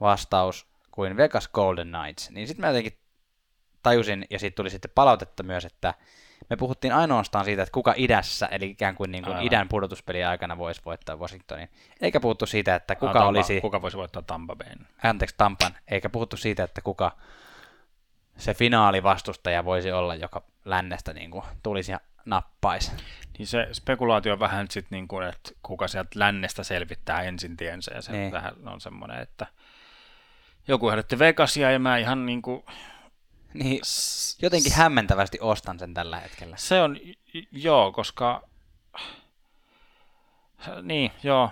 vastaus 0.00 0.66
kuin 0.90 1.16
Vegas 1.16 1.48
Golden 1.48 1.88
Knights, 1.92 2.30
niin 2.30 2.46
sitten 2.46 2.60
mä 2.60 2.66
jotenkin 2.66 2.98
tajusin, 3.82 4.26
ja 4.30 4.38
siitä 4.38 4.54
tuli 4.54 4.70
sitten 4.70 4.90
palautetta 4.94 5.42
myös, 5.42 5.64
että 5.64 5.94
me 6.50 6.56
puhuttiin 6.56 6.92
ainoastaan 6.92 7.44
siitä, 7.44 7.62
että 7.62 7.72
kuka 7.72 7.94
idässä, 7.96 8.46
eli 8.46 8.70
ikään 8.70 8.94
kuin, 8.94 9.12
niin 9.12 9.24
kuin 9.24 9.36
Aivan. 9.36 9.46
idän 9.46 9.68
pudotuspelien 9.68 10.28
aikana 10.28 10.58
voisi 10.58 10.80
voittaa 10.84 11.16
Washingtonin, 11.16 11.68
eikä 12.00 12.20
puhuttu 12.20 12.46
siitä, 12.46 12.74
että 12.74 12.94
kuka 12.94 13.12
Tampa, 13.12 13.28
olisi, 13.28 13.60
Kuka 13.60 13.82
voisi 13.82 13.96
voittaa 13.96 14.22
Tampa 14.22 14.56
Bayn? 14.56 14.86
anteeksi 15.02 15.34
Tampan, 15.38 15.76
eikä 15.88 16.08
puhuttu 16.08 16.36
siitä, 16.36 16.64
että 16.64 16.80
kuka 16.80 17.12
se 18.36 18.54
finaalivastustaja 18.54 19.64
voisi 19.64 19.92
olla, 19.92 20.14
joka 20.14 20.42
lännestä 20.64 21.12
niin 21.12 21.30
kuin 21.30 21.44
tulisi 21.62 21.92
ja 21.92 22.00
nappaisi. 22.24 22.92
Niin 23.38 23.46
se 23.46 23.68
spekulaatio 23.72 24.32
on 24.32 24.40
vähän 24.40 24.66
sitten 24.70 24.96
niin 24.96 25.08
kuin, 25.08 25.26
että 25.26 25.50
kuka 25.62 25.88
sieltä 25.88 26.10
lännestä 26.14 26.62
selvittää 26.62 27.22
ensin 27.22 27.56
tiensä, 27.56 27.94
ja 27.94 28.02
se 28.02 28.12
Niin. 28.12 28.20
niin. 28.20 28.32
vähän 28.32 28.54
on 28.66 28.80
semmoinen, 28.80 29.20
että 29.20 29.46
joku 30.68 30.90
ehdotti 30.90 31.18
Vegasia, 31.18 31.70
ja 31.70 31.78
mä 31.78 31.98
ihan 31.98 32.26
niin 32.26 32.42
kuin, 32.42 32.64
Niin, 33.54 33.80
jotenkin 34.42 34.72
hämmentävästi 34.72 35.38
ostan 35.40 35.78
sen 35.78 35.94
tällä 35.94 36.20
hetkellä. 36.20 36.56
se 36.56 36.82
on, 36.82 36.96
joo, 37.52 37.92
koska, 37.92 38.48
niin, 40.82 41.12
joo, 41.22 41.50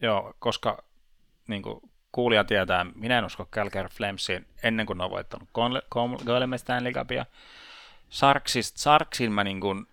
joo, 0.00 0.34
koska 0.38 0.84
niin 1.46 1.62
kuin 1.62 1.80
kuulija 2.12 2.44
tietää, 2.44 2.86
minä 2.94 3.18
en 3.18 3.24
usko 3.24 3.46
Calgary 3.46 3.88
Flamesiin 3.88 4.46
ennen 4.62 4.86
kuin 4.86 4.98
ne 4.98 5.04
on 5.04 5.10
voittanut 5.10 5.48
Golem 6.24 6.50
Stanley 6.56 6.92
Cupia. 6.92 7.26
Sarksin 8.74 9.32
mä 9.32 9.44
niin 9.44 9.60
kuin, 9.60 9.86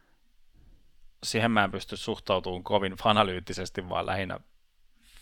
siihen 1.23 1.51
mä 1.51 1.63
en 1.63 1.71
pysty 1.71 1.97
suhtautumaan 1.97 2.63
kovin 2.63 2.93
fanalyyttisesti, 2.93 3.89
vaan 3.89 4.05
lähinnä 4.05 4.39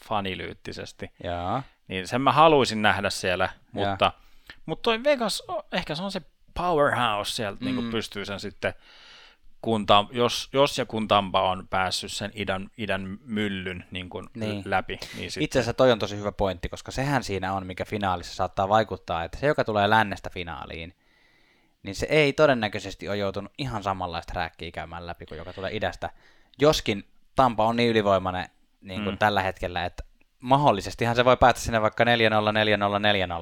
fanilyyttisesti. 0.08 1.12
Joo. 1.24 1.62
Niin 1.88 2.08
sen 2.08 2.22
mä 2.22 2.32
haluaisin 2.32 2.82
nähdä 2.82 3.10
siellä, 3.10 3.50
mutta, 3.72 4.12
mutta 4.66 4.84
toi 4.84 5.04
Vegas, 5.04 5.44
ehkä 5.72 5.96
se 5.96 6.04
on 6.04 6.12
se 6.12 6.22
powerhouse 6.54 7.32
sieltä, 7.32 7.66
niin 7.66 7.76
Mm. 7.76 7.82
kuin 7.82 7.92
pystyy 7.92 8.26
sen 8.26 8.40
sitten, 8.40 8.74
kun 9.62 9.86
Tam, 9.86 10.08
jos, 10.12 10.50
jos 10.54 10.78
ja 10.78 10.86
kun 10.86 11.08
Tampa 11.08 11.50
on 11.52 11.68
päässyt 11.70 12.12
sen 12.12 12.32
idän, 12.36 12.70
idän 12.78 13.18
myllyn 13.26 13.86
niin 13.92 14.10
kuin 14.10 14.28
Niin. 14.36 14.64
läpi, 14.66 15.00
niin 15.18 15.32
sit, 15.32 15.44
Itse 15.44 15.60
asiassa 15.60 15.74
toi 15.74 15.92
on 15.92 16.00
tosi 16.00 16.18
hyvä 16.18 16.32
pointti, 16.32 16.70
koska 16.70 16.92
sehän 16.92 17.24
siinä 17.24 17.54
on, 17.54 17.68
mikä 17.68 17.86
finaalissa 17.86 18.36
saattaa 18.36 18.70
vaikuttaa, 18.70 19.24
että 19.24 19.38
se, 19.40 19.48
joka 19.48 19.64
tulee 19.64 19.90
lännestä 19.90 20.30
finaaliin, 20.30 20.96
niin 21.84 21.96
se 21.96 22.06
ei 22.10 22.34
todennäköisesti 22.34 23.10
ole 23.10 23.18
joutunut 23.18 23.54
ihan 23.58 23.84
samanlaista 23.84 24.34
rääkkiä 24.36 24.72
käymään 24.72 25.08
läpi 25.08 25.26
kuin 25.26 25.38
joka 25.38 25.54
tulee 25.54 25.76
idästä. 25.76 26.10
Joskin 26.62 27.08
Tampa 27.36 27.66
on 27.66 27.76
niin 27.76 27.90
ylivoimainen 27.90 28.50
niin 28.82 29.04
kuin 29.04 29.16
mm. 29.16 29.18
tällä 29.20 29.42
hetkellä, 29.42 29.86
että 29.86 30.04
mahdollisestihan 30.40 31.16
se 31.16 31.26
voi 31.26 31.38
päästä 31.38 31.60
sinne 31.60 31.82
vaikka 31.82 32.04
4-0, 32.04 32.08
4-0, 32.08 32.08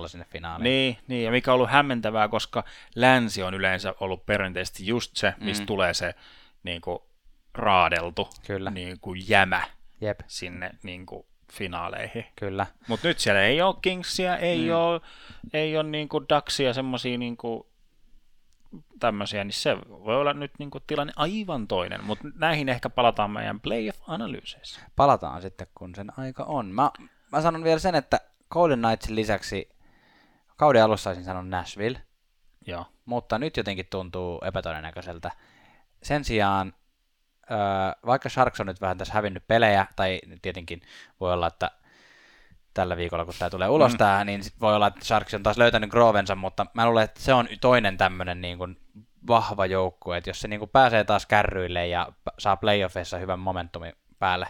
4-0 0.04 0.08
sinne 0.08 0.26
finaaliin. 0.30 0.64
Niin, 0.64 0.98
niin, 1.08 1.26
ja 1.26 1.32
mikä 1.32 1.52
on 1.52 1.56
ollut 1.56 1.70
hämmentävää, 1.70 2.28
koska 2.28 2.64
länsi 2.96 3.44
on 3.44 3.54
yleensä 3.54 3.94
ollut 4.00 4.26
perinteisesti 4.26 4.88
just 4.88 5.16
se, 5.16 5.34
mistä 5.40 5.64
mm. 5.64 5.68
tulee 5.68 5.94
se 5.94 6.16
niin 6.64 6.82
kuin, 6.82 7.00
raadeltu 7.54 8.30
Kyllä. 8.48 8.72
Niin 8.72 9.00
kuin, 9.00 9.30
jämä 9.30 9.62
Jep. 10.02 10.20
sinne 10.28 10.72
niin 10.84 11.06
kuin, 11.06 11.26
finaaleihin. 11.52 12.26
Kyllä. 12.36 12.66
Mutta 12.88 13.08
nyt 13.08 13.20
siellä 13.20 13.42
ei 13.42 13.62
ole 13.62 13.76
Kingsia, 13.82 14.38
ei 14.38 14.66
mm. 14.66 14.76
ole, 14.76 15.02
ei 15.54 15.78
ole 15.78 15.90
niin 15.90 16.10
kuin 16.10 16.26
Ducksia, 16.36 16.74
semmoisia 16.74 17.18
niin 17.18 17.38
kuin, 17.38 17.66
tämmöisiä, 19.00 19.44
niin 19.44 19.54
se 19.54 19.78
voi 19.88 20.16
olla 20.16 20.34
nyt 20.34 20.52
niin 20.60 20.72
kuin, 20.72 20.84
tilanne 20.88 21.14
aivan 21.16 21.68
toinen, 21.68 22.04
mutta 22.04 22.28
näihin 22.36 22.70
ehkä 22.70 22.90
palataan 22.90 23.32
meidän 23.32 23.60
playoff-analyyseissä. 23.60 24.80
Palataan 24.96 25.42
sitten, 25.42 25.68
kun 25.76 25.96
sen 25.96 26.20
aika 26.20 26.44
on. 26.44 26.66
Mä, 26.66 26.92
mä 27.32 27.42
sanon 27.42 27.64
vielä 27.64 27.80
sen, 27.80 27.96
että 27.96 28.20
Golden 28.52 28.80
Knightsin 28.82 29.16
lisäksi 29.16 29.70
kauden 30.58 30.84
alussa 30.84 31.10
olisin 31.10 31.26
sanonut 31.26 31.50
Nashville, 31.50 32.02
Joo. 32.68 32.86
mutta 33.06 33.40
nyt 33.40 33.58
jotenkin 33.58 33.88
tuntuu 33.90 34.42
epätodennäköiseltä. 34.46 35.32
Sen 36.04 36.24
sijaan, 36.24 36.74
öö, 37.52 37.58
vaikka 38.06 38.30
Sharks 38.30 38.60
on 38.60 38.68
nyt 38.68 38.82
vähän 38.82 38.98
tässä 38.98 39.14
hävinnyt 39.14 39.48
pelejä, 39.48 39.86
tai 39.96 40.20
tietenkin 40.42 40.82
voi 41.20 41.34
olla, 41.34 41.48
että 41.48 41.72
tällä 42.78 42.98
viikolla, 42.98 43.26
kun 43.26 43.34
tämä 43.40 43.50
tulee 43.50 43.70
ulos 43.70 43.92
mm. 43.92 43.98
tää, 43.98 44.24
niin 44.24 44.44
sit 44.44 44.60
voi 44.62 44.76
olla, 44.76 44.88
että 44.88 45.06
Sharks 45.06 45.34
on 45.34 45.44
taas 45.44 45.58
löytänyt 45.58 45.90
Grovensa, 45.90 46.36
mutta 46.36 46.66
mä 46.74 46.86
luulen, 46.86 47.04
että 47.04 47.22
se 47.22 47.34
on 47.34 47.48
toinen 47.62 47.98
tämmöinen 47.98 48.42
niin 48.42 48.58
kuin 48.58 48.78
vahva 49.28 49.66
joukkue, 49.66 50.18
että 50.18 50.30
jos 50.30 50.42
se 50.42 50.48
niin 50.48 50.60
kuin 50.60 50.70
pääsee 50.70 51.04
taas 51.04 51.26
kärryille 51.26 51.88
ja 51.88 52.08
saa 52.40 52.58
playoffeissa 52.58 53.18
hyvän 53.18 53.40
momentumin 53.40 53.94
päälle, 54.20 54.48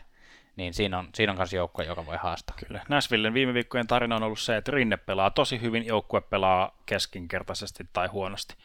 niin 0.56 0.74
siinä 0.74 1.00
on, 1.00 1.10
siinä 1.16 1.32
on 1.32 1.38
myös 1.38 1.54
joukkue, 1.54 1.86
joka 1.86 2.06
voi 2.06 2.18
haastaa. 2.18 2.56
Kyllä. 2.68 2.82
Nashvillen 2.90 3.34
viime 3.34 3.54
viikkojen 3.54 3.88
tarina 3.88 4.16
on 4.16 4.24
ollut 4.24 4.40
se, 4.40 4.58
että 4.58 4.72
Rinne 4.72 4.98
pelaa 4.98 5.32
tosi 5.32 5.62
hyvin, 5.62 5.86
joukkue 5.86 6.22
pelaa 6.22 6.72
keskinkertaisesti 6.86 7.90
tai 7.94 8.08
huonosti. 8.08 8.56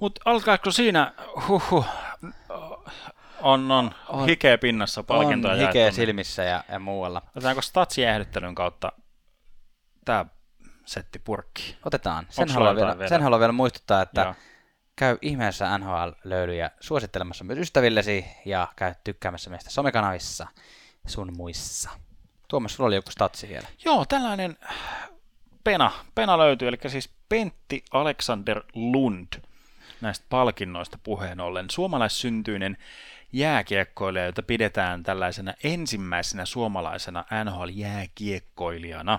Mutta 0.00 0.20
alkaako 0.24 0.70
siinä, 0.70 1.12
huhu, 1.48 1.84
on, 3.42 3.72
on, 3.72 3.90
on 4.08 4.28
hikeä 4.28 4.58
pinnassa 4.58 5.02
palkintoja 5.02 5.54
On 5.54 5.60
hikeä 5.60 5.90
silmissä 5.90 6.42
ja, 6.42 6.64
ja 6.72 6.78
muualla. 6.78 7.22
Otetaanko 7.30 7.62
statsien 7.62 8.26
kautta 8.54 8.92
tämä 10.04 10.26
setti 10.84 11.18
purkki? 11.18 11.76
Otetaan. 11.84 12.26
Sen 12.30 12.48
haluan, 12.48 12.76
vielä, 12.76 12.98
vielä? 12.98 13.08
sen 13.08 13.22
haluan 13.22 13.40
vielä 13.40 13.52
muistuttaa, 13.52 14.02
että 14.02 14.20
Joo. 14.20 14.34
käy 14.96 15.18
ihmeessä 15.22 15.78
NHL-löylyjä 15.78 16.70
suosittelemassa 16.80 17.44
myös 17.44 17.58
ystävillesi 17.58 18.24
ja 18.44 18.68
käy 18.76 18.94
tykkäämässä 19.04 19.50
meistä 19.50 19.70
somekanavissa 19.70 20.46
sun 21.06 21.36
muissa. 21.36 21.90
Tuomas, 22.48 22.74
sulla 22.74 22.88
oli 22.88 22.94
joku 22.94 23.10
statsi 23.10 23.48
vielä. 23.48 23.68
Joo, 23.84 24.04
tällainen 24.04 24.56
pena, 25.64 25.90
pena 26.14 26.38
löytyy, 26.38 26.68
eli 26.68 26.78
siis 26.86 27.10
Pentti 27.28 27.84
Alexander 27.90 28.62
Lund 28.74 29.42
näistä 30.00 30.26
palkinnoista 30.28 30.98
puheen 31.02 31.40
ollen. 31.40 31.70
Suomalaissyntyinen 31.70 32.76
jääkiekkoilija, 33.32 34.26
jota 34.26 34.42
pidetään 34.42 35.02
tällaisena 35.02 35.54
ensimmäisenä 35.64 36.44
suomalaisena 36.44 37.24
NHL-jääkiekkoilijana. 37.44 39.18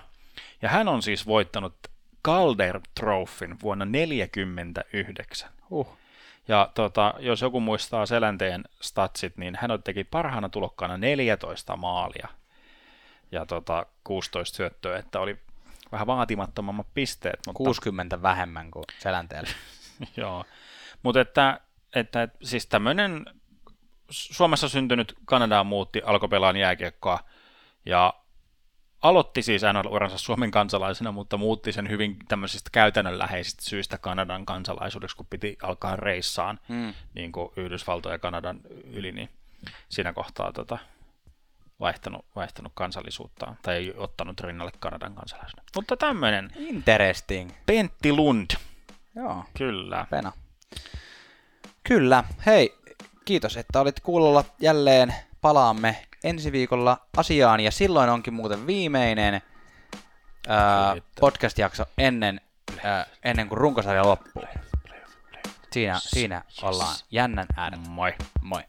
Ja 0.62 0.68
hän 0.68 0.88
on 0.88 1.02
siis 1.02 1.26
voittanut 1.26 1.74
Calder 2.24 2.80
Trophyn 2.94 3.56
vuonna 3.62 3.84
1949. 3.84 5.50
Uh. 5.70 5.98
Ja 6.48 6.70
tota, 6.74 7.14
jos 7.18 7.40
joku 7.40 7.60
muistaa 7.60 8.06
Selänteen 8.06 8.64
statsit, 8.80 9.36
niin 9.36 9.58
hän 9.60 9.82
teki 9.82 10.04
parhaana 10.04 10.48
tulokkaana 10.48 10.96
14 10.96 11.76
maalia 11.76 12.28
ja 13.32 13.46
tota, 13.46 13.86
16 14.04 14.56
syöttöä, 14.56 14.98
että 14.98 15.20
oli 15.20 15.38
vähän 15.92 16.06
vaatimattomammat 16.06 16.86
pisteet. 16.94 17.40
Mutta... 17.46 17.58
60 17.58 18.22
vähemmän 18.22 18.70
kuin 18.70 18.84
Selänteellä. 18.98 19.50
Joo, 20.16 20.44
mutta 21.02 21.20
että, 21.20 21.60
että, 21.94 22.22
että 22.22 22.38
siis 22.42 22.66
tämmöinen 22.66 23.24
Suomessa 24.10 24.68
syntynyt 24.68 25.14
Kanadaan 25.24 25.66
muutti, 25.66 26.02
alkoi 26.04 26.28
pelaa 26.28 26.52
jääkiekkoa 26.52 27.18
ja 27.86 28.14
aloitti 29.02 29.42
siis 29.42 29.62
NHL-uransa 29.62 30.18
Suomen 30.18 30.50
kansalaisena, 30.50 31.12
mutta 31.12 31.36
muutti 31.36 31.72
sen 31.72 31.90
hyvin 31.90 32.16
tämmöisistä 32.28 32.70
käytännönläheisistä 32.72 33.64
syistä 33.64 33.98
Kanadan 33.98 34.46
kansalaisuudeksi, 34.46 35.16
kun 35.16 35.26
piti 35.30 35.56
alkaa 35.62 35.96
reissaan 35.96 36.60
hmm. 36.68 36.94
niin 37.14 37.32
kuin 37.32 37.52
Yhdysvaltojen 37.56 38.14
ja 38.14 38.18
Kanadan 38.18 38.60
yli, 38.84 39.12
niin 39.12 39.28
siinä 39.88 40.12
kohtaa 40.12 40.52
tota, 40.52 40.78
vaihtanut, 41.80 42.24
vaihtanut 42.36 42.72
kansallisuutta 42.74 43.54
tai 43.62 43.76
ei 43.76 43.94
ottanut 43.96 44.40
rinnalle 44.40 44.72
Kanadan 44.80 45.14
kansalaisuuden. 45.14 45.64
Mutta 45.74 45.96
tämmöinen. 45.96 46.50
Interesting. 46.56 47.50
Pentti 47.66 48.12
Lund. 48.12 48.50
Joo. 49.16 49.44
Kyllä. 49.58 50.06
Pena. 50.10 50.32
Kyllä. 51.84 52.24
Hei, 52.46 52.78
kiitos, 53.24 53.56
että 53.56 53.80
olit 53.80 54.00
kuulolla 54.00 54.44
jälleen. 54.60 55.14
Palaamme 55.40 56.06
ensi 56.24 56.52
viikolla 56.52 57.06
asiaan 57.16 57.60
ja 57.60 57.70
silloin 57.70 58.10
onkin 58.10 58.34
muuten 58.34 58.66
viimeinen 58.66 59.42
ää, 60.48 60.96
podcast-jakso 61.20 61.84
ennen, 61.98 62.40
ää, 62.84 63.06
ennen 63.24 63.48
kuin 63.48 63.58
runkosarja 63.58 64.04
loppuu. 64.04 64.42
Siinä, 65.72 66.00
siinä 66.02 66.42
ollaan 66.62 66.96
jännän 67.10 67.46
äärellä. 67.56 67.88
Moi. 67.88 68.14
Moi. 68.42 68.62